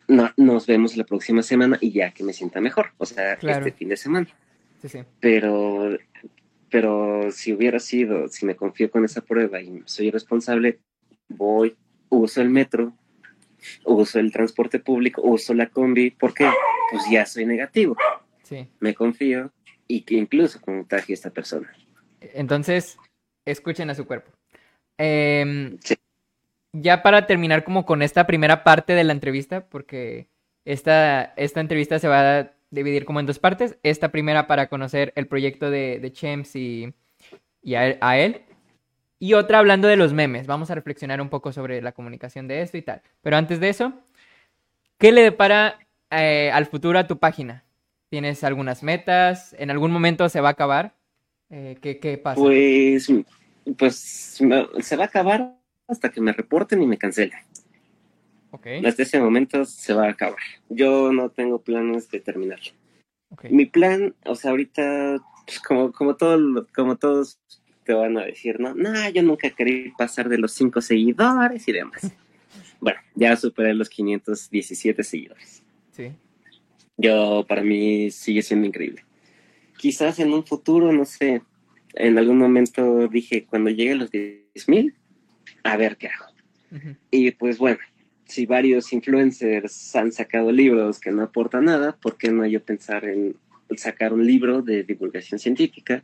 No, 0.08 0.32
nos 0.38 0.68
vemos 0.68 0.98
la 0.98 1.04
próxima 1.04 1.42
semana 1.42 1.78
y 1.82 1.92
ya 1.92 2.12
que 2.12 2.24
me 2.24 2.34
sienta 2.34 2.62
mejor, 2.62 2.92
o 2.98 3.06
sea, 3.06 3.34
este 3.34 3.72
fin 3.72 3.90
de 3.90 3.98
semana. 3.98 4.28
Sí, 4.82 4.90
sí. 4.90 5.00
Pero, 5.20 5.98
pero 6.70 7.32
si 7.32 7.54
hubiera 7.54 7.80
sido, 7.80 8.28
si 8.28 8.46
me 8.46 8.56
confío 8.56 8.92
con 8.92 9.06
esa 9.06 9.22
prueba 9.22 9.62
y 9.62 9.82
soy 9.86 10.12
responsable, 10.12 10.80
voy, 11.28 11.76
uso 12.10 12.42
el 12.42 12.50
metro, 12.50 12.94
uso 13.84 14.20
el 14.20 14.32
transporte 14.32 14.80
público, 14.80 15.22
uso 15.24 15.54
la 15.54 15.70
combi, 15.70 16.12
porque 16.12 16.50
pues 16.92 17.04
ya 17.12 17.26
soy 17.26 17.46
negativo. 17.46 17.96
Sí. 18.44 18.68
Me 18.80 18.94
confío 18.94 19.52
y 19.88 20.02
que 20.02 20.16
incluso 20.16 20.62
contagio 20.62 21.14
a 21.14 21.16
esta 21.16 21.30
persona. 21.32 21.72
Entonces, 22.22 22.98
escuchen 23.46 23.90
a 23.90 23.96
su 23.96 24.06
cuerpo. 24.06 24.32
Em, 24.98 25.78
sí. 25.84 25.96
Ya 26.78 27.02
para 27.04 27.26
terminar 27.26 27.64
como 27.64 27.86
con 27.86 28.02
esta 28.02 28.28
primera 28.28 28.64
parte 28.64 28.94
de 28.94 29.04
la 29.04 29.14
entrevista, 29.14 29.66
porque 29.68 30.28
esta, 30.66 31.34
esta 31.38 31.62
entrevista 31.62 32.00
se 32.00 32.08
va 32.08 32.40
a 32.40 32.52
dividir 32.70 33.06
como 33.06 33.20
en 33.20 33.26
dos 33.26 33.40
partes. 33.40 33.78
Esta 33.84 34.12
primera 34.12 34.48
para 34.48 34.68
conocer 34.68 35.14
el 35.16 35.28
proyecto 35.28 35.70
de, 35.70 36.00
de 36.00 36.12
Chems 36.12 36.56
y, 36.56 36.94
y 37.62 37.76
a 37.76 38.18
él 38.18 38.42
y 39.20 39.34
otra 39.34 39.60
hablando 39.60 39.88
de 39.88 39.96
los 39.96 40.14
memes. 40.14 40.48
Vamos 40.48 40.70
a 40.72 40.76
reflexionar 40.76 41.22
un 41.22 41.30
poco 41.30 41.52
sobre 41.52 41.82
la 41.82 41.94
comunicación 41.94 42.48
de 42.48 42.62
esto 42.62 42.78
y 42.78 42.82
tal. 42.82 43.02
Pero 43.22 43.38
antes 43.38 43.60
de 43.60 43.70
eso, 43.70 43.94
¿qué 44.98 45.12
le 45.12 45.22
depara 45.22 45.80
eh, 46.12 46.52
al 46.54 46.66
futuro 46.66 47.00
a 47.00 47.08
tu 47.08 47.18
página? 47.18 47.64
¿Tienes 48.10 48.44
algunas 48.44 48.84
metas? 48.84 49.56
¿En 49.58 49.72
algún 49.72 49.92
momento 49.92 50.28
se 50.30 50.42
va 50.42 50.50
a 50.50 50.52
acabar? 50.52 50.94
Eh, 51.50 51.78
¿qué, 51.82 52.18
pasa? 52.18 52.42
Pues, 52.42 53.12
pues 53.78 53.96
se 53.96 54.96
va 54.96 55.04
a 55.04 55.08
acabar 55.08 55.56
hasta 55.88 56.10
que 56.12 56.22
me 56.22 56.34
reporten 56.34 56.82
y 56.82 56.88
me 56.88 56.98
cancelen. 56.98 57.40
Okay. 58.52 58.86
Hasta 58.86 59.04
ese 59.04 59.20
momento 59.20 59.66
se 59.66 59.94
va 59.94 60.06
a 60.06 60.12
acabar. 60.12 60.40
Yo 60.70 61.12
no 61.12 61.30
tengo 61.30 61.60
planes 61.60 62.10
de 62.10 62.20
terminarlo. 62.20 62.72
Mi 63.50 63.66
plan, 63.66 64.16
o 64.26 64.36
sea, 64.36 64.52
ahorita, 64.52 65.18
pues, 65.46 65.60
como, 65.60 65.92
como, 65.92 66.16
todo, 66.16 66.66
como 66.74 66.96
todos 66.96 67.40
te 67.84 67.94
van 67.94 68.18
a 68.18 68.26
decir, 68.26 68.60
no, 68.60 68.74
no, 68.74 69.10
yo 69.10 69.22
nunca 69.24 69.50
quería 69.50 69.92
pasar 69.98 70.30
de 70.30 70.38
los 70.38 70.54
cinco 70.54 70.82
seguidores 70.82 71.68
y 71.68 71.72
demás. 71.74 72.12
bueno, 72.80 73.00
ya 73.14 73.36
superé 73.36 73.74
los 73.74 73.90
517 73.90 75.04
seguidores. 75.04 75.64
Sí. 75.92 76.14
Yo, 76.98 77.46
para 77.48 77.62
mí, 77.62 78.10
sigue 78.10 78.42
siendo 78.42 78.68
increíble. 78.68 79.04
Quizás 79.78 80.20
en 80.20 80.34
un 80.34 80.46
futuro, 80.46 80.94
no 80.94 81.06
sé, 81.06 81.42
en 81.94 82.18
algún 82.18 82.38
momento 82.38 83.08
dije, 83.08 83.46
cuando 83.46 83.70
llegue 83.70 83.92
a 83.92 83.96
los 83.96 84.12
10.000, 84.12 84.94
a 85.66 85.78
ver 85.78 85.98
qué 85.98 86.08
hago. 86.08 86.26
Y 87.10 87.32
pues 87.32 87.58
bueno, 87.58 87.80
si 88.26 88.46
varios 88.46 88.92
influencers 88.94 89.96
han 89.96 90.12
sacado 90.12 90.52
libros 90.52 91.00
que 91.00 91.12
no 91.12 91.24
aportan 91.24 91.66
nada, 91.66 91.96
¿por 91.96 92.18
qué 92.18 92.32
no 92.32 92.46
yo 92.46 92.64
pensar 92.64 93.06
en 93.06 93.36
sacar 93.78 94.14
un 94.14 94.26
libro 94.26 94.62
de 94.62 94.84
divulgación 94.84 95.40
científica 95.40 96.04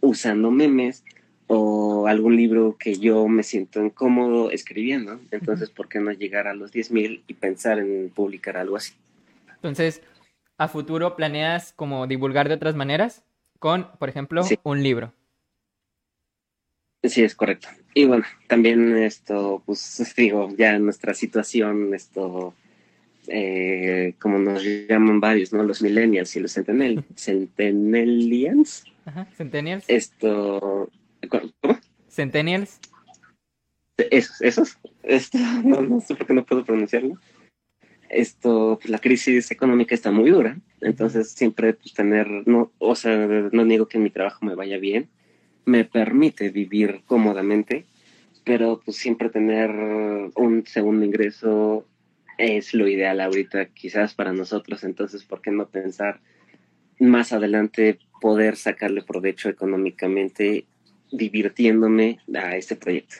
usando 0.00 0.50
memes 0.50 1.04
o 1.46 2.06
algún 2.06 2.36
libro 2.36 2.76
que 2.78 2.94
yo 2.94 3.26
me 3.26 3.42
siento 3.42 3.84
incómodo 3.84 4.50
escribiendo. 4.52 5.18
Entonces, 5.32 5.68
¿por 5.68 5.88
qué 5.88 5.98
no 5.98 6.12
llegar 6.12 6.46
a 6.46 6.54
los 6.54 6.72
10.000 6.72 7.22
y 7.26 7.34
pensar 7.34 7.80
en 7.80 8.10
publicar 8.14 8.56
algo 8.56 8.76
así? 8.76 8.94
Entonces, 9.56 10.00
¿a 10.58 10.68
futuro 10.68 11.16
planeas 11.16 11.72
como 11.72 12.06
divulgar 12.06 12.48
de 12.48 12.54
otras 12.54 12.76
maneras? 12.76 13.24
Con, 13.58 13.88
por 13.98 14.08
ejemplo, 14.08 14.42
un 14.62 14.82
libro. 14.82 15.12
Sí, 17.02 17.22
es 17.22 17.34
correcto. 17.34 17.68
Y 17.94 18.04
bueno, 18.04 18.24
también 18.46 18.96
esto, 18.96 19.62
pues 19.64 20.14
digo, 20.16 20.48
ya 20.56 20.78
nuestra 20.78 21.14
situación, 21.14 21.94
esto, 21.94 22.54
eh, 23.28 24.14
como 24.18 24.38
nos 24.38 24.62
llaman 24.62 25.20
varios, 25.20 25.52
¿no? 25.52 25.62
Los 25.62 25.82
millennials 25.82 26.36
y 26.36 26.40
los 26.40 26.52
centennials. 26.54 27.04
Centennials. 27.16 28.84
Ajá, 29.06 29.26
centennials. 29.36 29.84
Esto, 29.88 30.90
¿cómo? 31.28 31.78
Centennials. 32.08 32.80
Esos, 34.10 34.40
esos. 34.42 34.78
Esto, 35.02 35.38
no, 35.64 36.00
sé 36.00 36.14
por 36.14 36.26
qué 36.26 36.34
no 36.34 36.44
puedo 36.44 36.64
pronunciarlo. 36.64 37.18
Esto, 38.08 38.78
pues, 38.80 38.90
la 38.90 38.98
crisis 38.98 39.50
económica 39.50 39.94
está 39.94 40.10
muy 40.10 40.30
dura, 40.30 40.58
entonces 40.80 41.30
siempre 41.30 41.74
pues, 41.74 41.94
tener, 41.94 42.26
no, 42.46 42.72
o 42.78 42.96
sea, 42.96 43.16
no 43.16 43.64
digo 43.64 43.86
que 43.86 43.98
mi 43.98 44.10
trabajo 44.10 44.44
me 44.44 44.56
vaya 44.56 44.78
bien, 44.78 45.08
me 45.64 45.84
permite 45.84 46.50
vivir 46.50 47.02
cómodamente, 47.06 47.86
pero 48.44 48.80
pues 48.84 48.96
siempre 48.96 49.30
tener 49.30 49.70
un 49.70 50.64
segundo 50.66 51.04
ingreso 51.04 51.86
es 52.38 52.72
lo 52.74 52.88
ideal 52.88 53.20
ahorita 53.20 53.66
quizás 53.66 54.14
para 54.14 54.32
nosotros, 54.32 54.82
entonces, 54.84 55.24
¿por 55.24 55.42
qué 55.42 55.50
no 55.50 55.68
pensar 55.68 56.20
más 56.98 57.32
adelante 57.32 57.98
poder 58.20 58.56
sacarle 58.56 59.02
provecho 59.02 59.48
económicamente 59.48 60.66
divirtiéndome 61.12 62.18
a 62.34 62.56
este 62.56 62.76
proyecto? 62.76 63.16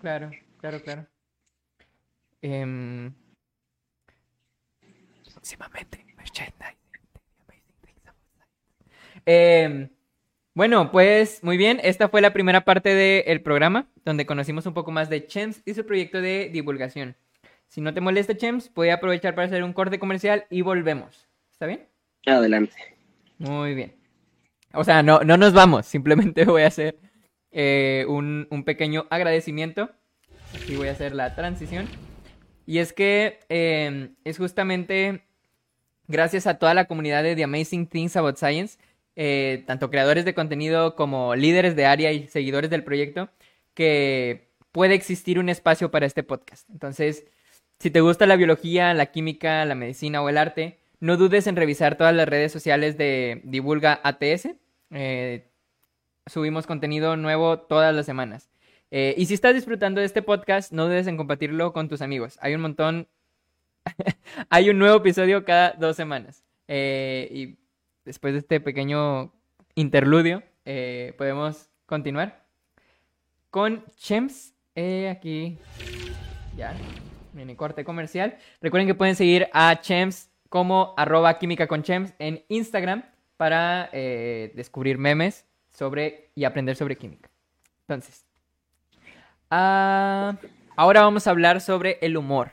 Claro, 0.00 0.30
claro, 0.58 0.80
claro. 0.82 1.06
Eh... 2.42 3.10
Próximamente, 5.32 6.00
eh, 9.26 9.90
bueno, 10.54 10.90
pues 10.90 11.44
muy 11.44 11.56
bien, 11.56 11.80
esta 11.82 12.08
fue 12.08 12.20
la 12.20 12.32
primera 12.32 12.62
parte 12.62 12.94
del 12.94 13.40
programa, 13.42 13.88
donde 14.04 14.26
conocimos 14.26 14.66
un 14.66 14.74
poco 14.74 14.90
más 14.90 15.08
de 15.08 15.26
Chems 15.26 15.62
y 15.64 15.74
su 15.74 15.86
proyecto 15.86 16.20
de 16.20 16.50
divulgación. 16.52 17.16
Si 17.68 17.80
no 17.80 17.94
te 17.94 18.00
molesta, 18.00 18.36
Chems, 18.36 18.72
voy 18.74 18.88
a 18.88 18.94
aprovechar 18.94 19.34
para 19.36 19.46
hacer 19.46 19.62
un 19.62 19.72
corte 19.72 20.00
comercial 20.00 20.46
y 20.50 20.62
volvemos. 20.62 21.28
¿Está 21.52 21.66
bien? 21.66 21.86
Adelante. 22.26 22.74
Muy 23.38 23.74
bien. 23.74 23.94
O 24.72 24.82
sea, 24.82 25.02
no, 25.02 25.20
no 25.20 25.36
nos 25.36 25.52
vamos, 25.52 25.86
simplemente 25.86 26.44
voy 26.46 26.62
a 26.62 26.66
hacer 26.66 26.98
eh, 27.52 28.04
un, 28.08 28.46
pequeño 28.64 29.06
agradecimiento. 29.10 29.90
Aquí 30.54 30.76
voy 30.76 30.88
a 30.88 30.92
hacer 30.92 31.14
la 31.14 31.34
transición. 31.36 31.88
Y 32.66 32.78
es 32.78 32.92
que 32.92 33.40
em, 33.48 34.14
es 34.24 34.38
justamente 34.38 35.22
gracias 36.08 36.46
a 36.46 36.58
toda 36.58 36.74
la 36.74 36.86
comunidad 36.86 37.22
de 37.22 37.36
The 37.36 37.44
Amazing 37.44 37.86
Things 37.86 38.16
About 38.16 38.36
Science 38.36 38.78
eh, 39.16 39.64
tanto 39.66 39.90
creadores 39.90 40.24
de 40.24 40.34
contenido 40.34 40.94
como 40.96 41.34
líderes 41.34 41.76
de 41.76 41.86
área 41.86 42.12
y 42.12 42.28
seguidores 42.28 42.70
del 42.70 42.84
proyecto, 42.84 43.30
que 43.74 44.50
puede 44.72 44.94
existir 44.94 45.38
un 45.38 45.48
espacio 45.48 45.90
para 45.90 46.06
este 46.06 46.22
podcast. 46.22 46.68
Entonces, 46.70 47.26
si 47.78 47.90
te 47.90 48.00
gusta 48.00 48.26
la 48.26 48.36
biología, 48.36 48.94
la 48.94 49.06
química, 49.06 49.64
la 49.64 49.74
medicina 49.74 50.22
o 50.22 50.28
el 50.28 50.38
arte, 50.38 50.78
no 51.00 51.16
dudes 51.16 51.46
en 51.46 51.56
revisar 51.56 51.96
todas 51.96 52.14
las 52.14 52.28
redes 52.28 52.52
sociales 52.52 52.96
de 52.98 53.40
Divulga 53.44 54.00
ATS. 54.04 54.50
Eh, 54.90 55.50
subimos 56.26 56.66
contenido 56.66 57.16
nuevo 57.16 57.58
todas 57.60 57.94
las 57.94 58.06
semanas. 58.06 58.50
Eh, 58.90 59.14
y 59.16 59.26
si 59.26 59.34
estás 59.34 59.54
disfrutando 59.54 60.00
de 60.00 60.06
este 60.06 60.22
podcast, 60.22 60.72
no 60.72 60.86
dudes 60.86 61.06
en 61.06 61.16
compartirlo 61.16 61.72
con 61.72 61.88
tus 61.88 62.02
amigos. 62.02 62.38
Hay 62.42 62.54
un 62.54 62.60
montón. 62.60 63.08
Hay 64.50 64.68
un 64.68 64.78
nuevo 64.78 64.98
episodio 64.98 65.44
cada 65.44 65.72
dos 65.72 65.96
semanas. 65.96 66.44
y 66.68 67.59
después 68.04 68.32
de 68.32 68.40
este 68.40 68.60
pequeño 68.60 69.32
interludio, 69.74 70.42
eh, 70.64 71.14
podemos 71.18 71.70
continuar 71.86 72.44
con 73.50 73.84
Chems. 73.96 74.54
Eh, 74.74 75.08
aquí 75.08 75.58
ya, 76.56 76.74
mini 77.32 77.56
corte 77.56 77.84
comercial. 77.84 78.38
Recuerden 78.60 78.86
que 78.86 78.94
pueden 78.94 79.16
seguir 79.16 79.48
a 79.52 79.80
Chems 79.80 80.30
como 80.48 80.94
arroba 80.96 81.38
química 81.38 81.66
con 81.66 81.82
Chems 81.82 82.14
en 82.18 82.44
Instagram 82.48 83.04
para 83.36 83.88
eh, 83.92 84.52
descubrir 84.54 84.98
memes 84.98 85.46
sobre 85.70 86.30
y 86.34 86.44
aprender 86.44 86.76
sobre 86.76 86.96
química. 86.96 87.30
Entonces, 87.82 88.26
ah, 89.50 90.36
ahora 90.76 91.02
vamos 91.02 91.26
a 91.26 91.30
hablar 91.30 91.60
sobre 91.60 91.98
el 92.02 92.16
humor, 92.16 92.52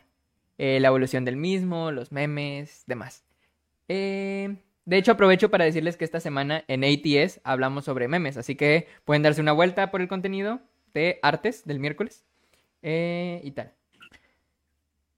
la 0.58 0.88
evolución 0.88 1.24
del 1.26 1.36
mismo, 1.36 1.92
los 1.92 2.12
memes, 2.12 2.84
demás. 2.88 3.24
Eh, 3.90 4.58
de 4.88 4.98
hecho, 4.98 5.12
aprovecho 5.12 5.52
para 5.52 5.66
decirles 5.66 5.98
que 5.98 6.06
esta 6.06 6.22
semana 6.22 6.64
en 6.70 6.86
ATS 6.86 7.42
hablamos 7.44 7.84
sobre 7.84 8.08
memes, 8.08 8.38
así 8.38 8.56
que 8.56 8.88
pueden 9.04 9.22
darse 9.22 9.42
una 9.42 9.52
vuelta 9.52 9.92
por 9.92 10.00
el 10.00 10.08
contenido 10.08 10.62
de 10.94 11.20
artes 11.22 11.66
del 11.66 11.82
miércoles 11.82 12.24
eh, 12.84 13.42
y 13.44 13.52
tal. 13.52 13.74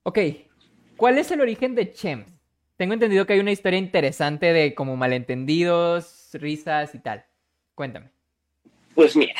Ok, 0.02 0.18
¿cuál 0.96 1.18
es 1.18 1.30
el 1.30 1.40
origen 1.40 1.76
de 1.76 1.92
Chems? 1.92 2.26
Tengo 2.76 2.94
entendido 2.94 3.26
que 3.26 3.34
hay 3.34 3.38
una 3.38 3.52
historia 3.52 3.78
interesante 3.78 4.52
de 4.52 4.74
como 4.74 4.96
malentendidos, 4.96 6.30
risas 6.32 6.92
y 6.96 6.98
tal. 6.98 7.24
Cuéntame. 7.76 8.10
Pues 8.96 9.14
mira, 9.14 9.36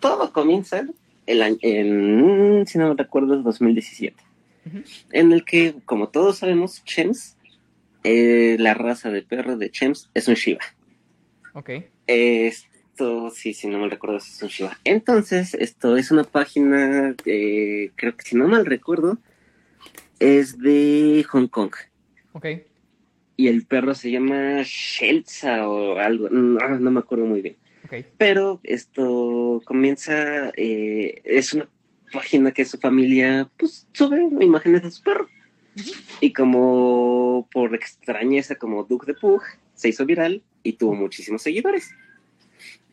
todo 0.00 0.32
comienza 0.32 0.82
el 1.26 1.58
en, 1.60 2.66
si 2.66 2.78
no 2.78 2.88
me 2.88 2.94
recuerdo, 2.94 3.36
2017, 3.42 4.16
en 5.12 5.32
el 5.32 5.44
que, 5.44 5.74
como 5.84 6.08
todos 6.08 6.38
sabemos, 6.38 6.82
Chems 6.84 7.36
eh, 8.04 8.56
la 8.58 8.74
raza 8.74 9.10
de 9.10 9.22
perro 9.22 9.56
de 9.56 9.70
Chems 9.70 10.10
es 10.14 10.28
un 10.28 10.34
Shiba. 10.34 10.60
Ok. 11.54 11.70
Esto, 12.06 13.30
sí, 13.30 13.54
si 13.54 13.66
no 13.66 13.78
me 13.78 13.88
recuerdo, 13.88 14.18
es 14.18 14.42
un 14.42 14.48
Shiba. 14.48 14.78
Entonces, 14.84 15.54
esto 15.54 15.96
es 15.96 16.10
una 16.10 16.24
página, 16.24 17.14
eh, 17.24 17.90
creo 17.96 18.16
que 18.16 18.24
si 18.24 18.36
no 18.36 18.46
mal 18.46 18.66
recuerdo, 18.66 19.18
es 20.20 20.58
de 20.58 21.24
Hong 21.30 21.48
Kong. 21.48 21.72
Ok. 22.32 22.46
Y 23.36 23.48
el 23.48 23.66
perro 23.66 23.94
se 23.94 24.10
llama 24.10 24.62
Shelza 24.62 25.68
o 25.68 25.98
algo, 25.98 26.28
no, 26.28 26.78
no 26.78 26.90
me 26.90 27.00
acuerdo 27.00 27.24
muy 27.24 27.40
bien. 27.40 27.56
Ok. 27.84 28.06
Pero 28.18 28.60
esto 28.62 29.62
comienza, 29.64 30.50
eh, 30.56 31.22
es 31.24 31.54
una 31.54 31.68
página 32.12 32.52
que 32.52 32.64
su 32.64 32.78
familia, 32.78 33.50
pues, 33.56 33.88
sube 33.92 34.28
imágenes 34.40 34.82
de 34.82 34.90
su 34.90 35.02
perro. 35.02 35.28
Y 36.20 36.32
como 36.32 37.48
por 37.52 37.74
extrañeza, 37.74 38.56
como 38.56 38.84
Duke 38.84 39.06
de 39.06 39.14
Pug, 39.14 39.42
se 39.74 39.88
hizo 39.88 40.06
viral 40.06 40.42
y 40.62 40.74
tuvo 40.74 40.94
muchísimos 40.94 41.42
seguidores. 41.42 41.90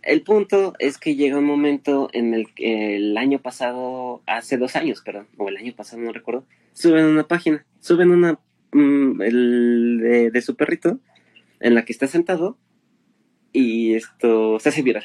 El 0.01 0.23
punto 0.23 0.73
es 0.79 0.97
que 0.97 1.15
llega 1.15 1.37
un 1.37 1.45
momento 1.45 2.09
en 2.13 2.33
el 2.33 2.53
que 2.53 2.95
el 2.95 3.17
año 3.17 3.39
pasado, 3.39 4.21
hace 4.25 4.57
dos 4.57 4.75
años, 4.75 5.01
perdón, 5.01 5.27
o 5.37 5.47
el 5.47 5.57
año 5.57 5.73
pasado, 5.75 6.01
no 6.01 6.11
recuerdo, 6.11 6.45
suben 6.73 7.05
una 7.05 7.27
página, 7.27 7.65
suben 7.79 8.09
una 8.09 8.39
mm, 8.71 9.21
el, 9.21 9.99
de, 10.01 10.31
de 10.31 10.41
su 10.41 10.55
perrito 10.55 10.99
en 11.59 11.75
la 11.75 11.85
que 11.85 11.93
está 11.93 12.07
sentado 12.07 12.57
y 13.53 13.93
esto 13.93 14.59
se 14.59 14.69
hace 14.69 14.81
viral. 14.81 15.03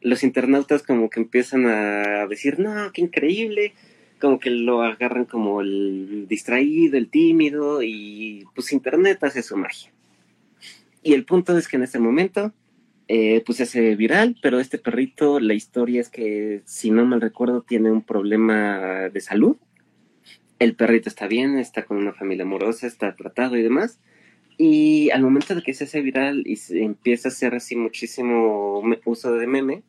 Los 0.00 0.24
internautas 0.24 0.82
como 0.82 1.08
que 1.08 1.20
empiezan 1.20 1.66
a 1.66 2.26
decir, 2.26 2.58
no, 2.58 2.90
qué 2.92 3.02
increíble, 3.02 3.74
como 4.22 4.38
que 4.38 4.50
lo 4.50 4.82
agarran 4.82 5.24
como 5.24 5.62
el 5.62 6.26
distraído, 6.28 6.96
el 6.96 7.08
tímido 7.08 7.82
y 7.82 8.44
pues 8.54 8.72
internet 8.72 9.18
hace 9.24 9.42
su 9.42 9.56
magia. 9.56 9.92
Y 11.02 11.14
el 11.14 11.24
punto 11.24 11.58
es 11.58 11.66
que 11.66 11.76
en 11.76 11.82
este 11.82 11.98
momento 11.98 12.52
eh, 13.08 13.42
pues 13.44 13.58
se 13.58 13.64
hace 13.64 13.96
viral, 13.96 14.36
pero 14.40 14.60
este 14.60 14.78
perrito, 14.78 15.40
la 15.40 15.54
historia 15.54 16.00
es 16.00 16.08
que 16.08 16.62
si 16.64 16.92
no 16.92 17.04
mal 17.04 17.20
recuerdo 17.20 17.62
tiene 17.62 17.90
un 17.90 18.02
problema 18.02 19.10
de 19.12 19.20
salud. 19.20 19.56
El 20.60 20.76
perrito 20.76 21.08
está 21.08 21.26
bien, 21.26 21.58
está 21.58 21.84
con 21.84 21.96
una 21.96 22.12
familia 22.12 22.44
amorosa, 22.44 22.86
está 22.86 23.16
tratado 23.16 23.56
y 23.56 23.62
demás. 23.62 23.98
Y 24.56 25.10
al 25.10 25.22
momento 25.22 25.56
de 25.56 25.62
que 25.62 25.74
se 25.74 25.82
hace 25.82 26.00
viral 26.00 26.44
y 26.46 26.54
se 26.54 26.80
empieza 26.80 27.26
a 27.28 27.32
hacer 27.32 27.56
así 27.56 27.74
muchísimo 27.74 28.84
uso 29.04 29.32
de 29.34 29.48
meme, 29.48 29.82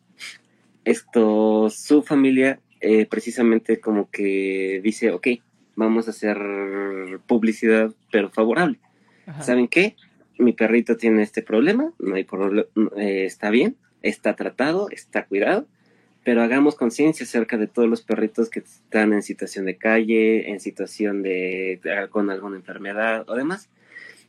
esto, 0.86 1.70
su 1.70 2.02
familia 2.02 2.60
eh, 2.84 3.06
precisamente 3.06 3.80
como 3.80 4.10
que 4.12 4.82
dice, 4.84 5.12
ok, 5.12 5.28
vamos 5.76 6.08
a 6.08 6.12
hacer 6.12 6.38
publicidad, 7.26 7.94
pero 8.12 8.30
favorable. 8.30 8.80
Ajá. 9.26 9.42
¿Saben 9.42 9.70
qué? 9.70 9.96
Mi 10.38 10.52
perrito 10.52 10.98
tiene 10.98 11.24
este 11.24 11.42
problema, 11.42 11.94
no 11.98 12.16
hay 12.16 12.26
problema, 12.26 12.68
está 12.98 13.52
bien, 13.52 13.78
está 14.02 14.36
tratado, 14.36 14.90
está 14.90 15.26
cuidado, 15.26 15.66
pero 16.26 16.42
hagamos 16.42 16.76
conciencia 16.76 17.24
acerca 17.24 17.58
de 17.58 17.68
todos 17.68 17.90
los 17.90 18.02
perritos 18.02 18.50
que 18.50 18.60
están 18.60 19.14
en 19.14 19.24
situación 19.24 19.66
de 19.66 19.78
calle, 19.78 20.50
en 20.52 20.60
situación 20.60 21.24
de 21.24 21.80
con 22.10 22.30
alguna 22.30 22.58
enfermedad 22.58 23.24
o 23.30 23.36
demás. 23.36 23.70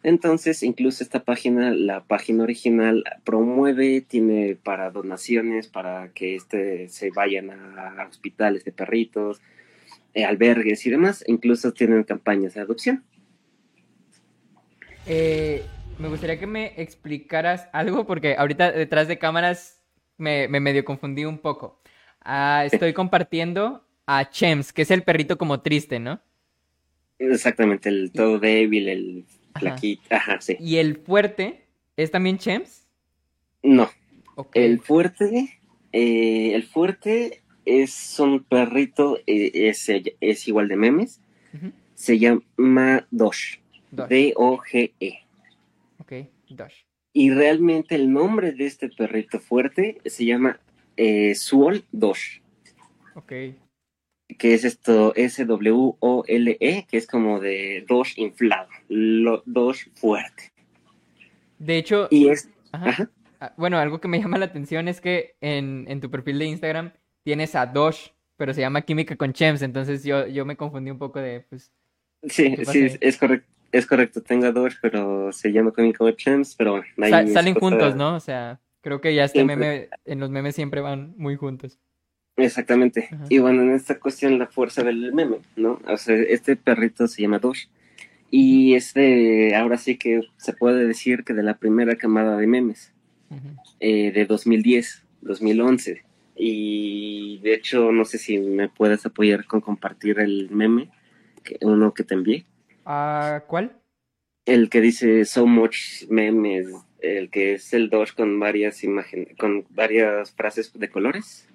Entonces, 0.04 0.62
incluso 0.62 1.02
esta 1.02 1.24
página, 1.24 1.70
la 1.70 2.04
página 2.04 2.44
original, 2.44 3.04
promueve, 3.24 4.02
tiene 4.02 4.54
para 4.54 4.90
donaciones, 4.90 5.66
para 5.66 6.12
que 6.12 6.34
este 6.36 6.90
se 6.90 7.10
vayan 7.10 7.50
a 7.50 8.06
hospitales 8.06 8.66
de 8.66 8.72
perritos, 8.72 9.40
eh, 10.12 10.26
albergues 10.26 10.84
y 10.84 10.90
demás. 10.90 11.24
Incluso 11.26 11.72
tienen 11.72 12.04
campañas 12.04 12.52
de 12.52 12.60
adopción. 12.60 13.02
Eh, 15.06 15.62
me 15.98 16.08
gustaría 16.08 16.38
que 16.38 16.46
me 16.46 16.74
explicaras 16.76 17.68
algo 17.72 18.06
porque 18.06 18.36
ahorita 18.36 18.72
detrás 18.72 19.08
de 19.08 19.18
cámaras 19.18 19.82
me, 20.18 20.48
me 20.48 20.60
medio 20.60 20.84
confundí 20.84 21.24
un 21.24 21.38
poco. 21.38 21.80
Ah, 22.20 22.64
estoy 22.70 22.92
compartiendo 22.94 23.88
a 24.06 24.28
Chems, 24.28 24.74
que 24.74 24.82
es 24.82 24.90
el 24.90 25.02
perrito 25.02 25.38
como 25.38 25.62
triste, 25.62 25.98
¿no? 25.98 26.20
Exactamente, 27.18 27.88
el 27.88 28.12
todo 28.12 28.38
débil, 28.38 28.88
el 28.88 29.24
Ajá. 29.54 29.60
flaquito. 29.60 30.02
Ajá, 30.10 30.40
sí. 30.40 30.56
Y 30.60 30.76
el 30.76 30.96
fuerte 30.96 31.64
es 31.96 32.10
también 32.10 32.38
Chems. 32.38 32.86
No, 33.62 33.88
el 34.52 34.80
fuerte, 34.80 35.58
eh, 35.92 36.54
el 36.54 36.64
fuerte 36.64 37.42
es 37.64 38.18
un 38.20 38.44
perrito, 38.44 39.18
eh, 39.26 39.50
es, 39.54 39.88
es 40.20 40.48
igual 40.48 40.68
de 40.68 40.76
memes. 40.76 41.20
Se 41.94 42.18
llama 42.18 43.06
Dosh. 43.10 43.58
Dosh. 43.90 44.08
D-O-G-E. 44.08 45.20
Ok, 46.00 46.12
Dosh. 46.50 46.74
Y 47.12 47.30
realmente 47.30 47.94
el 47.94 48.12
nombre 48.12 48.52
de 48.52 48.66
este 48.66 48.88
perrito 48.88 49.38
fuerte 49.38 49.98
se 50.04 50.24
llama 50.24 50.58
eh, 50.96 51.34
Suol 51.36 51.84
Dosh, 51.92 52.40
Ok. 53.14 53.32
Que 54.38 54.54
es 54.54 54.64
esto 54.64 55.14
S-W-O-L-E, 55.14 56.86
que 56.88 56.96
es 56.96 57.06
como 57.06 57.40
de 57.40 57.84
Dosh 57.88 58.14
inflado, 58.18 58.68
lo, 58.88 59.42
Dosh 59.46 59.86
fuerte. 59.94 60.52
De 61.58 61.78
hecho, 61.78 62.08
Y 62.10 62.28
es, 62.28 62.48
ajá. 62.72 62.88
ajá, 62.90 63.10
Ah, 63.40 63.52
Bueno, 63.56 63.78
algo 63.78 64.00
que 64.00 64.08
me 64.08 64.20
llama 64.20 64.38
la 64.38 64.46
atención 64.46 64.88
es 64.88 65.00
que 65.00 65.36
en, 65.40 65.84
en 65.88 66.00
tu 66.00 66.10
perfil 66.10 66.38
de 66.38 66.46
Instagram 66.46 66.92
tienes 67.24 67.54
a 67.54 67.66
Dosh, 67.66 68.08
pero 68.36 68.52
se 68.54 68.60
llama 68.60 68.82
Química 68.82 69.16
con 69.16 69.32
Chems, 69.32 69.62
entonces 69.62 70.04
yo, 70.04 70.26
yo 70.26 70.44
me 70.44 70.56
confundí 70.56 70.90
un 70.90 70.98
poco 70.98 71.20
de, 71.20 71.40
pues, 71.48 71.72
sí, 72.24 72.54
¿Qué 72.56 72.64
sí, 72.64 72.98
es 73.00 73.16
correcto. 73.16 73.48
Es 73.72 73.86
correcto, 73.86 74.22
tengo 74.22 74.46
a 74.46 74.52
Dosh, 74.52 74.76
pero 74.80 75.32
se 75.32 75.50
llama 75.50 75.72
Comic 75.72 75.98
Champs, 76.16 76.54
pero 76.54 76.72
bueno, 76.74 76.84
sa- 76.96 77.26
salen 77.26 77.54
juntos, 77.54 77.96
¿no? 77.96 78.14
O 78.14 78.20
sea, 78.20 78.60
creo 78.82 79.00
que 79.00 79.12
ya 79.16 79.24
este 79.24 79.38
Siempre. 79.40 79.56
meme, 79.56 79.88
en 80.04 80.20
los 80.20 80.30
memes 80.30 80.54
siempre 80.54 80.80
van 80.80 81.12
muy 81.16 81.34
juntos. 81.34 81.80
Exactamente. 82.36 83.08
Ajá. 83.12 83.24
Y 83.28 83.38
bueno, 83.38 83.62
en 83.62 83.70
esta 83.70 83.98
cuestión 83.98 84.38
la 84.38 84.46
fuerza 84.46 84.82
del 84.82 85.12
meme, 85.12 85.38
¿no? 85.56 85.80
O 85.86 85.96
sea, 85.96 86.16
este 86.16 86.56
perrito 86.56 87.06
se 87.06 87.22
llama 87.22 87.38
Dosh. 87.38 87.66
Y 88.30 88.74
este, 88.74 89.54
ahora 89.54 89.78
sí 89.78 89.96
que 89.96 90.22
se 90.38 90.52
puede 90.52 90.86
decir 90.86 91.22
que 91.22 91.34
de 91.34 91.44
la 91.44 91.58
primera 91.58 91.94
camada 91.96 92.36
de 92.36 92.48
memes, 92.48 92.92
eh, 93.78 94.10
de 94.10 94.26
2010, 94.26 95.06
2011. 95.20 96.04
Y 96.36 97.38
de 97.44 97.54
hecho, 97.54 97.92
no 97.92 98.04
sé 98.04 98.18
si 98.18 98.38
me 98.38 98.68
puedes 98.68 99.06
apoyar 99.06 99.46
con 99.46 99.60
compartir 99.60 100.18
el 100.18 100.50
meme, 100.50 100.90
que, 101.44 101.58
uno 101.60 101.94
que 101.94 102.02
te 102.02 102.14
envié. 102.14 102.44
Ah, 102.84 103.44
¿cuál? 103.46 103.76
El 104.46 104.68
que 104.68 104.80
dice 104.80 105.24
so 105.26 105.46
much 105.46 106.04
memes, 106.08 106.66
el 107.00 107.30
que 107.30 107.54
es 107.54 107.72
el 107.72 107.88
Dosh 107.88 108.14
con 108.14 108.40
varias 108.40 108.82
imágenes, 108.82 109.36
con 109.38 109.64
varias 109.70 110.32
frases 110.32 110.72
de 110.72 110.90
colores. 110.90 111.48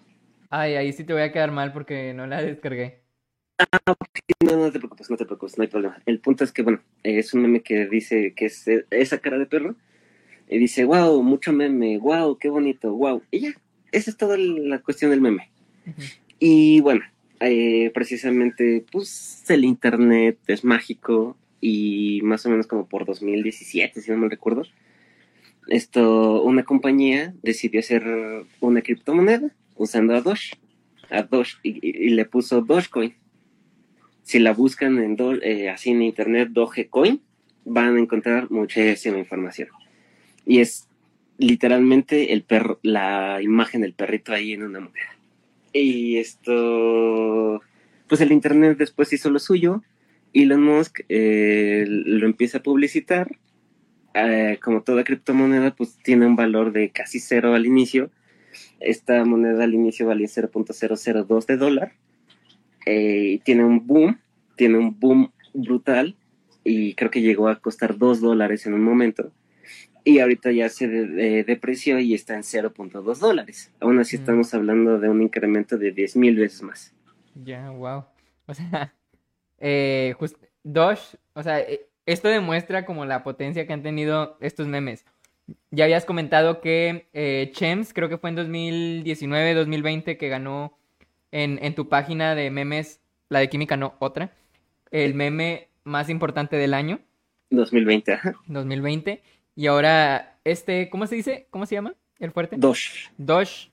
Ay, 0.50 0.74
ahí 0.76 0.92
sí 0.94 1.04
te 1.04 1.14
voy 1.14 1.22
a 1.22 1.32
quedar 1.32 1.52
mal 1.52 1.72
porque 1.72 2.14
no 2.14 2.26
la 2.26 2.42
descargué. 2.42 3.02
No, 4.44 4.58
no 4.58 4.72
te 4.72 4.80
preocupes, 4.80 5.10
no 5.10 5.18
te 5.18 5.26
preocupes, 5.26 5.58
no 5.58 5.62
hay 5.62 5.68
problema. 5.68 6.02
El 6.08 6.20
punto 6.20 6.44
es 6.44 6.52
que, 6.52 6.64
bueno, 6.64 6.82
es 7.04 7.34
un 7.34 7.44
meme 7.44 7.62
que 7.62 7.86
dice 7.88 8.34
que 8.36 8.46
es 8.46 8.68
eh, 8.68 8.86
esa 8.90 9.20
cara 9.20 9.38
de 9.38 9.46
perro. 9.46 9.76
Y 10.48 10.58
dice, 10.58 10.86
wow, 10.86 11.22
mucho 11.22 11.54
meme, 11.54 12.00
wow, 12.00 12.38
qué 12.38 12.50
bonito, 12.50 12.94
wow. 12.94 13.22
Y 13.30 13.42
ya, 13.42 13.54
esa 13.92 14.10
es 14.10 14.18
toda 14.18 14.38
la 14.38 14.80
cuestión 14.80 15.12
del 15.12 15.22
meme. 15.22 15.52
Y 16.40 16.82
bueno, 16.82 17.02
eh, 17.42 17.92
precisamente, 17.94 18.84
pues 18.92 19.44
el 19.50 19.66
internet 19.66 20.40
es 20.48 20.64
mágico 20.64 21.38
y 21.62 22.22
más 22.24 22.46
o 22.48 22.50
menos 22.50 22.66
como 22.66 22.88
por 22.88 23.06
2017, 23.06 24.02
si 24.02 24.10
no 24.10 24.18
me 24.18 24.30
recuerdo, 24.30 24.64
esto, 25.68 26.42
una 26.42 26.64
compañía 26.64 27.36
decidió 27.44 27.82
hacer 27.82 28.04
una 28.60 28.82
criptomoneda 28.82 29.52
usando 29.80 30.14
a 30.14 30.22
Doge, 30.22 30.58
a 31.10 31.24
Doge 31.24 31.58
y, 31.64 31.80
y- 31.82 32.10
le 32.12 32.26
puso 32.26 32.62
Dogecoin. 32.62 33.16
Si 34.22 34.38
la 34.38 34.54
buscan 34.54 35.00
en 35.00 35.16
Do- 35.16 35.42
eh, 35.42 35.70
así 35.70 35.90
en 35.90 36.04
internet 36.04 36.50
Dogecoin, 36.52 37.22
van 37.66 37.96
a 37.96 38.00
encontrar 38.00 38.52
muchísima 38.52 39.18
información. 39.18 39.70
Y 40.46 40.60
es 40.60 40.88
literalmente 41.38 42.34
el 42.34 42.44
perro, 42.44 42.80
la 42.84 43.40
imagen 43.42 43.82
del 43.82 43.94
perrito 43.94 44.34
ahí 44.34 44.54
en 44.54 44.64
una 44.64 44.82
moneda. 44.82 45.16
Y 45.74 46.18
esto, 46.18 47.62
pues 48.08 48.22
el 48.22 48.32
Internet 48.32 48.78
después 48.78 49.14
hizo 49.14 49.30
lo 49.30 49.40
suyo. 49.40 49.82
Elon 50.34 50.62
Musk 50.62 51.02
eh, 51.10 51.86
lo 51.88 52.26
empieza 52.26 52.60
a 52.60 52.64
publicitar. 52.64 53.38
Eh, 54.16 54.58
como 54.62 54.82
toda 54.82 55.04
criptomoneda, 55.04 55.76
pues 55.76 55.98
tiene 56.04 56.26
un 56.26 56.36
valor 56.36 56.72
de 56.74 56.90
casi 56.90 57.20
cero 57.20 57.54
al 57.54 57.66
inicio. 57.66 58.12
Esta 58.80 59.24
moneda 59.26 59.64
al 59.64 59.74
inicio 59.74 60.08
valía 60.08 60.28
0.002 60.28 61.46
de 61.46 61.58
dólar. 61.58 61.94
Eh, 62.86 63.40
tiene 63.44 63.64
un 63.64 63.86
boom, 63.86 64.20
tiene 64.56 64.78
un 64.78 65.00
boom 65.00 65.32
brutal. 65.54 66.16
Y 66.64 66.94
creo 66.96 67.10
que 67.10 67.22
llegó 67.22 67.48
a 67.48 67.60
costar 67.60 67.98
2 67.98 68.22
dólares 68.22 68.66
en 68.66 68.74
un 68.74 68.84
momento. 68.84 69.32
Y 70.04 70.20
ahorita 70.20 70.52
ya 70.52 70.70
se 70.70 70.88
de- 70.88 71.08
de- 71.08 71.44
depreció 71.44 72.00
y 72.00 72.14
está 72.14 72.36
en 72.36 72.44
0.2 72.44 73.20
dólares. 73.20 73.72
Aún 73.80 74.00
así 74.00 74.18
Mm. 74.18 74.20
estamos 74.20 74.54
hablando 74.54 75.00
de 75.00 75.10
un 75.10 75.22
incremento 75.22 75.78
de 75.78 75.92
10 75.92 76.16
mil 76.16 76.36
veces 76.36 76.62
más. 76.64 76.94
Ya, 77.44 77.70
wow. 77.70 78.06
O 78.46 78.54
sea, 78.54 78.94
eh, 79.60 80.14
just- 80.18 80.38
Doge, 80.64 81.18
o 81.34 81.42
sea, 81.44 81.60
eh, 81.62 81.88
esto 82.06 82.28
demuestra 82.28 82.86
como 82.86 83.06
la 83.06 83.24
potencia 83.24 83.66
que 83.66 83.74
han 83.74 83.82
tenido 83.84 84.38
estos 84.42 84.68
memes. 84.68 85.06
Ya 85.72 85.86
habías 85.86 86.06
comentado 86.06 86.62
que 86.62 87.08
eh, 87.14 87.52
Chems, 87.54 87.94
creo 87.94 88.10
que 88.10 88.18
fue 88.18 88.30
en 88.30 88.36
2019, 88.36 89.54
2020, 89.54 90.18
que 90.18 90.30
ganó 90.30 90.78
en, 91.32 91.60
en 91.64 91.76
tu 91.76 91.90
página 91.90 92.36
de 92.36 92.50
memes, 92.50 93.02
la 93.30 93.40
de 93.40 93.50
química 93.50 93.78
no, 93.78 93.96
otra, 94.00 94.34
el 94.92 95.14
meme 95.14 95.70
más 95.84 96.10
importante 96.10 96.56
del 96.56 96.74
año. 96.74 97.00
2020, 97.52 98.14
ajá. 98.14 98.36
2020. 98.48 99.22
Y 99.56 99.68
ahora, 99.68 100.38
este, 100.44 100.90
¿cómo 100.90 101.08
se 101.08 101.16
dice? 101.16 101.48
¿Cómo 101.50 101.66
se 101.66 101.76
llama? 101.76 101.96
El 102.20 102.32
fuerte. 102.32 102.56
Dosh. 102.58 103.08
Dosh 103.18 103.68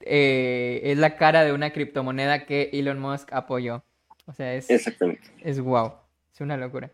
eh, 0.00 0.80
es 0.84 0.98
la 0.98 1.16
cara 1.16 1.44
de 1.44 1.52
una 1.52 1.72
criptomoneda 1.72 2.46
que 2.46 2.70
Elon 2.72 2.98
Musk 2.98 3.32
apoyó. 3.32 3.84
O 4.26 4.32
sea, 4.32 4.54
es. 4.54 4.70
Exactamente. 4.70 5.28
Es 5.40 5.60
wow. 5.60 5.92
Es 6.32 6.40
una 6.40 6.56
locura. 6.56 6.90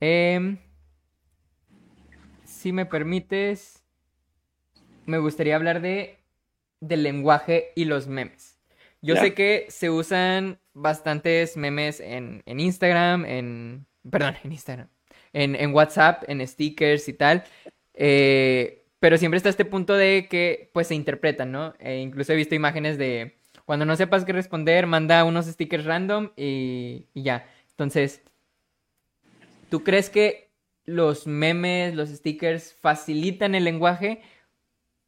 Em, 0.00 0.58
si 2.52 2.72
me 2.72 2.86
permites, 2.86 3.82
me 5.06 5.18
gustaría 5.18 5.56
hablar 5.56 5.80
de 5.80 6.18
del 6.80 7.02
lenguaje 7.02 7.70
y 7.76 7.84
los 7.84 8.08
memes. 8.08 8.58
Yo 9.00 9.16
sé 9.16 9.34
que 9.34 9.66
se 9.68 9.90
usan 9.90 10.60
bastantes 10.74 11.56
memes 11.56 12.00
en, 12.00 12.42
en 12.46 12.60
Instagram, 12.60 13.24
en... 13.24 13.86
Perdón, 14.08 14.36
en 14.44 14.52
Instagram. 14.52 14.88
En, 15.32 15.56
en 15.56 15.74
WhatsApp, 15.74 16.24
en 16.28 16.46
stickers 16.46 17.08
y 17.08 17.12
tal. 17.12 17.44
Eh, 17.94 18.84
pero 19.00 19.18
siempre 19.18 19.36
está 19.38 19.48
este 19.48 19.64
punto 19.64 19.94
de 19.94 20.28
que 20.30 20.70
pues 20.72 20.88
se 20.88 20.94
interpretan, 20.94 21.50
¿no? 21.50 21.74
E 21.80 21.98
incluso 21.98 22.32
he 22.32 22.36
visto 22.36 22.54
imágenes 22.54 22.98
de 22.98 23.38
cuando 23.64 23.84
no 23.84 23.96
sepas 23.96 24.24
qué 24.24 24.32
responder, 24.32 24.86
manda 24.86 25.24
unos 25.24 25.46
stickers 25.46 25.84
random 25.84 26.30
y, 26.36 27.06
y 27.14 27.22
ya. 27.22 27.48
Entonces, 27.70 28.22
¿tú 29.68 29.82
crees 29.82 30.10
que 30.10 30.51
los 30.84 31.26
memes, 31.26 31.94
los 31.94 32.08
stickers 32.10 32.74
facilitan 32.74 33.54
el 33.54 33.64
lenguaje 33.64 34.22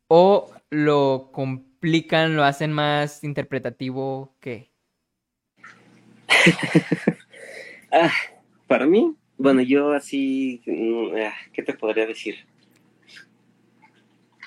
o 0.08 0.52
lo 0.70 1.30
complican, 1.32 2.36
lo 2.36 2.44
hacen 2.44 2.72
más 2.72 3.24
interpretativo 3.24 4.34
que? 4.40 4.70
ah, 7.92 8.12
para 8.66 8.86
mí, 8.86 9.16
bueno, 9.36 9.62
yo 9.62 9.92
así, 9.92 10.62
mm, 10.66 11.16
ah, 11.16 11.34
¿qué 11.52 11.62
te 11.62 11.74
podría 11.74 12.06
decir? 12.06 12.36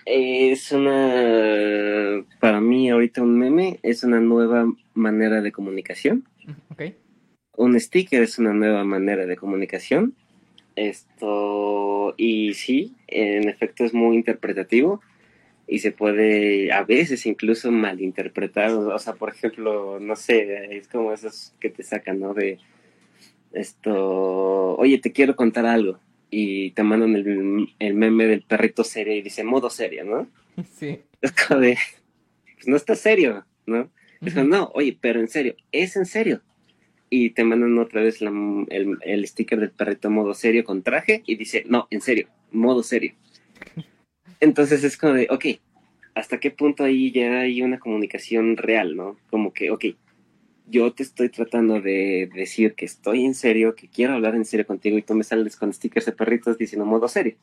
Es 0.05 0.71
una, 0.71 2.23
para 2.39 2.61
mí 2.61 2.89
ahorita 2.89 3.21
un 3.21 3.37
meme 3.37 3.79
es 3.83 4.03
una 4.03 4.21
nueva 4.21 4.65
manera 4.93 5.41
de 5.41 5.51
comunicación. 5.51 6.25
Okay. 6.71 6.95
Un 7.57 7.77
sticker 7.77 8.23
es 8.23 8.39
una 8.39 8.53
nueva 8.53 8.85
manera 8.85 9.25
de 9.25 9.35
comunicación. 9.35 10.15
Esto, 10.77 12.13
y 12.17 12.53
sí, 12.53 12.95
en 13.07 13.49
efecto 13.49 13.83
es 13.83 13.95
muy 13.95 14.15
interpretativo 14.15 15.01
y 15.67 15.79
se 15.79 15.91
puede 15.91 16.71
a 16.71 16.83
veces 16.83 17.25
incluso 17.25 17.71
malinterpretar. 17.71 18.71
O 18.71 18.99
sea, 18.99 19.13
por 19.13 19.29
ejemplo, 19.29 19.99
no 19.99 20.15
sé, 20.15 20.77
es 20.77 20.87
como 20.87 21.11
esos 21.11 21.55
que 21.59 21.71
te 21.71 21.81
sacan, 21.81 22.19
¿no? 22.19 22.35
De 22.35 22.59
esto, 23.53 24.75
oye, 24.77 24.99
te 24.99 25.11
quiero 25.11 25.35
contar 25.35 25.65
algo 25.65 25.99
y 26.29 26.69
te 26.71 26.83
mandan 26.83 27.15
el, 27.15 27.95
meme 27.95 28.27
del 28.27 28.43
perrito 28.43 28.83
serio 28.83 29.15
y 29.15 29.23
dice 29.23 29.43
modo 29.43 29.71
serio, 29.71 30.05
¿no? 30.05 30.27
Sí. 30.77 30.99
Es 31.21 31.31
como 31.31 31.59
de, 31.59 31.75
pues 32.53 32.67
no 32.67 32.75
está 32.75 32.95
serio, 32.95 33.47
¿no? 33.65 33.89
Es 34.21 34.35
como, 34.35 34.45
no, 34.45 34.71
oye, 34.75 34.95
pero 35.01 35.19
en 35.19 35.27
serio, 35.27 35.55
es 35.71 35.95
en 35.95 36.05
serio. 36.05 36.41
Y 37.09 37.29
te 37.29 37.43
mandan 37.43 37.77
otra 37.77 38.01
vez 38.01 38.21
el, 38.21 38.97
el 39.01 39.27
sticker 39.27 39.59
del 39.59 39.71
perrito 39.71 40.09
modo 40.09 40.33
serio 40.33 40.63
con 40.63 40.83
traje 40.83 41.23
y 41.25 41.35
dice, 41.35 41.63
no, 41.67 41.87
en 41.89 42.01
serio, 42.01 42.27
modo 42.51 42.83
serio. 42.83 43.13
Entonces 44.39 44.83
es 44.83 44.97
como 44.97 45.13
de, 45.13 45.27
ok, 45.31 45.45
¿hasta 46.15 46.39
qué 46.39 46.51
punto 46.51 46.83
ahí 46.83 47.11
ya 47.11 47.39
hay 47.39 47.61
una 47.61 47.79
comunicación 47.79 48.57
real, 48.57 48.95
¿no? 48.95 49.17
Como 49.29 49.53
que, 49.53 49.71
ok, 49.71 49.85
yo 50.69 50.91
te 50.93 51.03
estoy 51.03 51.29
tratando 51.29 51.81
de 51.81 52.29
decir 52.33 52.75
que 52.75 52.85
estoy 52.85 53.25
en 53.25 53.33
serio, 53.33 53.75
que 53.75 53.87
quiero 53.87 54.13
hablar 54.13 54.35
en 54.35 54.45
serio 54.45 54.67
contigo 54.67 54.97
y 54.97 55.01
tú 55.01 55.13
me 55.15 55.23
sales 55.23 55.55
con 55.55 55.73
stickers 55.73 56.05
de 56.05 56.11
perritos 56.11 56.57
diciendo 56.57 56.85
modo 56.85 57.07
serio. 57.07 57.35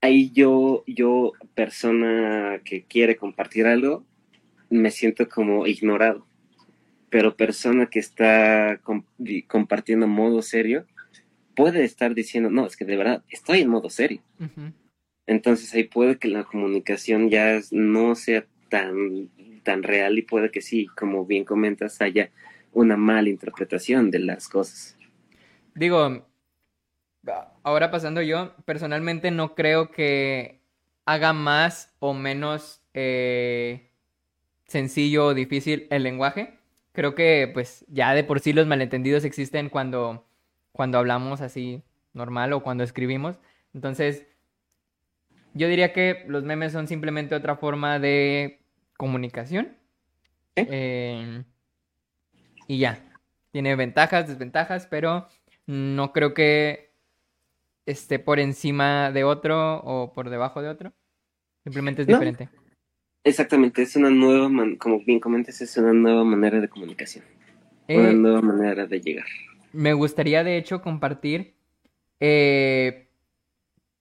Ahí 0.00 0.30
yo, 0.30 0.84
yo, 0.86 1.32
persona 1.54 2.60
que 2.64 2.84
quiere 2.84 3.16
compartir 3.16 3.66
algo, 3.66 4.04
me 4.70 4.90
siento 4.90 5.28
como 5.28 5.66
ignorado. 5.66 6.26
Pero 7.10 7.36
persona 7.36 7.86
que 7.86 7.98
está 7.98 8.80
compartiendo 9.46 10.06
modo 10.06 10.42
serio, 10.42 10.86
puede 11.56 11.84
estar 11.84 12.14
diciendo, 12.14 12.50
no, 12.50 12.66
es 12.66 12.76
que 12.76 12.84
de 12.84 12.96
verdad 12.96 13.22
estoy 13.30 13.60
en 13.60 13.68
modo 13.68 13.90
serio. 13.90 14.20
Entonces 15.26 15.72
ahí 15.74 15.84
puede 15.84 16.18
que 16.18 16.28
la 16.28 16.44
comunicación 16.44 17.30
ya 17.30 17.60
no 17.70 18.14
sea 18.14 18.44
tan 18.68 19.30
tan 19.68 19.82
real 19.82 20.16
y 20.16 20.22
puede 20.22 20.50
que 20.50 20.62
sí, 20.62 20.86
como 20.96 21.26
bien 21.26 21.44
comentas, 21.44 22.00
haya 22.00 22.30
una 22.72 22.96
mala 22.96 23.28
interpretación 23.28 24.10
de 24.10 24.20
las 24.20 24.48
cosas. 24.48 24.96
Digo, 25.74 26.26
ahora 27.62 27.90
pasando 27.90 28.22
yo, 28.22 28.54
personalmente 28.64 29.30
no 29.30 29.54
creo 29.54 29.90
que 29.90 30.62
haga 31.04 31.34
más 31.34 31.94
o 31.98 32.14
menos 32.14 32.82
eh, 32.94 33.90
sencillo 34.66 35.26
o 35.26 35.34
difícil 35.34 35.86
el 35.90 36.02
lenguaje. 36.02 36.57
Creo 36.98 37.14
que 37.14 37.48
pues 37.54 37.84
ya 37.86 38.12
de 38.12 38.24
por 38.24 38.40
sí 38.40 38.52
los 38.52 38.66
malentendidos 38.66 39.22
existen 39.22 39.68
cuando, 39.68 40.26
cuando 40.72 40.98
hablamos 40.98 41.40
así 41.40 41.84
normal 42.12 42.52
o 42.52 42.64
cuando 42.64 42.82
escribimos. 42.82 43.38
Entonces, 43.72 44.26
yo 45.54 45.68
diría 45.68 45.92
que 45.92 46.24
los 46.26 46.42
memes 46.42 46.72
son 46.72 46.88
simplemente 46.88 47.36
otra 47.36 47.54
forma 47.54 48.00
de 48.00 48.58
comunicación. 48.96 49.76
Eh, 50.56 51.44
y 52.66 52.78
ya. 52.80 52.98
Tiene 53.52 53.76
ventajas, 53.76 54.26
desventajas, 54.26 54.88
pero 54.88 55.28
no 55.66 56.12
creo 56.12 56.34
que 56.34 56.96
esté 57.86 58.18
por 58.18 58.40
encima 58.40 59.12
de 59.12 59.22
otro 59.22 59.76
o 59.84 60.12
por 60.12 60.30
debajo 60.30 60.62
de 60.62 60.68
otro. 60.68 60.92
Simplemente 61.62 62.02
es 62.02 62.08
diferente. 62.08 62.48
Exactamente, 63.24 63.82
es 63.82 63.96
una 63.96 64.10
nueva, 64.10 64.48
como 64.78 65.00
bien 65.00 65.20
comentas, 65.20 65.60
es 65.60 65.76
una 65.76 65.92
nueva 65.92 66.24
manera 66.24 66.60
de 66.60 66.68
comunicación. 66.68 67.24
una 67.88 68.10
eh, 68.10 68.14
nueva 68.14 68.40
manera 68.40 68.86
de 68.86 69.00
llegar. 69.00 69.26
Me 69.72 69.92
gustaría, 69.92 70.44
de 70.44 70.56
hecho, 70.56 70.80
compartir, 70.80 71.54
eh, 72.20 73.08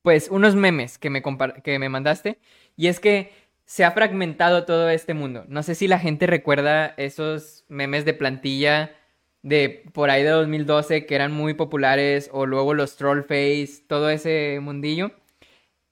pues, 0.01 0.29
unos 0.29 0.55
memes 0.55 0.97
que 0.97 1.09
me, 1.09 1.21
que 1.63 1.79
me 1.79 1.89
mandaste. 1.89 2.39
Y 2.75 2.87
es 2.87 2.99
que 2.99 3.31
se 3.65 3.83
ha 3.83 3.91
fragmentado 3.91 4.65
todo 4.65 4.89
este 4.89 5.13
mundo. 5.13 5.43
No 5.49 5.61
sé 5.61 5.75
si 5.75 5.87
la 5.87 5.99
gente 5.99 6.25
recuerda 6.25 6.93
esos 6.97 7.65
memes 7.67 8.05
de 8.05 8.13
plantilla 8.13 8.95
de 9.43 9.83
por 9.93 10.09
ahí 10.09 10.23
de 10.23 10.29
2012 10.29 11.05
que 11.05 11.15
eran 11.15 11.31
muy 11.33 11.53
populares 11.53 12.29
o 12.31 12.45
luego 12.45 12.73
los 12.73 12.95
troll 12.95 13.23
face, 13.23 13.83
todo 13.87 14.09
ese 14.09 14.59
mundillo 14.61 15.11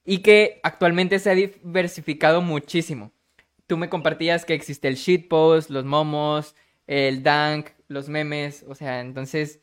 y 0.06 0.20
que 0.20 0.60
actualmente 0.64 1.20
se 1.20 1.32
ha 1.32 1.36
diversificado 1.36 2.42
muchísimo. 2.42 3.12
Tú 3.68 3.78
me 3.78 3.90
compartías 3.90 4.46
que 4.46 4.54
existe 4.54 4.88
el 4.88 4.96
shitpost, 4.96 5.70
los 5.70 5.86
momos, 5.86 6.56
el 6.88 7.24
dank, 7.24 7.70
los 7.88 8.10
memes, 8.10 8.64
o 8.68 8.76
sea, 8.76 9.02
entonces 9.02 9.62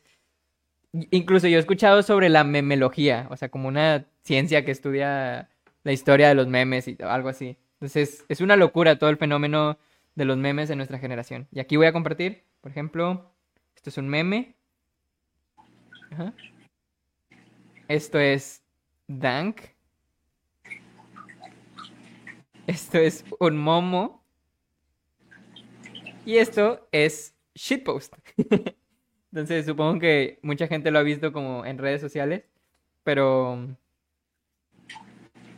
incluso 1.11 1.47
yo 1.47 1.57
he 1.57 1.59
escuchado 1.59 2.03
sobre 2.03 2.29
la 2.29 2.43
memelogía, 2.43 3.27
o 3.31 3.37
sea, 3.37 3.49
como 3.49 3.67
una 3.67 4.05
ciencia 4.21 4.63
que 4.63 4.71
estudia 4.71 5.49
la 5.83 5.91
historia 5.91 6.29
de 6.29 6.35
los 6.35 6.47
memes 6.47 6.87
y 6.87 6.97
algo 7.01 7.29
así. 7.29 7.57
Entonces, 7.73 8.25
es 8.29 8.41
una 8.41 8.55
locura 8.55 8.97
todo 8.97 9.09
el 9.09 9.17
fenómeno 9.17 9.77
de 10.15 10.25
los 10.25 10.37
memes 10.37 10.69
en 10.69 10.77
nuestra 10.77 10.99
generación. 10.99 11.47
Y 11.51 11.59
aquí 11.59 11.75
voy 11.75 11.87
a 11.87 11.93
compartir, 11.93 12.43
por 12.61 12.71
ejemplo, 12.71 13.33
esto 13.75 13.89
es 13.89 13.97
un 13.97 14.07
meme. 14.07 14.55
Esto 17.87 18.19
es 18.19 18.63
Dank. 19.07 19.72
Esto 22.67 22.97
es 22.97 23.25
un 23.39 23.57
momo. 23.57 24.23
Y 26.25 26.37
esto 26.37 26.87
es 26.91 27.35
shitpost. 27.55 28.13
Entonces 29.31 29.65
supongo 29.65 29.99
que 29.99 30.39
mucha 30.41 30.67
gente 30.67 30.91
lo 30.91 30.99
ha 30.99 31.03
visto 31.03 31.33
como 31.33 31.65
en 31.65 31.77
redes 31.77 32.01
sociales. 32.01 32.43
Pero 33.03 33.67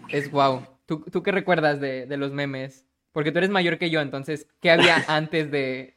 es 0.09 0.31
wow. 0.31 0.61
¿Tú, 0.85 1.01
tú 1.11 1.23
qué 1.23 1.31
recuerdas 1.31 1.79
de, 1.79 2.05
de, 2.05 2.17
los 2.17 2.31
memes? 2.31 2.85
Porque 3.11 3.31
tú 3.31 3.39
eres 3.39 3.49
mayor 3.49 3.77
que 3.77 3.89
yo, 3.89 4.01
entonces, 4.01 4.47
¿qué 4.61 4.71
había 4.71 4.97
antes 5.07 5.51
de, 5.51 5.95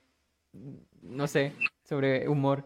no 1.02 1.26
sé, 1.26 1.52
sobre 1.84 2.28
humor? 2.28 2.64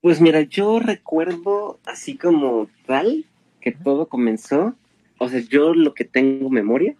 Pues 0.00 0.20
mira, 0.20 0.42
yo 0.42 0.78
recuerdo 0.78 1.80
así 1.84 2.16
como 2.16 2.68
tal 2.86 3.24
que 3.60 3.72
todo 3.72 4.08
comenzó, 4.08 4.74
o 5.18 5.28
sea, 5.28 5.40
yo 5.40 5.74
lo 5.74 5.94
que 5.94 6.04
tengo 6.04 6.50
memoria, 6.50 6.96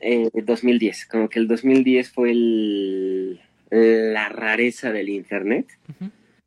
eh, 0.00 0.30
2010, 0.34 1.06
como 1.06 1.28
que 1.28 1.38
el 1.38 1.48
2010 1.48 2.10
fue 2.10 2.30
el, 2.30 3.40
la 3.70 4.28
rareza 4.28 4.92
del 4.92 5.08
Internet, 5.08 5.66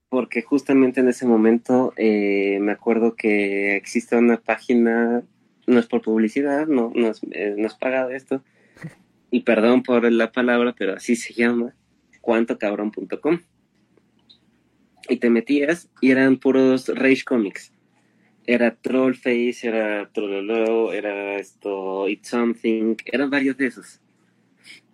porque 0.10 0.42
justamente 0.42 1.02
en 1.02 1.10
ese 1.10 1.26
momento 1.26 1.94
eh, 1.98 2.58
me 2.62 2.72
acuerdo 2.72 3.16
que 3.16 3.76
existe 3.76 4.16
una 4.16 4.38
página, 4.38 5.24
no 5.68 5.80
es 5.80 5.88
por 5.88 6.02
publicidad, 6.02 6.68
no, 6.68 6.92
no, 6.96 7.10
es, 7.10 7.22
eh, 7.32 7.56
no 7.58 7.68
es 7.68 7.74
pagado 7.74 8.12
esto, 8.12 8.44
y 9.32 9.42
perdón 9.42 9.84
por 9.84 10.12
la 10.12 10.32
palabra, 10.32 10.76
pero 10.78 10.94
así 10.94 11.16
se 11.16 11.34
llama, 11.34 11.76
cuantocabrón.com. 12.22 13.40
Y 15.08 15.18
te 15.18 15.30
metías 15.30 15.90
y 16.02 16.10
eran 16.10 16.38
puros 16.38 16.88
Rage 16.88 17.24
Comics. 17.24 17.75
Era 18.48 18.76
Trollface, 18.76 19.68
era 19.68 20.10
Trollolo, 20.12 20.94
era 20.94 21.38
esto, 21.38 22.08
It's 22.08 22.30
Something, 22.30 22.96
eran 23.06 23.30
varios 23.30 23.58
de 23.58 23.68
esos. 23.68 24.00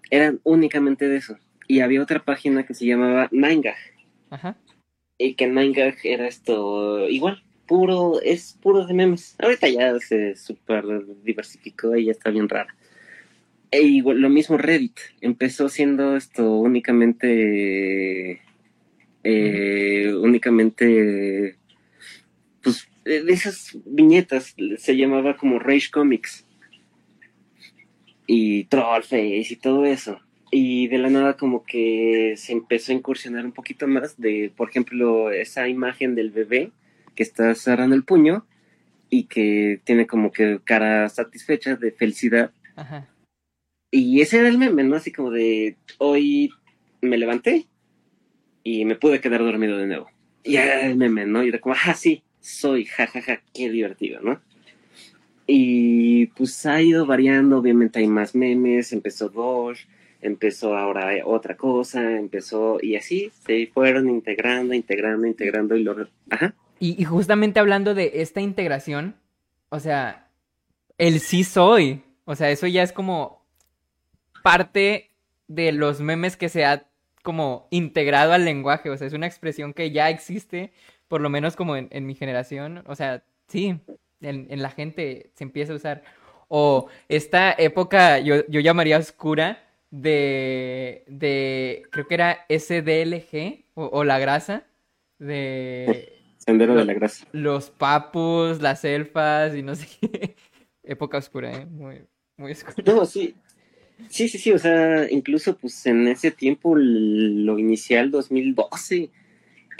Eran 0.10 0.40
únicamente 0.44 1.08
de 1.08 1.18
eso. 1.18 1.38
Y 1.68 1.82
había 1.82 2.02
otra 2.02 2.24
página 2.24 2.66
que 2.66 2.74
se 2.74 2.86
llamaba 2.86 3.30
Nine 3.32 3.74
Ajá. 4.30 4.58
Y 5.18 5.36
que 5.36 5.48
Nine 5.48 5.96
era 6.04 6.28
esto 6.28 7.08
igual, 7.08 7.44
puro, 7.68 8.22
es 8.22 8.58
puro 8.62 8.86
de 8.86 8.94
memes. 8.94 9.36
Ahorita 9.40 9.70
ya 9.70 9.98
se 10.00 10.36
super 10.36 10.84
diversificó 11.24 11.96
y 11.96 12.06
ya 12.06 12.12
está 12.12 12.30
bien 12.30 12.50
rara. 12.50 12.76
E 13.72 13.82
igual, 13.84 14.20
lo 14.20 14.30
mismo 14.30 14.58
Reddit, 14.58 15.00
empezó 15.22 15.70
siendo 15.70 16.18
esto 16.18 16.58
únicamente, 16.58 18.42
eh, 19.24 20.14
únicamente, 20.14 21.56
de 23.04 23.32
esas 23.32 23.78
viñetas, 23.86 24.56
se 24.78 24.98
llamaba 24.98 25.38
como 25.38 25.60
Rage 25.60 25.90
Comics. 25.92 26.46
Y 28.28 28.66
Trollface 28.66 29.48
y 29.50 29.56
todo 29.56 29.86
eso. 29.86 30.20
Y 30.52 30.88
de 30.88 30.98
la 30.98 31.10
nada 31.10 31.38
como 31.38 31.64
que 31.64 32.36
se 32.38 32.54
empezó 32.54 32.92
a 32.92 32.96
incursionar 32.96 33.46
un 33.46 33.52
poquito 33.52 33.88
más 33.88 34.20
de, 34.20 34.52
por 34.56 34.70
ejemplo, 34.70 35.32
esa 35.32 35.68
imagen 35.68 36.16
del 36.16 36.32
bebé 36.32 36.72
que 37.16 37.24
está 37.24 37.54
cerrando 37.56 37.96
el 37.96 38.04
puño 38.04 38.46
y 39.10 39.26
que 39.26 39.82
tiene 39.84 40.08
como 40.08 40.32
que 40.32 40.60
cara 40.64 41.10
satisfecha 41.10 41.76
de 41.76 41.92
felicidad. 41.92 42.52
Ajá. 42.76 43.10
Y 43.92 44.22
ese 44.22 44.40
era 44.40 44.48
el 44.48 44.58
meme, 44.58 44.84
¿no? 44.84 44.96
Así 44.96 45.12
como 45.12 45.32
de 45.32 45.76
hoy 45.98 46.52
me 47.02 47.18
levanté 47.18 47.68
y 48.64 48.86
me 48.86 48.96
pude 48.96 49.20
quedar 49.20 49.42
dormido 49.42 49.78
de 49.78 49.88
nuevo. 49.88 50.10
Y 50.44 50.56
era 50.56 50.86
el 50.86 50.96
meme, 50.96 51.26
¿no? 51.26 51.44
Y 51.44 51.50
era 51.50 51.60
como, 51.60 51.76
ah, 51.76 51.94
sí, 51.94 52.24
soy, 52.42 52.86
jajaja, 52.86 53.22
ja, 53.22 53.36
ja, 53.38 53.42
qué 53.54 53.70
divertido, 53.70 54.20
¿no? 54.22 54.42
Y 55.48 56.28
pues 56.28 56.66
ha 56.66 56.82
ido 56.82 57.06
variando, 57.06 57.58
obviamente 57.58 58.00
hay 58.00 58.08
más 58.08 58.36
memes, 58.36 58.92
empezó 58.94 59.30
Doge, 59.30 59.88
empezó 60.22 60.76
ahora 60.76 61.12
otra 61.26 61.56
cosa, 61.56 62.18
empezó, 62.18 62.80
y 62.82 62.96
así 62.96 63.32
se 63.46 63.68
fueron 63.68 64.10
integrando, 64.10 64.74
integrando, 64.74 65.28
integrando 65.28 65.76
y 65.76 65.84
lo... 65.84 66.08
Ajá. 66.30 66.54
Y, 66.80 67.02
y 67.02 67.06
justamente 67.06 67.60
hablando 67.60 67.94
de 67.94 68.12
esta 68.16 68.42
integración, 68.42 69.16
o 69.70 69.80
sea, 69.80 70.30
el 70.98 71.20
sí 71.20 71.44
soy, 71.44 72.02
o 72.26 72.36
sea, 72.36 72.50
eso 72.50 72.68
ya 72.68 72.84
es 72.84 72.92
como 72.92 73.46
parte 74.44 75.12
de 75.48 75.72
los 75.72 76.02
memes 76.02 76.38
que 76.38 76.50
se 76.50 76.66
ha 76.66 76.88
como 77.24 77.68
integrado 77.72 78.34
al 78.34 78.46
lenguaje, 78.46 78.90
o 78.90 78.98
sea, 78.98 79.08
es 79.08 79.14
una 79.14 79.28
expresión 79.28 79.74
que 79.74 79.92
ya 79.92 80.10
existe, 80.10 80.72
por 81.12 81.20
lo 81.20 81.30
menos 81.30 81.58
como 81.58 81.76
en, 81.76 81.90
en 81.92 82.06
mi 82.06 82.16
generación, 82.16 82.86
o 82.88 82.96
sea, 82.96 83.22
sí, 83.50 83.78
en, 84.22 84.48
en, 84.50 84.62
la 84.62 84.70
gente 84.70 85.30
se 85.36 85.44
empieza 85.44 85.74
a 85.74 85.76
usar. 85.76 86.04
O 86.48 86.88
esta 87.10 87.52
época, 87.52 88.20
yo, 88.20 88.48
yo 88.48 88.62
llamaría 88.62 88.98
oscura, 88.98 89.62
de, 89.90 91.04
de, 91.08 91.84
creo 91.92 92.08
que 92.08 92.14
era 92.14 92.46
SDLG, 92.48 93.66
o, 93.74 93.88
o 93.88 94.06
la 94.06 94.20
grasa, 94.20 94.64
de... 95.20 96.14
Sendero 96.38 96.76
de 96.76 96.86
la 96.86 96.94
grasa. 96.94 97.28
Los 97.34 97.70
papus, 97.70 98.62
las 98.62 98.86
elfas 98.86 99.54
y 99.54 99.64
no 99.64 99.76
sé 99.76 99.90
qué. 100.00 100.38
época 100.84 101.18
oscura, 101.18 101.52
¿eh? 101.52 101.66
Muy, 101.66 102.06
muy 102.38 102.54
oscura. 102.54 102.76
No, 102.86 103.06
sí, 103.06 103.36
Sí, 104.10 104.30
sí, 104.30 104.38
sí, 104.38 104.52
o 104.52 104.58
sea, 104.58 105.12
incluso 105.12 105.58
pues 105.58 105.86
en 105.86 106.08
ese 106.08 106.32
tiempo 106.32 106.76
lo 106.76 107.60
inicial 107.60 108.12
2012, 108.12 109.12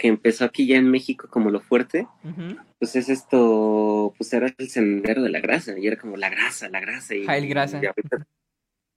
que 0.02 0.08
empezó 0.08 0.44
aquí 0.44 0.66
ya 0.66 0.78
en 0.78 0.90
México 0.90 1.28
como 1.30 1.48
lo 1.48 1.60
fuerte, 1.60 2.08
uh 2.24 2.28
-huh. 2.28 2.58
pues 2.80 2.96
es 2.96 3.08
esto, 3.08 4.12
pues 4.18 4.32
era 4.32 4.52
el 4.58 4.68
sendero 4.68 5.22
de 5.22 5.30
la 5.30 5.38
grasa, 5.38 5.78
y 5.78 5.86
era 5.86 5.94
como 5.96 6.16
la 6.16 6.28
grasa, 6.28 6.68
la 6.68 6.80
grasa. 6.80 7.14
Y, 7.14 7.24
Jail 7.24 7.48
grasa. 7.48 7.78
Y, 7.80 7.86
ahorita, 7.86 8.26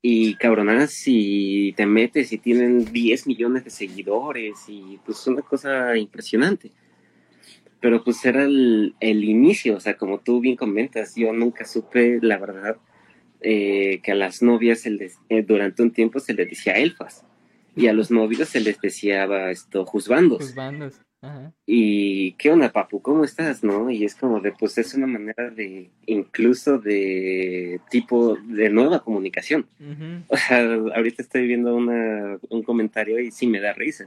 y 0.01 0.34
cabronadas, 0.34 0.93
si 0.93 1.76
te 1.78 1.86
metes 1.86 2.34
y 2.34 2.39
tienen 2.39 2.91
10 2.91 3.28
millones 3.28 3.64
de 3.66 3.70
seguidores, 3.70 4.56
y 4.68 4.99
pues 5.06 5.28
una 5.28 5.43
cosa 5.43 5.95
impresionante. 5.95 6.72
Pero 7.80 8.03
pues 8.03 8.26
era 8.26 8.43
el, 8.43 8.95
el 8.99 9.24
inicio, 9.26 9.76
o 9.76 9.80
sea, 9.80 9.97
como 9.97 10.22
tú 10.22 10.39
bien 10.39 10.56
comentas, 10.56 11.14
yo 11.16 11.32
nunca 11.34 11.66
supe, 11.66 12.18
la 12.20 12.39
verdad, 12.39 12.78
eh, 13.41 13.99
que 14.01 14.12
a 14.12 14.16
las 14.16 14.41
novias 14.41 14.88
eh, 14.88 15.43
durante 15.43 15.84
un 15.84 15.91
tiempo 15.91 16.20
se 16.20 16.34
les 16.34 16.49
decía 16.49 16.74
elfas 16.74 17.24
y 17.76 17.88
a 17.88 17.93
los 17.93 18.11
novios 18.11 18.49
se 18.49 18.59
les 18.61 18.80
decía 18.80 19.49
esto 19.49 19.86
juzbandos. 19.86 20.39
Juzbandos. 20.39 21.01
Ajá. 21.21 21.53
Y 21.65 22.34
qué 22.34 22.51
onda, 22.51 22.71
papu, 22.71 23.01
¿cómo 23.01 23.23
estás? 23.23 23.63
¿No? 23.63 23.89
Y 23.89 24.05
es 24.05 24.15
como 24.15 24.39
de, 24.39 24.51
pues 24.51 24.78
es 24.78 24.93
una 24.93 25.07
manera 25.07 25.49
de, 25.49 25.89
incluso 26.05 26.78
de 26.78 27.80
tipo 27.89 28.36
de 28.36 28.69
nueva 28.69 29.03
comunicación. 29.03 29.67
Uh 29.80 29.84
-huh. 29.84 30.23
O 30.28 30.38
sea, 30.38 30.63
ahorita 30.95 31.23
estoy 31.23 31.47
viendo 31.47 31.76
una, 31.76 32.38
un 32.49 32.63
comentario 32.63 33.19
y 33.19 33.32
sí 33.32 33.47
me 33.47 33.59
da 33.59 33.73
risa. 33.73 34.05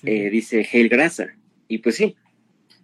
Sí. 0.00 0.10
Eh, 0.10 0.30
dice 0.30 0.68
Hail 0.70 0.88
Grasa. 0.88 1.34
Y 1.68 1.78
pues 1.78 1.96
sí, 1.96 2.16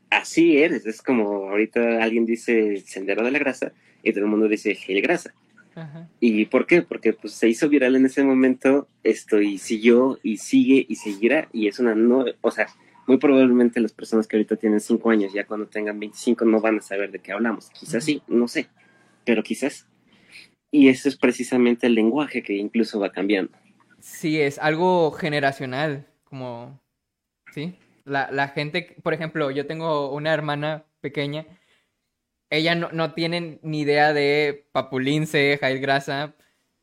así 0.09 0.59
eres. 0.59 0.87
Es 0.87 1.03
como 1.03 1.51
ahorita 1.51 2.03
alguien 2.03 2.25
dice 2.25 2.79
Sendero 2.87 3.25
de 3.25 3.31
la 3.31 3.39
Grasa 3.39 3.73
y 4.03 4.13
todo 4.13 4.25
el 4.25 4.31
mundo 4.31 4.49
dice 4.49 4.77
Hail 4.87 5.03
Grasa. 5.03 5.35
Ajá. 5.79 6.09
¿Y 6.21 6.45
por 6.47 6.67
qué? 6.67 6.83
Porque 6.83 7.13
pues 7.13 7.35
se 7.35 7.49
hizo 7.49 7.69
viral 7.69 7.97
en 7.97 8.07
ese 8.07 8.25
momento 8.25 8.89
esto 9.05 9.41
y 9.41 9.59
siguió 9.59 10.19
y 10.23 10.39
sigue 10.39 10.85
y 10.89 10.97
seguirá 10.97 11.49
y 11.53 11.69
es 11.69 11.79
una 11.79 11.95
no, 11.95 12.25
o 12.41 12.51
sea, 12.51 12.67
muy 13.07 13.19
probablemente 13.19 13.81
las 13.81 13.93
personas 13.93 14.27
que 14.27 14.37
ahorita 14.37 14.57
tienen 14.57 14.81
5 14.81 15.11
años 15.11 15.33
ya 15.33 15.47
cuando 15.47 15.67
tengan 15.67 15.99
25 15.99 16.45
no 16.45 16.61
van 16.61 16.79
a 16.79 16.83
saber 16.83 17.11
de 17.11 17.21
qué 17.21 17.33
hablamos, 17.33 17.71
quizás 17.71 18.05
sí, 18.05 18.23
no 18.27 18.49
sé, 18.49 18.69
pero 19.25 19.43
quizás. 19.43 19.87
Y 20.71 20.89
eso 20.89 21.09
es 21.09 21.17
precisamente 21.17 21.87
el 21.87 21.95
lenguaje 21.95 22.43
que 22.43 22.55
incluso 22.55 23.01
va 23.01 23.11
cambiando. 23.11 23.53
Sí, 24.01 24.41
es 24.41 24.59
algo 24.59 25.13
generacional, 25.13 26.07
como, 26.25 26.79
sí, 27.55 27.75
la, 28.05 28.31
la 28.31 28.49
gente, 28.49 28.97
por 29.03 29.15
ejemplo, 29.15 29.51
yo 29.51 29.67
tengo 29.67 30.13
una 30.13 30.35
hermana 30.35 30.85
pequeña 31.01 31.47
ella 32.51 32.75
no, 32.75 32.91
no 32.93 33.15
tiene 33.15 33.59
ni 33.63 33.81
idea 33.81 34.13
de 34.13 34.67
Papulince, 34.73 35.59
Jail 35.61 35.81
Grasa. 35.81 36.35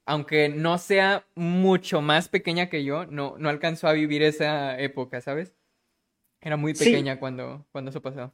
Aunque 0.07 0.49
no 0.49 0.77
sea 0.77 1.25
mucho 1.33 2.01
más 2.01 2.29
pequeña 2.29 2.69
que 2.69 2.83
yo, 2.83 3.07
no, 3.07 3.35
no 3.39 3.49
alcanzó 3.49 3.87
a 3.87 3.93
vivir 3.93 4.21
esa 4.21 4.79
época, 4.79 5.19
¿sabes? 5.19 5.55
Era 6.41 6.57
muy 6.57 6.73
pequeña 6.73 7.13
sí. 7.13 7.19
cuando, 7.19 7.65
cuando 7.71 7.89
eso 7.89 8.03
pasó. 8.03 8.31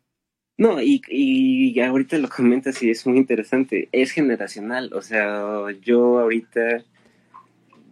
No, 0.58 0.82
y, 0.82 1.02
y 1.08 1.80
ahorita 1.80 2.18
lo 2.18 2.28
comentas 2.28 2.84
y 2.84 2.90
es 2.90 3.08
muy 3.08 3.18
interesante. 3.18 3.88
Es 3.94 4.12
generacional. 4.12 4.92
O 4.94 5.02
sea, 5.02 5.66
yo 5.82 6.20
ahorita, 6.20 6.84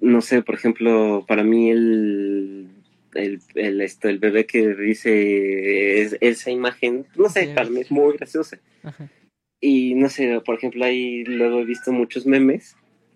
no 0.02 0.20
sé, 0.20 0.42
por 0.42 0.56
ejemplo, 0.56 1.24
para 1.26 1.44
mí 1.44 1.72
el 1.72 2.70
el, 3.14 3.42
el, 3.56 3.82
esto, 3.82 4.10
el 4.10 4.20
bebé 4.20 4.46
que 4.46 4.76
dice 4.76 6.02
es, 6.02 6.18
esa 6.22 6.52
imagen, 6.52 7.08
no 7.16 7.30
sé, 7.30 7.48
sí. 7.48 7.54
para 7.54 7.70
mí 7.70 7.82
es 7.82 7.92
muy 7.92 8.16
graciosa. 8.18 8.60
Ajá. 8.84 9.10
Y 9.62 9.96
no 9.96 10.10
sé, 10.10 10.42
por 10.46 10.56
ejemplo, 10.56 10.86
ahí 10.86 11.24
luego 11.26 11.60
he 11.60 11.66
visto 11.66 11.92
muchos 11.92 12.26
memes 12.26 12.76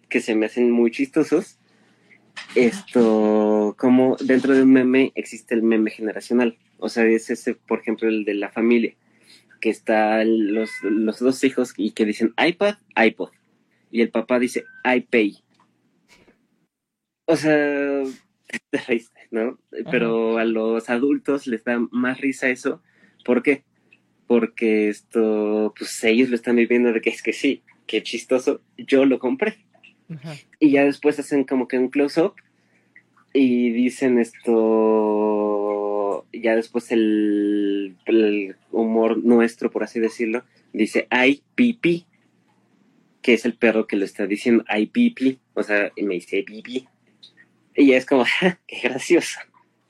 que 0.09 0.21
se 0.21 0.35
me 0.35 0.45
hacen 0.45 0.69
muy 0.71 0.91
chistosos. 0.91 1.59
Esto, 2.55 3.75
como 3.77 4.17
dentro 4.17 4.53
de 4.53 4.63
un 4.63 4.73
meme 4.73 5.11
existe 5.15 5.55
el 5.55 5.63
meme 5.63 5.91
generacional. 5.91 6.57
O 6.77 6.89
sea, 6.89 7.05
es 7.05 7.29
ese, 7.29 7.55
por 7.55 7.79
ejemplo, 7.79 8.09
el 8.09 8.25
de 8.25 8.33
la 8.33 8.49
familia, 8.49 8.95
que 9.61 9.69
está 9.69 10.23
los, 10.25 10.69
los 10.83 11.19
dos 11.19 11.43
hijos 11.43 11.73
y 11.77 11.91
que 11.91 12.05
dicen 12.05 12.33
iPad, 12.37 12.75
iPod. 12.95 13.29
Y 13.89 14.01
el 14.01 14.09
papá 14.09 14.39
dice 14.39 14.65
iPay. 14.83 15.37
O 17.25 17.35
sea, 17.35 18.03
te 18.69 18.77
reíste, 18.79 19.27
¿no? 19.31 19.59
Ajá. 19.71 19.91
Pero 19.91 20.37
a 20.37 20.45
los 20.45 20.89
adultos 20.89 21.47
les 21.47 21.63
da 21.63 21.79
más 21.91 22.19
risa 22.19 22.49
eso. 22.49 22.81
¿Por 23.23 23.41
qué? 23.43 23.63
Porque 24.34 24.89
esto, 24.89 25.75
pues 25.77 26.03
ellos 26.03 26.29
lo 26.29 26.36
están 26.36 26.55
viviendo 26.55 26.91
de 26.91 27.01
que 27.01 27.11
es 27.11 27.21
que 27.21 27.34
sí, 27.34 27.61
qué 27.86 28.01
chistoso, 28.01 28.61
yo 28.79 29.05
lo 29.05 29.19
compré. 29.19 29.59
Ajá. 30.09 30.34
Y 30.59 30.71
ya 30.71 30.86
después 30.86 31.19
hacen 31.19 31.43
como 31.43 31.67
que 31.67 31.77
un 31.77 31.89
close-up 31.89 32.34
y 33.31 33.69
dicen 33.69 34.17
esto, 34.17 34.65
ya 36.34 36.55
después 36.55 36.91
el, 36.91 37.95
el, 38.07 38.55
humor 38.71 39.23
nuestro, 39.23 39.69
por 39.69 39.84
así 39.84 39.99
decirlo, 39.99 40.43
dice 40.73 41.05
ay, 41.11 41.43
pipi, 41.53 42.07
que 43.21 43.36
es 43.36 43.45
el 43.45 43.53
perro 43.53 43.86
que 43.86 43.97
lo 43.97 44.05
está 44.05 44.25
diciendo, 44.25 44.63
ay, 44.67 44.88
pipi, 44.88 45.38
o 45.53 45.61
sea, 45.61 45.91
y 45.95 46.01
me 46.01 46.15
dice 46.15 46.41
pipi. 46.41 46.88
Y 47.75 47.86
ya 47.86 47.97
es 47.97 48.07
como, 48.07 48.25
qué 48.67 48.79
gracioso, 48.81 49.41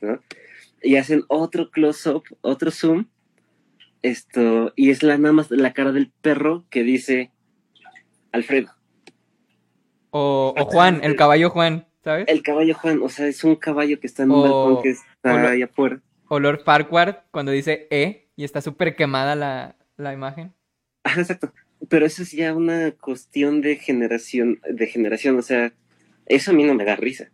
¿no? 0.02 0.20
y 0.84 0.98
hacen 0.98 1.24
otro 1.30 1.72
close-up, 1.72 2.24
otro 2.42 2.70
zoom, 2.70 3.06
esto, 4.04 4.74
y 4.76 4.92
es 4.92 5.02
la 5.02 5.18
nada 5.18 5.34
más 5.34 5.50
la 5.50 5.74
cara 5.74 5.92
del 5.92 6.12
perro 6.22 6.66
que 6.70 6.84
dice 6.84 7.32
Alfredo. 8.32 8.70
O, 10.12 10.54
Juan, 10.70 11.00
el 11.04 11.16
caballo 11.16 11.50
Juan, 11.50 11.88
¿sabes? 12.04 12.26
El 12.28 12.44
caballo 12.44 12.76
Juan, 12.76 13.02
o 13.02 13.10
sea, 13.10 13.28
es 13.28 13.44
un 13.44 13.56
caballo 13.56 14.00
que 14.00 14.06
está 14.06 14.24
en 14.24 14.32
un 14.32 14.44
balcón 14.44 14.84
que 14.84 14.90
está 14.92 15.50
ahí 15.50 15.64
afuera. 15.64 16.02
O 16.28 16.40
Lord 16.40 16.64
Farquaad 16.64 17.16
cuando 17.32 17.52
dice 17.52 17.88
E 17.90 18.28
y 18.36 18.44
está 18.44 18.62
súper 18.62 18.96
quemada 18.96 19.36
la, 19.36 19.76
la 19.98 20.14
imagen. 20.14 20.54
Ah, 21.04 21.16
exacto. 21.18 21.52
Pero 21.90 22.06
eso 22.06 22.24
es 22.24 22.32
ya 22.32 22.54
una 22.54 22.92
cuestión 22.92 23.62
de 23.62 23.76
generación, 23.78 24.62
de 24.70 24.88
generación, 24.88 25.38
o 25.38 25.42
sea, 25.42 25.74
eso 26.28 26.52
a 26.52 26.54
mí 26.54 26.64
no 26.64 26.76
me 26.76 26.86
da 26.86 26.96
risa. 26.96 27.30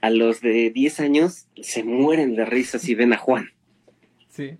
A 0.00 0.10
los 0.10 0.40
de 0.40 0.70
10 0.70 1.00
años 1.00 1.46
se 1.60 1.84
mueren 1.84 2.36
de 2.36 2.44
risa 2.44 2.78
si 2.78 2.94
ven 2.94 3.12
a 3.12 3.16
Juan. 3.16 3.50
Sí. 4.28 4.58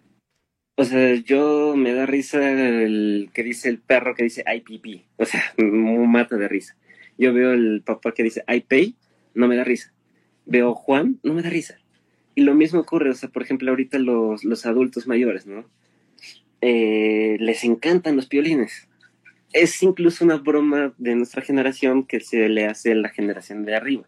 O 0.80 0.84
sea, 0.84 1.12
yo 1.16 1.74
me 1.76 1.92
da 1.92 2.06
risa 2.06 2.38
el 2.52 3.30
que 3.34 3.42
dice 3.42 3.68
el 3.68 3.78
perro 3.78 4.14
que 4.14 4.22
dice 4.22 4.44
IPP. 4.46 5.06
O 5.16 5.24
sea, 5.24 5.42
me 5.56 6.06
mata 6.06 6.36
de 6.36 6.46
risa. 6.46 6.76
Yo 7.18 7.32
veo 7.32 7.52
el 7.52 7.82
papá 7.84 8.12
que 8.12 8.22
dice 8.22 8.44
I 8.46 8.60
pay, 8.60 8.94
no 9.34 9.48
me 9.48 9.56
da 9.56 9.64
risa. 9.64 9.92
Veo 10.46 10.76
Juan, 10.76 11.18
no 11.24 11.34
me 11.34 11.42
da 11.42 11.50
risa. 11.50 11.80
Y 12.36 12.42
lo 12.42 12.54
mismo 12.54 12.78
ocurre, 12.78 13.10
o 13.10 13.14
sea, 13.14 13.28
por 13.28 13.42
ejemplo, 13.42 13.68
ahorita 13.70 13.98
los, 13.98 14.44
los 14.44 14.66
adultos 14.66 15.08
mayores, 15.08 15.48
¿no? 15.48 15.68
Eh, 16.60 17.38
les 17.40 17.64
encantan 17.64 18.14
los 18.14 18.26
piolines. 18.26 18.86
Es 19.52 19.82
incluso 19.82 20.24
una 20.24 20.36
broma 20.36 20.94
de 20.96 21.16
nuestra 21.16 21.42
generación 21.42 22.04
que 22.04 22.20
se 22.20 22.48
le 22.48 22.66
hace 22.66 22.92
a 22.92 22.94
la 22.94 23.08
generación 23.08 23.64
de 23.64 23.74
arriba. 23.74 24.04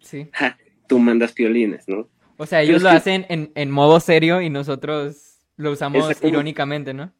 Sí. 0.00 0.28
Ja, 0.32 0.56
tú 0.88 0.98
mandas 0.98 1.32
piolines, 1.32 1.86
¿no? 1.86 2.08
O 2.38 2.46
sea, 2.46 2.62
ellos 2.62 2.82
lo 2.82 2.88
hacen 2.88 3.26
en, 3.28 3.52
en, 3.54 3.70
modo 3.70 4.00
serio 4.00 4.40
y 4.40 4.48
nosotros 4.48 5.33
lo 5.56 5.72
usamos 5.72 6.10
irónicamente, 6.22 6.94
¿no? 6.94 7.12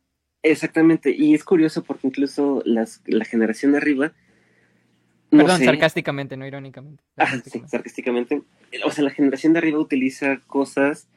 Exactamente, 0.42 1.14
y 1.16 1.34
es 1.34 1.44
curioso 1.44 1.82
porque 1.84 2.06
incluso 2.06 2.62
las, 2.64 3.02
la 3.06 3.24
generación 3.24 3.72
de 3.72 3.78
arriba 3.78 4.12
Perdón, 5.38 5.64
sarcásticamente, 5.64 6.36
no 6.36 6.46
irónicamente. 6.46 7.02
Ah, 7.16 7.40
sí, 7.44 7.62
sarcásticamente. 7.66 8.42
O 8.84 8.90
sea, 8.90 9.04
la 9.04 9.10
generación 9.10 9.52
de 9.52 9.58
arriba 9.58 9.78
utiliza 9.78 10.38
cosas 10.46 11.08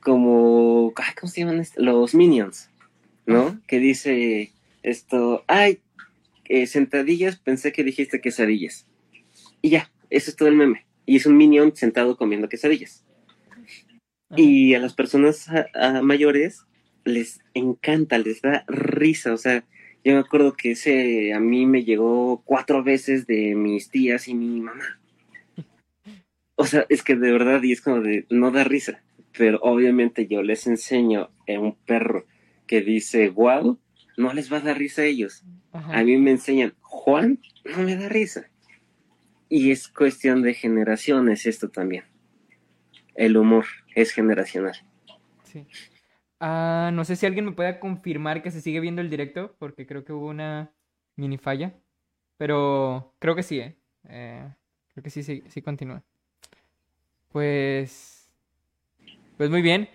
como. 0.00 0.92
¿Cómo 1.18 1.30
se 1.30 1.40
llaman? 1.40 1.62
Los 1.76 2.14
minions, 2.14 2.70
¿no? 3.26 3.60
Que 3.66 3.78
dice 3.78 4.52
esto. 4.82 5.44
Ay, 5.46 5.80
eh, 6.46 6.66
sentadillas, 6.66 7.36
pensé 7.36 7.72
que 7.72 7.84
dijiste 7.84 8.20
quesadillas. 8.20 8.86
Y 9.62 9.70
ya, 9.70 9.90
eso 10.08 10.30
es 10.30 10.36
todo 10.36 10.48
el 10.48 10.56
meme. 10.56 10.86
Y 11.06 11.16
es 11.16 11.26
un 11.26 11.36
minion 11.36 11.74
sentado 11.76 12.16
comiendo 12.16 12.48
quesadillas. 12.48 13.04
Y 14.36 14.74
a 14.74 14.78
las 14.78 14.94
personas 14.94 15.48
mayores 16.02 16.64
les 17.04 17.40
encanta, 17.54 18.18
les 18.18 18.42
da 18.42 18.64
risa. 18.68 19.32
O 19.32 19.36
sea, 19.36 19.64
yo 20.04 20.14
me 20.14 20.20
acuerdo 20.20 20.54
que 20.54 20.72
ese 20.72 21.34
a 21.34 21.40
mí 21.40 21.66
me 21.66 21.84
llegó 21.84 22.42
cuatro 22.44 22.82
veces 22.82 23.26
de 23.26 23.54
mis 23.54 23.90
tías 23.90 24.28
y 24.28 24.34
mi 24.34 24.60
mamá. 24.60 25.00
O 26.54 26.66
sea, 26.66 26.84
es 26.88 27.02
que 27.02 27.16
de 27.16 27.32
verdad, 27.32 27.62
y 27.62 27.72
es 27.72 27.80
como 27.80 28.00
de, 28.00 28.26
no 28.30 28.50
da 28.50 28.64
risa. 28.64 29.02
Pero 29.36 29.60
obviamente 29.62 30.26
yo 30.26 30.42
les 30.42 30.66
enseño 30.66 31.30
a 31.48 31.58
un 31.58 31.74
perro 31.86 32.26
que 32.66 32.82
dice, 32.82 33.30
wow, 33.30 33.78
no 34.16 34.32
les 34.34 34.52
va 34.52 34.58
a 34.58 34.60
dar 34.60 34.78
risa 34.78 35.02
a 35.02 35.06
ellos. 35.06 35.44
A 35.72 36.02
mí 36.02 36.16
me 36.16 36.32
enseñan, 36.32 36.74
Juan, 36.80 37.38
no 37.64 37.82
me 37.82 37.96
da 37.96 38.08
risa. 38.08 38.50
Y 39.48 39.70
es 39.70 39.88
cuestión 39.88 40.42
de 40.42 40.54
generaciones 40.54 41.46
esto 41.46 41.68
también. 41.68 42.04
El 43.20 43.36
humor 43.36 43.66
es 43.94 44.12
generacional. 44.12 44.72
Sí. 45.44 45.66
Ah, 46.40 46.88
no 46.90 47.04
sé 47.04 47.16
si 47.16 47.26
alguien 47.26 47.44
me 47.44 47.52
pueda 47.52 47.78
confirmar 47.78 48.42
que 48.42 48.50
se 48.50 48.62
sigue 48.62 48.80
viendo 48.80 49.02
el 49.02 49.10
directo, 49.10 49.54
porque 49.58 49.86
creo 49.86 50.06
que 50.06 50.14
hubo 50.14 50.28
una 50.28 50.72
mini 51.16 51.36
falla. 51.36 51.74
Pero 52.38 53.14
creo 53.18 53.36
que 53.36 53.42
sí, 53.42 53.60
¿eh? 53.60 53.76
eh 54.08 54.48
creo 54.94 55.04
que 55.04 55.10
sí, 55.10 55.22
sí, 55.22 55.44
sí 55.48 55.60
continúa. 55.60 56.02
Pues. 57.30 58.32
Pues 59.36 59.50
muy 59.50 59.60
bien. 59.60 59.90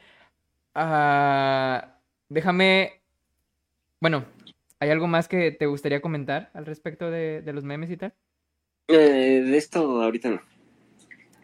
Ah, 0.76 1.97
déjame. 2.30 3.01
Bueno, 4.01 4.26
¿hay 4.80 4.91
algo 4.91 5.07
más 5.07 5.28
que 5.28 5.51
te 5.51 5.65
gustaría 5.65 5.99
comentar 5.99 6.51
al 6.53 6.67
respecto 6.67 7.09
de, 7.09 7.41
de 7.41 7.53
los 7.53 7.63
memes 7.63 7.89
y 7.89 7.97
tal? 7.97 8.13
Eh, 8.88 9.41
de 9.43 9.57
esto 9.57 10.03
ahorita 10.03 10.30
no. 10.30 10.41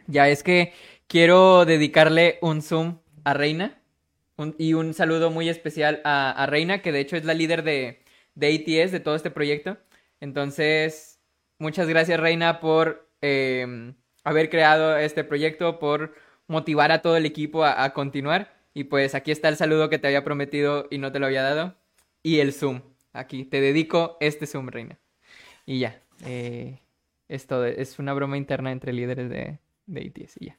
Ya 0.06 0.28
es 0.28 0.44
que 0.44 0.72
quiero 1.12 1.66
dedicarle 1.66 2.38
un 2.40 2.62
zoom 2.62 3.00
a 3.22 3.34
Reina 3.34 3.78
y 4.56 4.72
un 4.72 4.94
saludo 4.94 5.30
muy 5.30 5.50
especial 5.50 6.00
a, 6.04 6.46
Reina, 6.48 6.80
que 6.80 6.90
de 6.90 7.00
hecho 7.00 7.16
es 7.16 7.26
la 7.26 7.34
líder 7.34 7.64
de, 7.64 8.02
de 8.34 8.46
ATS, 8.46 8.92
de 8.92 9.00
todo 9.00 9.14
este 9.14 9.30
proyecto. 9.30 9.76
Entonces, 10.20 11.20
muchas 11.58 11.86
gracias 11.86 12.18
Reina 12.18 12.60
por 12.60 13.10
em, 13.20 13.94
haber 14.24 14.48
creado 14.48 14.96
este 14.96 15.22
proyecto, 15.22 15.78
por 15.78 16.14
motivar 16.46 16.90
a 16.92 17.02
todo 17.02 17.18
el 17.18 17.26
equipo 17.26 17.62
a, 17.62 17.92
continuar. 17.92 18.56
Y 18.72 18.84
pues 18.84 19.14
aquí 19.14 19.32
está 19.32 19.50
el 19.50 19.56
saludo 19.56 19.90
que 19.90 19.98
te 19.98 20.06
había 20.06 20.24
prometido 20.24 20.88
y 20.90 20.96
no 20.96 21.12
te 21.12 21.18
lo 21.18 21.26
había 21.26 21.42
dado. 21.42 21.76
Y 22.22 22.38
el 22.38 22.54
Zoom. 22.54 22.80
Aquí, 23.12 23.44
te 23.44 23.60
dedico 23.60 24.16
este 24.20 24.46
Zoom, 24.46 24.68
Reina. 24.68 24.98
Y 25.66 25.80
ya. 25.80 26.00
Eh, 26.24 26.78
esto 27.28 27.66
es 27.66 27.98
una 27.98 28.14
broma 28.14 28.38
interna 28.38 28.72
entre 28.72 28.94
líderes 28.94 29.28
de, 29.28 29.58
de 29.84 30.00
ATS 30.00 30.38
y 30.40 30.46
ya. 30.46 30.58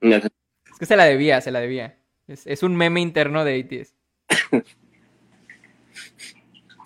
Es 0.00 0.78
que 0.78 0.86
se 0.86 0.96
la 0.96 1.04
debía, 1.04 1.40
se 1.40 1.50
la 1.50 1.60
debía. 1.60 1.98
Es, 2.26 2.62
un 2.62 2.76
meme 2.76 3.00
interno 3.00 3.44
de 3.44 3.60
ATS. 3.60 3.94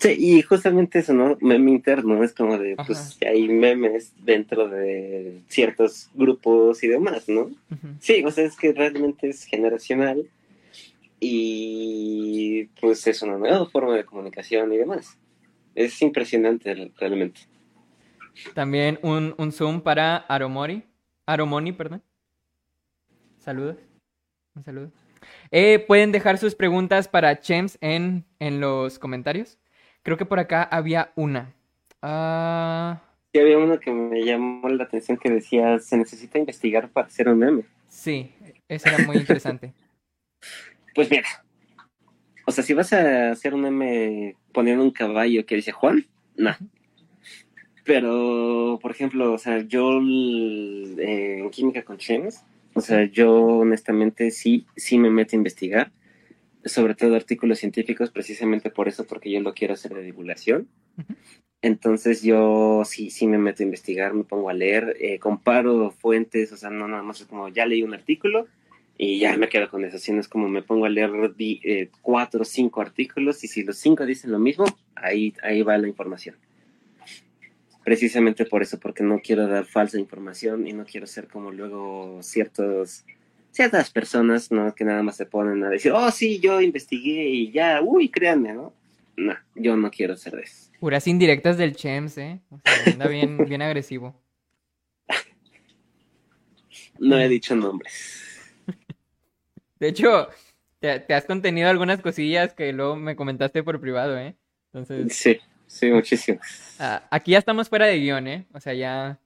Sí, 0.01 0.17
y 0.19 0.43
justamente 0.43 0.99
eso, 0.99 1.15
¿no? 1.15 1.39
Meme 1.41 1.71
interno, 1.71 2.23
es 2.23 2.35
como 2.35 2.59
de, 2.59 2.77
pues, 2.87 3.17
hay 3.27 3.49
memes 3.49 4.13
dentro 4.23 4.69
de 4.69 5.41
ciertos 5.49 6.11
grupos 6.13 6.85
y 6.85 6.89
demás, 6.89 7.27
¿no? 7.29 7.51
Sí, 8.01 8.23
o 8.23 8.31
sea, 8.31 8.45
es 8.45 8.57
que 8.57 8.75
realmente 8.75 9.31
es 9.31 9.45
generacional 9.45 10.29
y 11.21 12.65
pues 12.81 13.07
es 13.07 13.23
una 13.23 13.39
nueva 13.39 13.65
forma 13.67 13.97
de 13.97 14.05
comunicación 14.05 14.73
y 14.75 14.77
demás. 14.77 15.17
Es 15.75 16.03
impresionante 16.03 16.75
realmente. 16.99 17.41
También 18.53 18.99
un, 19.03 19.35
un 19.39 19.53
zoom 19.53 19.81
para 19.81 20.17
Aromori, 20.17 20.83
Aromoni, 21.25 21.73
perdón. 21.73 22.03
Saludos. 23.45 23.77
Un 24.55 24.63
saludo. 24.63 24.91
Eh, 25.51 25.79
pueden 25.79 26.13
dejar 26.13 26.39
sus 26.39 26.55
preguntas 26.55 27.09
para 27.09 27.41
Chems 27.41 27.77
en, 27.83 28.25
en 28.39 28.59
los 28.59 28.99
comentarios. 28.99 29.59
Creo 30.03 30.17
que 30.17 30.25
por 30.25 30.39
acá 30.39 30.63
había 30.63 31.13
una. 31.15 31.53
Ah, 32.01 33.03
sí, 33.33 33.41
había 33.41 33.59
una 33.59 33.79
que 33.79 33.91
me 33.93 34.25
llamó 34.25 34.67
la 34.71 34.85
atención 34.85 35.19
que 35.19 35.29
decía, 35.29 35.79
se 35.79 35.99
necesita 35.99 36.39
investigar 36.39 36.89
para 36.89 37.09
hacer 37.09 37.29
un 37.29 37.39
meme. 37.39 37.65
Sí, 37.87 38.33
eso 38.67 38.89
era 38.89 39.05
muy 39.05 39.17
interesante. 39.17 39.75
pues 40.95 41.11
mira, 41.11 41.29
o 42.47 42.51
sea, 42.51 42.65
si 42.65 42.73
vas 42.73 42.95
a 42.95 43.33
hacer 43.33 43.53
un 43.53 43.61
meme 43.61 44.37
poniendo 44.53 44.83
un 44.83 44.91
caballo 44.91 45.45
que 45.45 45.57
dice 45.57 45.73
Juan, 45.73 46.07
no. 46.35 46.57
Pero, 47.85 48.79
por 48.81 48.91
ejemplo, 48.91 49.35
o 49.35 49.39
sea, 49.39 49.59
yo 49.59 50.01
eh, 50.01 51.41
en 51.41 51.51
química 51.51 51.83
con 51.83 51.99
Chems 51.99 52.43
o 52.75 52.81
sea, 52.81 53.05
yo 53.05 53.33
honestamente 53.35 54.31
sí, 54.31 54.67
sí 54.77 54.99
me 54.99 55.11
meto 55.11 55.37
a 55.37 55.39
investigar, 55.39 55.93
sobre 56.65 56.95
todo 56.95 57.15
artículos 57.15 57.59
científicos, 57.59 58.11
precisamente 58.11 58.71
por 58.71 58.89
eso, 58.89 59.07
porque 59.07 59.31
yo 59.31 59.41
lo 59.41 59.55
quiero 59.55 59.75
hacer 59.75 59.95
de 59.95 60.03
divulgación. 60.03 60.69
Entonces 61.63 62.23
yo 62.23 62.83
sí, 62.85 63.11
sí 63.11 63.27
me 63.27 63.39
meto 63.39 63.63
a 63.63 63.67
investigar, 63.67 64.13
me 64.13 64.25
pongo 64.25 64.51
a 64.51 64.55
leer, 64.55 64.97
eh, 65.01 65.19
comparo 65.19 65.91
fuentes, 65.91 66.53
o 66.53 66.57
sea, 66.57 66.71
no 66.71 66.89
nada 66.89 67.03
más 67.03 67.21
es 67.21 67.27
como 67.27 67.49
ya 67.49 67.65
leí 67.65 67.83
un 67.83 67.95
artículo 67.95 68.49
y 68.99 69.19
ya 69.19 69.37
me 69.37 69.49
quedo 69.49 69.71
con 69.71 69.85
eso, 69.85 69.99
sino 69.99 70.21
es 70.21 70.29
como 70.29 70.49
me 70.49 70.63
pongo 70.63 70.85
a 70.85 70.91
leer 70.91 71.11
eh, 71.39 71.89
cuatro 72.03 72.43
o 72.43 72.45
cinco 72.45 72.81
artículos 72.83 73.43
y 73.45 73.49
si 73.49 73.63
los 73.63 73.79
cinco 73.79 74.05
dicen 74.05 74.31
lo 74.31 74.39
mismo, 74.39 74.67
ahí, 74.95 75.33
ahí 75.43 75.63
va 75.63 75.79
la 75.79 75.89
información 75.89 76.37
precisamente 77.85 78.47
por 78.47 78.63
eso, 78.63 78.81
porque 78.81 79.03
no 79.03 79.21
quiero 79.21 79.47
dar 79.47 79.67
falsa 79.67 79.99
información 79.99 80.67
y 80.67 80.73
no 80.73 80.85
quiero 80.85 81.07
ser 81.07 81.29
como 81.29 81.53
luego 81.53 82.23
ciertos 82.23 83.05
ciertas 83.55 83.91
personas, 83.91 84.51
¿no? 84.51 84.75
Que 84.75 84.85
nada 84.85 85.03
más 85.05 85.17
se 85.17 85.27
ponen 85.27 85.63
a 85.63 85.69
decir, 85.69 85.93
oh, 85.93 86.11
sí, 86.11 86.41
yo 86.41 86.61
investigué 86.61 87.29
y 87.29 87.53
ya, 87.53 87.81
uy, 87.83 88.09
créanme, 88.09 88.53
¿no? 88.53 88.75
No, 89.17 89.35
yo 89.55 89.77
no 89.77 89.93
quiero 89.93 90.17
ser 90.17 90.35
de 90.35 90.43
eso. 90.43 90.73
Puras 90.81 91.07
indirectas 91.07 91.57
del 91.57 91.77
Chems, 91.77 92.19
¿eh? 92.19 92.41
O 92.51 92.59
sea, 92.59 92.93
anda 92.93 93.07
bien, 93.07 93.39
bien 93.49 93.63
agresivo. 93.63 94.21
No 96.99 97.17
he 97.19 97.29
dicho 97.29 97.55
nombres. 97.55 98.35
De 99.79 99.89
hecho, 99.89 100.29
te, 100.81 100.99
te, 100.99 101.15
has 101.15 101.25
contenido 101.25 101.69
algunas 101.69 102.01
cosillas 102.01 102.55
que 102.55 102.73
luego 102.73 102.97
me 102.97 103.15
comentaste 103.15 103.63
por 103.63 103.81
privado, 103.81 104.19
¿eh? 104.19 104.35
Entonces... 104.73 105.15
Sí. 105.15 105.39
Sí, 105.75 105.91
muchísimo. 105.91 106.39
Ah, 106.79 107.03
aquí 107.11 107.33
ya 107.33 107.39
estamos 107.39 107.69
fuera 107.69 107.87
de 107.87 107.99
guion, 107.99 108.29
¿eh? 108.29 108.47
O 108.53 108.61
sea, 108.61 108.75
ya 108.75 109.19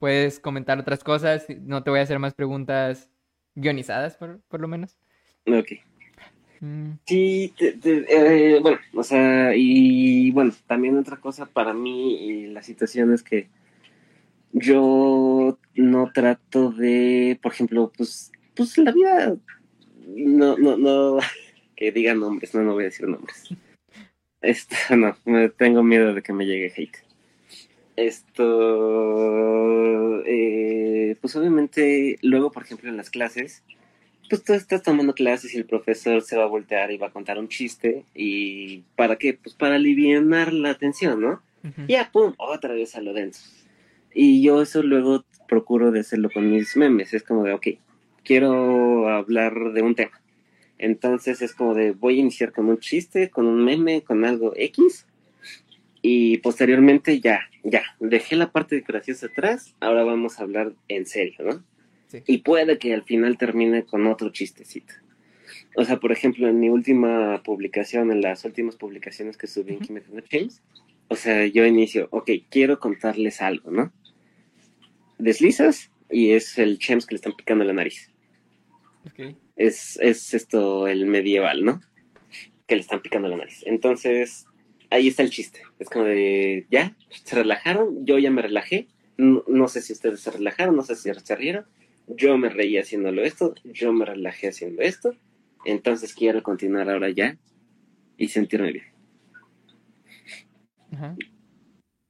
puedes 0.00 0.40
comentar 0.40 0.80
otras 0.80 1.04
cosas. 1.04 1.46
No 1.60 1.84
te 1.84 1.90
voy 1.90 2.00
a 2.00 2.02
hacer 2.02 2.18
más 2.18 2.34
preguntas 2.34 3.08
guionizadas, 3.54 4.16
por, 4.16 4.40
por 4.48 4.60
lo 4.60 4.66
menos. 4.66 4.98
Ok. 5.46 5.74
Mm. 6.60 6.90
Sí, 7.06 7.54
eh, 7.60 8.58
bueno, 8.60 8.78
o 8.94 9.04
sea, 9.04 9.54
y 9.54 10.32
bueno, 10.32 10.52
también 10.66 10.98
otra 10.98 11.18
cosa 11.18 11.46
para 11.46 11.72
mí 11.72 12.16
y 12.16 12.46
la 12.48 12.64
situación 12.64 13.14
es 13.14 13.22
que 13.22 13.48
yo 14.50 15.56
no 15.76 16.10
trato 16.12 16.72
de, 16.72 17.38
por 17.40 17.52
ejemplo, 17.52 17.92
pues, 17.96 18.32
pues 18.56 18.76
la 18.78 18.90
vida, 18.90 19.36
no, 20.04 20.58
no, 20.58 20.76
no, 20.76 21.18
que 21.76 21.92
diga 21.92 22.12
nombres, 22.12 22.56
no, 22.56 22.62
no 22.62 22.72
voy 22.72 22.82
a 22.82 22.86
decir 22.86 23.06
nombres. 23.06 23.54
Esto, 24.40 24.76
no, 24.96 25.16
me 25.24 25.48
tengo 25.48 25.82
miedo 25.82 26.14
de 26.14 26.22
que 26.22 26.32
me 26.32 26.46
llegue 26.46 26.72
hate. 26.76 26.98
Esto, 27.96 28.44
eh, 30.26 31.16
pues 31.20 31.34
obviamente, 31.36 32.18
luego, 32.22 32.52
por 32.52 32.62
ejemplo, 32.64 32.90
en 32.90 32.96
las 32.98 33.08
clases, 33.08 33.62
pues 34.28 34.44
tú 34.44 34.52
estás 34.52 34.82
tomando 34.82 35.14
clases 35.14 35.54
y 35.54 35.58
el 35.58 35.64
profesor 35.64 36.20
se 36.22 36.36
va 36.36 36.44
a 36.44 36.48
voltear 36.48 36.90
y 36.90 36.98
va 36.98 37.06
a 37.06 37.12
contar 37.12 37.38
un 37.38 37.48
chiste. 37.48 38.04
¿Y 38.14 38.82
para 38.96 39.16
qué? 39.16 39.34
Pues 39.34 39.54
para 39.54 39.76
aliviar 39.76 40.52
la 40.52 40.70
atención, 40.70 41.20
¿no? 41.20 41.40
Ya, 41.88 42.10
pum, 42.12 42.32
otra 42.38 42.74
vez 42.74 42.94
a 42.94 43.00
lo 43.00 43.12
denso. 43.12 43.42
Y 44.14 44.40
yo 44.42 44.62
eso 44.62 44.82
luego 44.82 45.24
procuro 45.48 45.90
de 45.90 46.00
hacerlo 46.00 46.30
con 46.32 46.50
mis 46.50 46.76
memes. 46.76 47.12
Es 47.12 47.22
como 47.24 47.42
de, 47.44 47.52
ok, 47.52 47.66
quiero 48.24 49.08
hablar 49.08 49.72
de 49.72 49.82
un 49.82 49.94
tema. 49.94 50.20
Entonces 50.78 51.42
es 51.42 51.54
como 51.54 51.74
de, 51.74 51.92
voy 51.92 52.18
a 52.18 52.20
iniciar 52.20 52.52
con 52.52 52.68
un 52.68 52.78
chiste, 52.78 53.30
con 53.30 53.46
un 53.46 53.64
meme, 53.64 54.02
con 54.02 54.24
algo 54.24 54.52
X. 54.56 55.06
Y 56.02 56.38
posteriormente 56.38 57.20
ya, 57.20 57.40
ya, 57.64 57.82
dejé 57.98 58.36
la 58.36 58.52
parte 58.52 58.84
graciosa 58.86 59.26
atrás, 59.26 59.74
ahora 59.80 60.04
vamos 60.04 60.38
a 60.38 60.44
hablar 60.44 60.72
en 60.88 61.06
serio, 61.06 61.36
¿no? 61.44 61.64
Y 62.26 62.38
puede 62.38 62.78
que 62.78 62.94
al 62.94 63.02
final 63.02 63.36
termine 63.36 63.84
con 63.84 64.06
otro 64.06 64.30
chistecito. 64.30 64.94
O 65.74 65.84
sea, 65.84 65.98
por 65.98 66.12
ejemplo, 66.12 66.48
en 66.48 66.60
mi 66.60 66.68
última 66.68 67.42
publicación, 67.42 68.10
en 68.10 68.20
las 68.20 68.44
últimas 68.44 68.76
publicaciones 68.76 69.36
que 69.36 69.46
subí 69.46 69.74
en 69.74 69.80
Kimetsu 69.80 70.14
no 70.14 70.22
James, 70.30 70.62
o 71.08 71.16
sea, 71.16 71.46
yo 71.46 71.66
inicio, 71.66 72.08
ok, 72.10 72.30
quiero 72.50 72.78
contarles 72.78 73.42
algo, 73.42 73.70
¿no? 73.70 73.92
Deslizas 75.18 75.90
y 76.10 76.30
es 76.30 76.58
el 76.58 76.78
Chems 76.78 77.06
que 77.06 77.14
le 77.14 77.16
están 77.16 77.34
picando 77.36 77.64
la 77.64 77.72
nariz. 77.72 78.10
Es, 79.56 79.98
es 80.00 80.34
esto 80.34 80.86
el 80.86 81.06
medieval, 81.06 81.64
¿no? 81.64 81.80
Que 82.66 82.76
le 82.76 82.82
están 82.82 83.00
picando 83.00 83.28
la 83.28 83.36
nariz. 83.36 83.62
Entonces, 83.66 84.46
ahí 84.90 85.08
está 85.08 85.22
el 85.22 85.30
chiste. 85.30 85.62
Es 85.78 85.88
como 85.88 86.04
de, 86.04 86.66
ya, 86.70 86.96
se 87.24 87.36
relajaron, 87.36 88.04
yo 88.04 88.18
ya 88.18 88.30
me 88.30 88.42
relajé. 88.42 88.88
No, 89.16 89.42
no 89.48 89.68
sé 89.68 89.80
si 89.80 89.92
ustedes 89.92 90.20
se 90.20 90.30
relajaron, 90.30 90.76
no 90.76 90.82
sé 90.82 90.94
si 90.94 91.10
se 91.12 91.36
rieron 91.36 91.64
yo 92.06 92.38
me 92.38 92.48
reí 92.48 92.78
haciéndolo 92.78 93.24
esto, 93.24 93.54
yo 93.64 93.92
me 93.92 94.04
relajé 94.04 94.48
haciendo 94.48 94.82
esto, 94.82 95.14
entonces 95.64 96.14
quiero 96.14 96.42
continuar 96.42 96.88
ahora 96.88 97.10
ya 97.10 97.36
y 98.16 98.28
sentirme 98.28 98.72
bien. 98.72 98.84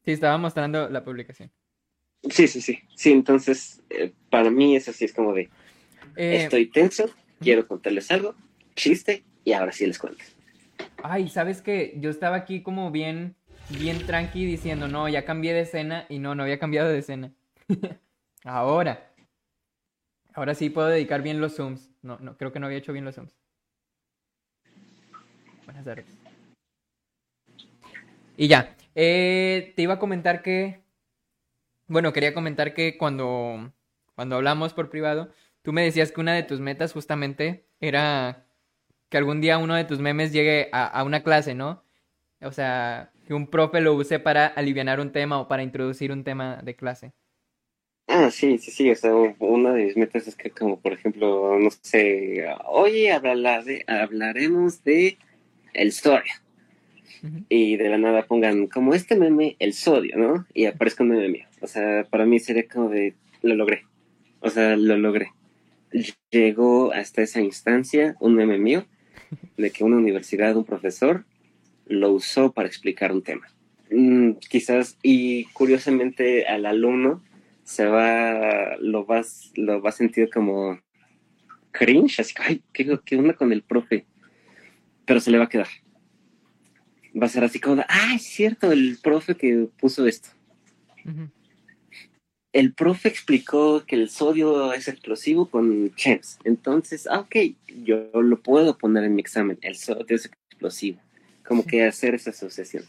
Sí, 0.05 0.13
estaba 0.13 0.39
mostrando 0.39 0.89
la 0.89 1.03
publicación. 1.03 1.51
Sí, 2.31 2.47
sí, 2.47 2.61
sí. 2.61 2.81
Sí, 2.95 3.13
entonces 3.13 3.83
eh, 3.91 4.13
para 4.31 4.51
mí 4.51 4.77
es 4.77 4.89
así, 4.89 5.07
es 5.07 5.13
como 5.13 5.33
de, 5.33 5.49
eh, 6.17 6.43
estoy 6.43 6.67
tenso, 6.71 7.11
quiero 7.41 7.67
contarles 7.67 8.11
algo, 8.11 8.35
chiste, 8.75 9.25
y 9.45 9.53
ahora 9.53 9.73
sí 9.73 9.87
les 9.87 9.99
cuento. 9.99 10.25
Ay, 11.03 11.29
¿sabes 11.29 11.63
qué? 11.63 11.95
Yo 11.99 12.11
estaba 12.11 12.37
aquí 12.37 12.63
como 12.63 12.91
bien, 12.91 13.37
bien 13.71 14.05
tranqui 14.07 14.45
diciendo, 14.45 14.89
no, 14.89 15.09
ya 15.09 15.25
cambié 15.25 15.55
de 15.55 15.61
escena, 15.61 16.07
y 16.09 16.19
no, 16.19 16.35
no 16.35 16.43
había 16.43 16.59
cambiado 16.59 16.89
de 16.89 16.99
escena. 16.99 17.33
ahora. 18.45 19.13
Ahora 20.35 20.55
sí 20.55 20.71
puedo 20.71 20.89
dedicar 20.89 21.23
bien 21.23 21.41
los 21.41 21.57
zooms. 21.57 21.91
No, 22.03 22.19
no, 22.21 22.37
creo 22.37 22.53
que 22.53 22.61
no 22.61 22.67
había 22.67 22.79
hecho 22.79 22.93
bien 22.93 23.05
los 23.05 23.15
zooms. 23.15 23.35
Buenas 25.65 25.85
tardes. 25.85 26.07
Y 28.37 28.49
ya. 28.49 28.77
Eh, 28.95 29.73
te 29.77 29.83
iba 29.83 29.95
a 29.95 29.99
comentar 29.99 30.43
que. 30.43 30.83
Bueno, 31.87 32.13
quería 32.13 32.35
comentar 32.35 32.75
que 32.75 32.99
cuando, 32.99 33.73
cuando 34.15 34.37
hablamos 34.37 34.75
por 34.75 34.91
privado, 34.91 35.31
tú 35.67 35.73
me 35.73 35.83
decías 35.83 36.13
que 36.13 36.21
una 36.21 36.33
de 36.33 36.45
tus 36.45 36.61
metas 36.61 36.93
justamente 36.93 37.67
era 37.81 38.47
que 39.09 39.19
algún 39.19 39.41
día 39.41 39.59
uno 39.59 39.75
de 39.75 39.83
tus 39.83 39.99
memes 39.99 40.33
llegue 40.33 40.69
a, 40.71 40.87
a 40.87 41.03
una 41.03 41.25
clase, 41.25 41.57
¿no? 41.57 41.83
O 42.41 42.53
sea, 42.53 43.11
que 43.27 43.35
un 43.35 43.49
profe 43.49 43.81
lo 43.81 43.93
use 43.95 44.21
para 44.21 44.47
aliviar 44.47 45.01
un 45.01 45.11
tema 45.11 45.41
o 45.41 45.49
para 45.49 45.65
introducir 45.65 46.13
un 46.13 46.23
tema 46.23 46.61
de 46.63 46.77
clase. 46.77 47.15
Ah, 48.07 48.31
sí, 48.31 48.59
sí, 48.59 48.71
sí, 48.71 48.89
o 48.93 48.95
sea, 48.95 49.13
una 49.41 49.73
de 49.73 49.87
mis 49.87 49.97
metas 49.97 50.29
es 50.29 50.37
que 50.37 50.51
como 50.51 50.79
por 50.79 50.93
ejemplo, 50.93 51.59
no 51.59 51.71
sé, 51.83 52.47
oye, 52.67 53.11
hablaremos 53.11 54.85
de 54.85 55.19
el 55.75 55.91
sodio. 55.91 56.33
Y 57.49 57.77
de 57.77 57.89
la 57.89 57.99
nada 57.99 58.25
pongan 58.25 58.69
como 58.69 58.95
este 58.95 59.17
meme, 59.17 59.57
el 59.59 59.73
sodio, 59.73 60.17
¿no? 60.17 60.47
Y 60.55 60.67
aparezca 60.67 61.03
un 61.03 61.09
meme 61.09 61.29
mío. 61.29 61.47
O 61.61 61.67
sea, 61.67 62.07
para 62.09 62.25
mí 62.25 62.39
sería 62.39 62.69
como 62.69 62.89
de, 62.89 63.15
lo 63.43 63.57
logré. 63.57 63.83
O 64.39 64.49
sea, 64.49 64.77
lo 64.77 64.97
logré. 64.97 65.33
Llegó 66.31 66.93
hasta 66.93 67.23
esa 67.23 67.41
instancia 67.41 68.17
un 68.21 68.35
meme 68.35 68.59
mío 68.59 68.87
de 69.57 69.71
que 69.71 69.85
una 69.85 69.97
universidad, 69.97 70.57
un 70.57 70.65
profesor, 70.65 71.25
lo 71.87 72.13
usó 72.13 72.53
para 72.53 72.69
explicar 72.69 73.13
un 73.13 73.23
tema. 73.23 73.47
Mm, 73.91 74.33
quizás, 74.51 74.99
y 75.03 75.45
curiosamente 75.47 76.47
al 76.47 76.67
alumno 76.67 77.23
se 77.65 77.87
va, 77.87 78.77
lo 78.79 79.05
vas, 79.05 79.53
lo 79.55 79.81
va 79.81 79.91
a 79.91 79.93
sentir 79.93 80.29
como 80.31 80.79
cringe, 81.71 82.21
así, 82.21 82.35
ay, 82.39 82.63
¿qué, 82.73 82.99
qué 83.05 83.17
onda 83.17 83.35
con 83.35 83.53
el 83.53 83.63
profe? 83.63 84.07
Pero 85.05 85.21
se 85.21 85.31
le 85.31 85.39
va 85.39 85.45
a 85.45 85.49
quedar. 85.49 85.69
Va 87.21 87.27
a 87.27 87.31
ser 87.31 87.45
así 87.45 87.61
como, 87.61 87.83
ah, 87.89 88.13
es 88.15 88.23
cierto, 88.23 88.73
el 88.73 88.99
profe 89.03 89.37
que 89.37 89.69
puso 89.79 90.07
esto. 90.07 90.29
El 92.57 92.73
profe 92.73 93.11
explicó 93.11 93.85
que 93.85 93.97
el 93.97 94.09
sodio 94.09 94.73
es 94.73 94.89
explosivo 94.89 95.45
con 95.45 95.95
chems. 95.95 96.39
Entonces, 96.43 97.07
ah, 97.07 97.21
ok, 97.21 97.37
yo 97.85 98.09
lo 98.15 98.41
puedo 98.41 98.79
poner 98.79 99.05
en 99.05 99.15
mi 99.15 99.21
examen. 99.21 99.59
El 99.61 99.77
sodio 99.77 100.17
es 100.17 100.25
explosivo. 100.25 100.99
Como 101.47 101.67
que 101.67 101.85
hacer 101.85 102.15
esa 102.15 102.31
asociación. 102.31 102.85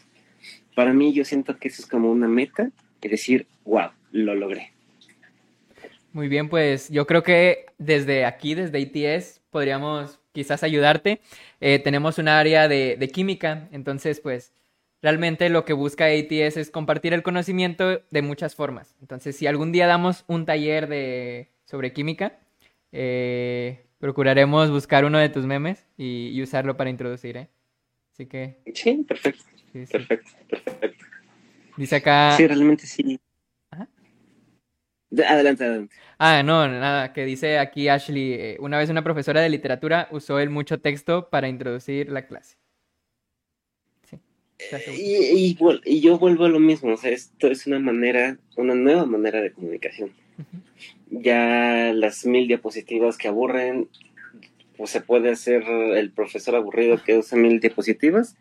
Para 0.74 0.94
mí, 0.94 1.12
yo 1.12 1.22
siento 1.22 1.58
que 1.58 1.68
eso 1.68 1.82
es 1.82 1.86
como 1.86 2.10
una 2.10 2.28
meta 2.28 2.70
y 3.02 3.08
decir, 3.08 3.46
wow, 3.66 3.90
lo 4.10 4.34
logré. 4.34 4.72
Muy 6.14 6.28
bien, 6.28 6.48
pues 6.48 6.88
yo 6.88 7.06
creo 7.06 7.22
que 7.22 7.66
desde 7.76 8.24
aquí, 8.24 8.54
desde 8.54 8.80
ITS, 8.80 9.42
podríamos 9.50 10.18
quizás 10.32 10.62
ayudarte. 10.62 11.20
Eh, 11.60 11.78
tenemos 11.78 12.16
un 12.16 12.28
área 12.28 12.68
de, 12.68 13.10
química, 13.12 13.68
entonces 13.72 14.20
pues 14.20 14.50
realmente 15.02 15.48
lo 15.48 15.64
que 15.64 15.72
busca 15.72 16.12
ITS 16.12 16.56
es 16.56 16.70
compartir 16.70 17.14
el 17.14 17.22
conocimiento 17.22 18.02
de 18.10 18.22
muchas 18.22 18.54
formas. 18.54 18.96
Entonces, 19.00 19.36
si 19.36 19.46
algún 19.46 19.72
día 19.72 19.86
damos 19.86 20.24
un 20.26 20.46
taller 20.46 20.88
de, 20.88 21.50
sobre 21.64 21.92
química, 21.92 22.38
eh, 22.92 23.84
procuraremos 23.98 24.70
buscar 24.70 25.04
uno 25.04 25.18
de 25.18 25.28
tus 25.28 25.46
memes 25.46 25.86
y, 25.96 26.40
usarlo 26.42 26.76
para 26.76 26.90
introducir, 26.90 27.36
¿eh? 27.36 27.48
Así 28.12 28.26
que... 28.26 28.60
Sí, 28.74 29.04
perfecto. 29.06 29.44
Perfecto, 29.72 30.30
perfecto. 30.48 31.04
Dice 31.76 31.96
acá... 31.96 32.34
Sí, 32.36 32.46
realmente 32.46 32.86
sí. 32.86 33.20
Adelante, 35.10 35.64
adelante. 35.64 35.94
Ah, 36.18 36.42
no, 36.42 36.68
nada, 36.68 37.12
que 37.12 37.24
dice 37.24 37.58
aquí 37.58 37.88
Ashley, 37.88 38.32
eh, 38.32 38.56
una 38.60 38.76
vez 38.76 38.90
una 38.90 39.02
profesora 39.02 39.40
de 39.40 39.48
literatura 39.48 40.08
usó 40.10 40.38
el 40.38 40.50
mucho 40.50 40.80
texto 40.80 41.30
para 41.30 41.48
introducir 41.48 42.10
la 42.10 42.26
clase. 42.26 42.57
Sí. 44.58 45.56
Y, 45.56 45.56
y, 45.84 46.00
yo 46.00 46.18
vuelvo 46.18 46.44
a 46.44 46.48
lo 46.48 46.58
mismo, 46.58 46.92
o 46.92 46.96
sea, 46.96 47.10
esto 47.10 47.46
es 47.48 47.66
una 47.66 47.78
manera, 47.78 48.38
una 48.56 48.74
nueva 48.74 49.06
manera 49.06 49.40
de 49.40 49.52
comunicación. 49.52 50.10
Ya 51.10 51.92
las 51.94 52.26
mil 52.26 52.48
diapositivas 52.48 53.16
que 53.16 53.28
aburren, 53.28 53.88
pues 54.76 54.90
se 54.90 55.00
puede 55.00 55.30
hacer 55.30 55.62
el 55.62 56.10
profesor 56.10 56.56
aburrido 56.56 57.02
que 57.02 57.16
usa 57.16 57.38
mil 57.38 57.60
diapositivas. 57.60 58.36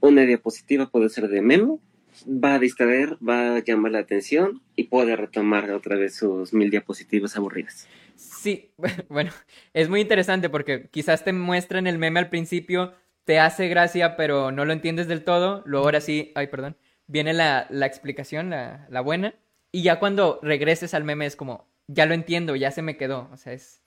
Una 0.00 0.22
diapositiva 0.22 0.90
puede 0.90 1.08
ser 1.08 1.28
de 1.28 1.40
memo 1.40 1.80
va 2.24 2.54
a 2.54 2.58
distraer, 2.58 3.16
va 3.26 3.56
a 3.56 3.64
llamar 3.64 3.92
la 3.92 3.98
atención 3.98 4.62
y 4.74 4.84
puede 4.84 5.16
retomar 5.16 5.70
otra 5.70 5.96
vez 5.96 6.16
sus 6.16 6.52
mil 6.52 6.70
diapositivas 6.70 7.36
aburridas. 7.36 7.88
Sí, 8.16 8.70
bueno, 9.08 9.32
es 9.74 9.88
muy 9.88 10.00
interesante 10.00 10.48
porque 10.48 10.88
quizás 10.90 11.24
te 11.24 11.32
muestran 11.32 11.86
el 11.86 11.98
meme 11.98 12.20
al 12.20 12.28
principio, 12.28 12.94
te 13.26 13.40
hace 13.40 13.68
gracia, 13.68 14.16
pero 14.16 14.52
no 14.52 14.64
lo 14.64 14.72
entiendes 14.72 15.08
del 15.08 15.24
todo. 15.24 15.62
Luego 15.66 15.84
ahora 15.84 16.00
sí, 16.00 16.32
ay, 16.34 16.46
perdón, 16.46 16.76
viene 17.06 17.34
la, 17.34 17.66
explicación, 17.86 18.50
la, 18.50 19.00
buena. 19.04 19.34
Y 19.72 19.82
ya 19.82 19.98
cuando 19.98 20.38
regreses 20.42 20.94
al 20.94 21.04
meme 21.04 21.26
es 21.26 21.36
como, 21.36 21.68
ya 21.88 22.06
lo 22.06 22.14
entiendo, 22.14 22.56
ya 22.56 22.70
se 22.70 22.82
me 22.82 22.96
quedó. 22.96 23.28
O 23.32 23.36
sea, 23.36 23.52
es, 23.52 23.82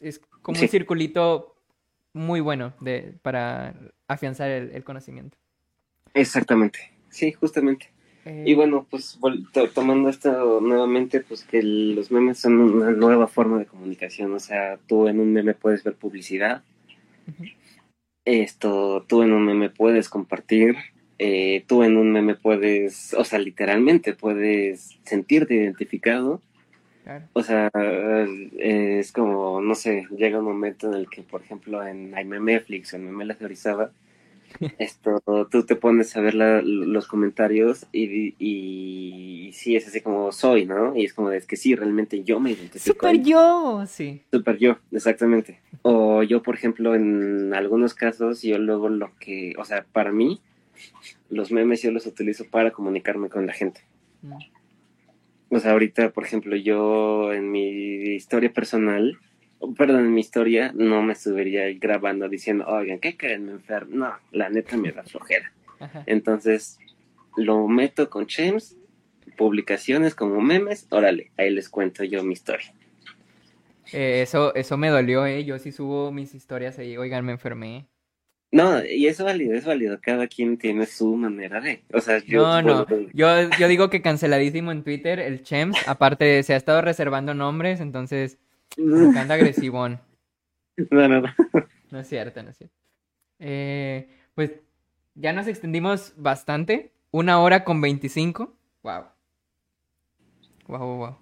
es 0.00 0.20
como 0.40 0.60
un 0.60 0.68
circulito 0.68 1.54
muy 2.14 2.40
bueno 2.40 2.72
de, 2.80 3.14
para 3.22 3.74
afianzar 4.08 4.50
el 4.50 4.82
conocimiento. 4.84 5.36
Exactamente. 6.14 6.90
Sí, 7.10 7.30
justamente. 7.32 7.90
Eh, 8.24 8.44
y 8.46 8.54
bueno, 8.54 8.86
pues 8.88 9.18
tomando 9.74 10.08
esto 10.08 10.60
nuevamente, 10.62 11.20
pues 11.20 11.44
que 11.44 11.62
los 11.62 12.10
memes 12.10 12.38
son 12.38 12.58
una 12.58 12.90
nueva 12.90 13.26
forma 13.26 13.58
de 13.58 13.66
comunicación. 13.66 14.32
O 14.32 14.40
sea, 14.40 14.78
tú 14.86 15.08
en 15.08 15.20
un 15.20 15.32
meme 15.32 15.54
puedes 15.54 15.84
ver 15.84 15.94
publicidad. 15.94 16.62
Esto, 18.24 19.04
tú 19.08 19.22
en 19.22 19.32
un 19.32 19.44
meme 19.44 19.70
puedes 19.70 20.08
compartir. 20.08 20.76
Eh, 21.18 21.64
tú 21.66 21.82
en 21.82 21.96
un 21.96 22.12
meme 22.12 22.34
puedes, 22.34 23.14
o 23.14 23.24
sea, 23.24 23.38
literalmente 23.38 24.14
puedes 24.14 24.98
sentirte 25.04 25.54
identificado. 25.54 26.40
O 27.32 27.42
sea, 27.42 27.68
es 28.58 29.10
como, 29.10 29.60
no 29.60 29.74
sé, 29.74 30.06
llega 30.16 30.38
un 30.38 30.44
momento 30.44 30.88
en 30.88 30.94
el 30.94 31.10
que, 31.10 31.22
por 31.22 31.42
ejemplo, 31.42 31.84
en 31.84 32.12
Netflix 32.12 32.92
o 32.92 32.96
en 32.96 33.06
Meme 33.06 33.24
La 33.24 33.34
Teorizaba, 33.34 33.90
esto, 34.78 35.22
tú 35.50 35.64
te 35.64 35.76
pones 35.76 36.16
a 36.16 36.20
ver 36.20 36.34
los 36.34 37.06
comentarios 37.06 37.86
y, 37.92 38.34
y, 38.38 39.52
sí, 39.52 39.76
es 39.76 39.86
así 39.86 40.00
como 40.00 40.32
soy, 40.32 40.66
¿no? 40.66 40.96
Y 40.96 41.04
es 41.04 41.14
como, 41.14 41.30
es 41.30 41.46
que 41.46 41.56
sí, 41.56 41.74
realmente 41.74 42.22
yo 42.24 42.40
me 42.40 42.50
identifico. 42.50 42.94
Super 42.94 43.22
yo, 43.22 43.84
sí. 43.86 44.22
Super 44.30 44.58
yo, 44.58 44.78
exactamente. 44.90 45.60
O 45.82 46.22
yo, 46.22 46.42
por 46.42 46.54
ejemplo, 46.54 46.94
en 46.94 47.54
algunos 47.54 47.94
casos, 47.94 48.42
yo 48.42 48.58
luego 48.58 48.88
lo 48.88 49.10
que, 49.18 49.54
o 49.58 49.64
sea, 49.64 49.84
para 49.92 50.12
mí, 50.12 50.40
los 51.30 51.50
memes 51.52 51.82
yo 51.82 51.90
los 51.90 52.06
utilizo 52.06 52.44
para 52.44 52.70
comunicarme 52.70 53.28
con 53.28 53.46
la 53.46 53.52
gente. 53.52 53.80
Mm. 54.22 54.34
O 55.50 55.60
sea, 55.60 55.72
ahorita, 55.72 56.12
por 56.12 56.24
ejemplo, 56.24 56.56
yo 56.56 57.32
en 57.32 57.50
mi 57.50 58.14
historia 58.14 58.52
personal, 58.52 59.18
perdón, 59.76 60.06
en 60.06 60.14
mi 60.14 60.20
historia 60.20 60.72
no 60.74 61.02
me 61.02 61.14
subiría 61.14 61.72
grabando 61.78 62.28
diciendo, 62.28 62.64
oigan, 62.66 62.98
¿qué 62.98 63.16
creen? 63.16 63.46
Me 63.46 63.52
enfermo. 63.52 63.96
No, 63.96 64.14
la 64.30 64.48
neta 64.48 64.76
me 64.76 64.92
da 64.92 65.02
flojera. 65.02 65.52
Entonces, 66.06 66.78
lo 67.36 67.66
meto 67.66 68.08
con 68.08 68.28
James, 68.28 68.76
publicaciones 69.36 70.14
como 70.14 70.40
memes, 70.40 70.86
órale, 70.90 71.32
ahí 71.36 71.50
les 71.50 71.68
cuento 71.68 72.04
yo 72.04 72.22
mi 72.22 72.34
historia. 72.34 72.72
Eh, 73.92 74.22
eso, 74.22 74.54
eso 74.54 74.76
me 74.76 74.88
dolió, 74.88 75.26
¿eh? 75.26 75.44
Yo 75.44 75.58
sí 75.58 75.72
subo 75.72 76.12
mis 76.12 76.34
historias 76.34 76.78
ahí, 76.78 76.96
oigan, 76.96 77.24
me 77.24 77.32
enfermé. 77.32 77.86
No, 78.52 78.84
y 78.84 79.06
es 79.06 79.20
válido, 79.20 79.54
es 79.54 79.64
válido. 79.64 79.98
Cada 80.00 80.26
quien 80.26 80.58
tiene 80.58 80.84
su 80.84 81.16
manera 81.16 81.60
de. 81.60 81.82
O 81.92 82.00
sea, 82.02 82.18
yo. 82.18 82.42
No, 82.42 82.62
no. 82.62 82.86
Yo, 83.14 83.48
yo 83.58 83.66
digo 83.66 83.88
que 83.88 84.02
canceladísimo 84.02 84.72
en 84.72 84.84
Twitter 84.84 85.20
el 85.20 85.42
Chems. 85.42 85.76
Aparte, 85.88 86.42
se 86.42 86.52
ha 86.52 86.58
estado 86.58 86.82
reservando 86.82 87.32
nombres, 87.32 87.80
entonces 87.80 88.38
anda 88.78 89.34
agresivón. 89.34 90.00
No, 90.90 91.08
no, 91.08 91.20
no. 91.20 91.28
No 91.90 92.00
es 92.00 92.08
cierto, 92.08 92.42
no 92.42 92.50
es 92.50 92.56
cierto. 92.56 92.74
Eh, 93.38 94.08
pues 94.34 94.52
ya 95.14 95.32
nos 95.32 95.46
extendimos 95.46 96.14
bastante. 96.16 96.92
Una 97.10 97.40
hora 97.40 97.64
con 97.64 97.80
veinticinco. 97.80 98.56
Wow. 98.82 99.04
Wow, 100.66 100.96
wow. 100.96 101.16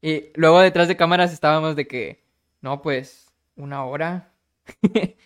Y 0.00 0.30
luego 0.34 0.60
detrás 0.60 0.88
de 0.88 0.96
cámaras 0.96 1.32
estábamos 1.32 1.76
de 1.76 1.86
que, 1.86 2.22
no, 2.62 2.80
pues, 2.80 3.30
una 3.56 3.84
hora. 3.84 4.32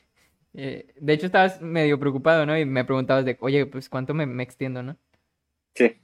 Eh, 0.55 0.93
de 1.01 1.15
hecho, 1.15 1.25
estabas 1.25 1.63
medio 1.63 1.99
preocupado, 1.99 2.45
¿no? 2.45 2.59
Y 2.59 2.67
me 2.67 2.85
preguntabas 2.85 3.25
de, 3.25 3.39
oye, 3.41 3.65
pues, 3.65 3.89
¿cuánto 3.89 4.13
me, 4.13 4.27
me 4.27 4.43
extiendo, 4.43 4.83
no? 4.83 4.99
Sí. 5.75 5.97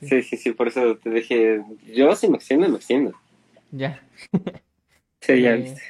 sí. 0.00 0.22
sí, 0.24 0.36
sí, 0.36 0.50
por 0.50 0.66
eso 0.66 0.96
te 0.96 1.08
dije, 1.08 1.62
yo 1.86 2.16
si 2.16 2.28
me 2.28 2.36
extiendo, 2.36 2.68
me 2.68 2.78
extiendo. 2.78 3.12
Ya. 3.70 4.02
Sí, 5.22 5.40
ya 5.40 5.52
viste. 5.52 5.80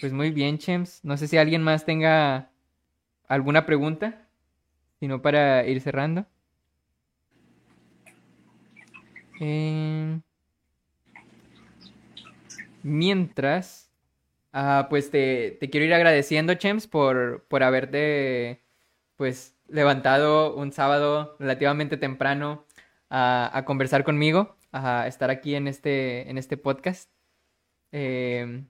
Pues 0.00 0.12
muy 0.12 0.30
bien, 0.30 0.58
Chems. 0.58 1.04
No 1.04 1.16
sé 1.16 1.28
si 1.28 1.36
alguien 1.36 1.62
más 1.62 1.84
tenga 1.84 2.50
alguna 3.28 3.66
pregunta, 3.66 4.26
sino 4.98 5.20
para 5.20 5.66
ir 5.66 5.80
cerrando. 5.82 6.26
Eh, 9.38 10.18
mientras, 12.82 13.92
ah, 14.52 14.86
pues 14.88 15.10
te, 15.10 15.58
quiero 15.70 15.84
ir 15.86 15.94
agradeciendo, 15.94 16.54
Chems, 16.54 16.86
por, 16.86 17.44
por 17.48 17.62
haberte 17.62 18.62
pues 19.16 19.56
levantado 19.68 20.56
un 20.56 20.72
sábado 20.72 21.36
relativamente 21.38 21.96
temprano 21.98 22.64
a, 23.10 23.50
a 23.56 23.64
conversar 23.66 24.04
conmigo, 24.04 24.56
a 24.72 25.06
estar 25.06 25.30
aquí 25.30 25.54
en 25.54 25.68
este, 25.68 26.30
en 26.30 26.38
este 26.38 26.56
podcast. 26.56 27.10
Em, 27.92 28.66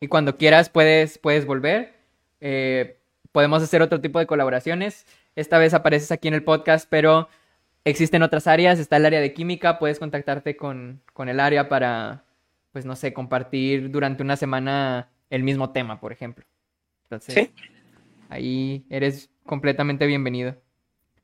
y 0.00 0.08
cuando 0.08 0.36
quieras 0.36 0.68
puedes, 0.68 1.18
puedes 1.18 1.46
volver. 1.46 1.94
Eh, 2.40 2.98
podemos 3.30 3.62
hacer 3.62 3.82
otro 3.82 4.00
tipo 4.00 4.18
de 4.18 4.26
colaboraciones. 4.26 5.06
Esta 5.36 5.58
vez 5.58 5.74
apareces 5.74 6.10
aquí 6.10 6.28
en 6.28 6.34
el 6.34 6.42
podcast, 6.42 6.88
pero 6.90 7.28
existen 7.84 8.22
otras 8.22 8.46
áreas. 8.46 8.78
Está 8.78 8.96
el 8.96 9.06
área 9.06 9.20
de 9.20 9.32
química. 9.32 9.78
Puedes 9.78 9.98
contactarte 9.98 10.56
con, 10.56 11.02
el 11.16 11.40
área 11.40 11.68
para, 11.68 12.24
pues 12.72 12.84
no 12.84 12.96
sé, 12.96 13.12
compartir 13.12 13.90
durante 13.90 14.22
una 14.22 14.36
semana 14.36 15.10
el 15.30 15.44
mismo 15.44 15.70
tema, 15.70 16.00
por 16.00 16.12
ejemplo. 16.12 16.44
Entonces, 17.04 17.50
ahí 18.28 18.84
eres 18.90 19.30
completamente 19.44 20.06
bienvenido. 20.06 20.56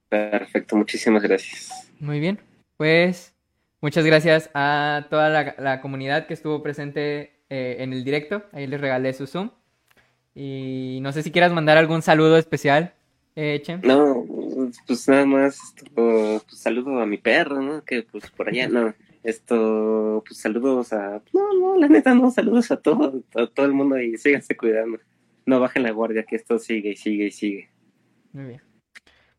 Perfecto, 0.09 0.77
muchísimas 0.77 1.23
gracias. 1.23 1.91
Muy 2.01 2.21
bien, 2.21 2.39
pues 2.77 3.35
Muchas 3.81 4.05
gracias 4.05 4.51
a 4.55 5.07
toda 5.09 5.55
la, 5.57 5.81
comunidad 5.81 6.27
que 6.27 6.35
estuvo 6.35 6.63
presente 6.63 7.43
eh, 7.49 7.77
en 7.79 7.93
el 7.93 8.05
directo. 8.05 8.43
Ahí 8.53 8.67
les 8.67 8.81
regalé 8.81 9.13
su 9.13 9.27
Zoom. 9.27 9.51
Y 10.35 10.99
no 11.03 11.13
sé 11.13 11.23
si 11.23 11.31
quieras 11.31 11.53
mandar 11.53 11.79
algún 11.79 12.03
saludo 12.03 12.39
especial, 12.39 12.95
eh, 13.37 13.63
No, 13.85 14.25
pues 14.87 15.09
nada 15.09 15.25
más, 15.25 15.61
pues, 15.95 16.43
saludo 16.49 17.01
a 17.01 17.07
mi 17.07 17.19
perro, 17.19 17.63
¿no? 17.63 17.85
Que 17.85 18.03
pues 18.03 18.29
por 18.33 18.49
allá, 18.49 18.69
no. 18.69 18.95
Esto, 19.23 20.25
pues 20.27 20.41
saludos 20.41 20.93
a... 20.93 21.23
No, 21.33 21.53
no, 21.55 21.77
la 21.77 21.89
neta, 21.89 22.15
no, 22.15 22.31
saludos 22.33 22.71
a 22.73 22.79
todo, 22.79 23.23
a 23.37 23.47
todo 23.47 23.67
el 23.67 23.75
mundo 23.75 24.01
y 24.01 24.17
síganse 24.17 24.57
cuidando. 24.57 24.99
No 25.47 25.61
bajen 25.61 25.85
la 25.85 25.93
guardia, 25.93 26.25
que 26.25 26.35
esto 26.35 26.59
sigue 26.59 26.91
y 26.91 26.97
sigue 26.97 27.27
y 27.27 27.31
sigue. 27.31 27.71
Muy 28.33 28.45
bien. 28.45 28.63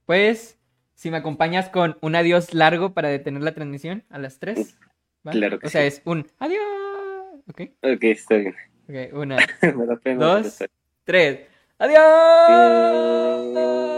Pues 0.05 0.58
si 0.99 1.11
me 1.11 1.17
acompañas 1.17 1.69
con 1.69 1.97
un 2.01 2.17
adiós 2.17 2.53
largo 2.53 2.93
para 2.93 3.07
detener 3.07 3.41
la 3.41 3.53
transmisión 3.53 4.03
a 4.09 4.19
las 4.19 4.37
3. 4.39 4.77
Claro 5.31 5.57
que 5.57 5.67
O 5.67 5.69
sea, 5.69 5.85
es 5.85 6.01
un 6.03 6.27
adiós. 6.39 6.61
¿Ok? 7.47 7.61
Ok, 7.81 8.03
está 8.03 8.35
bien. 8.35 8.53
Ok, 8.89 9.13
una, 9.13 9.37
dos, 10.17 10.57
tres. 11.05 11.47
¡Adiós! 11.77 13.89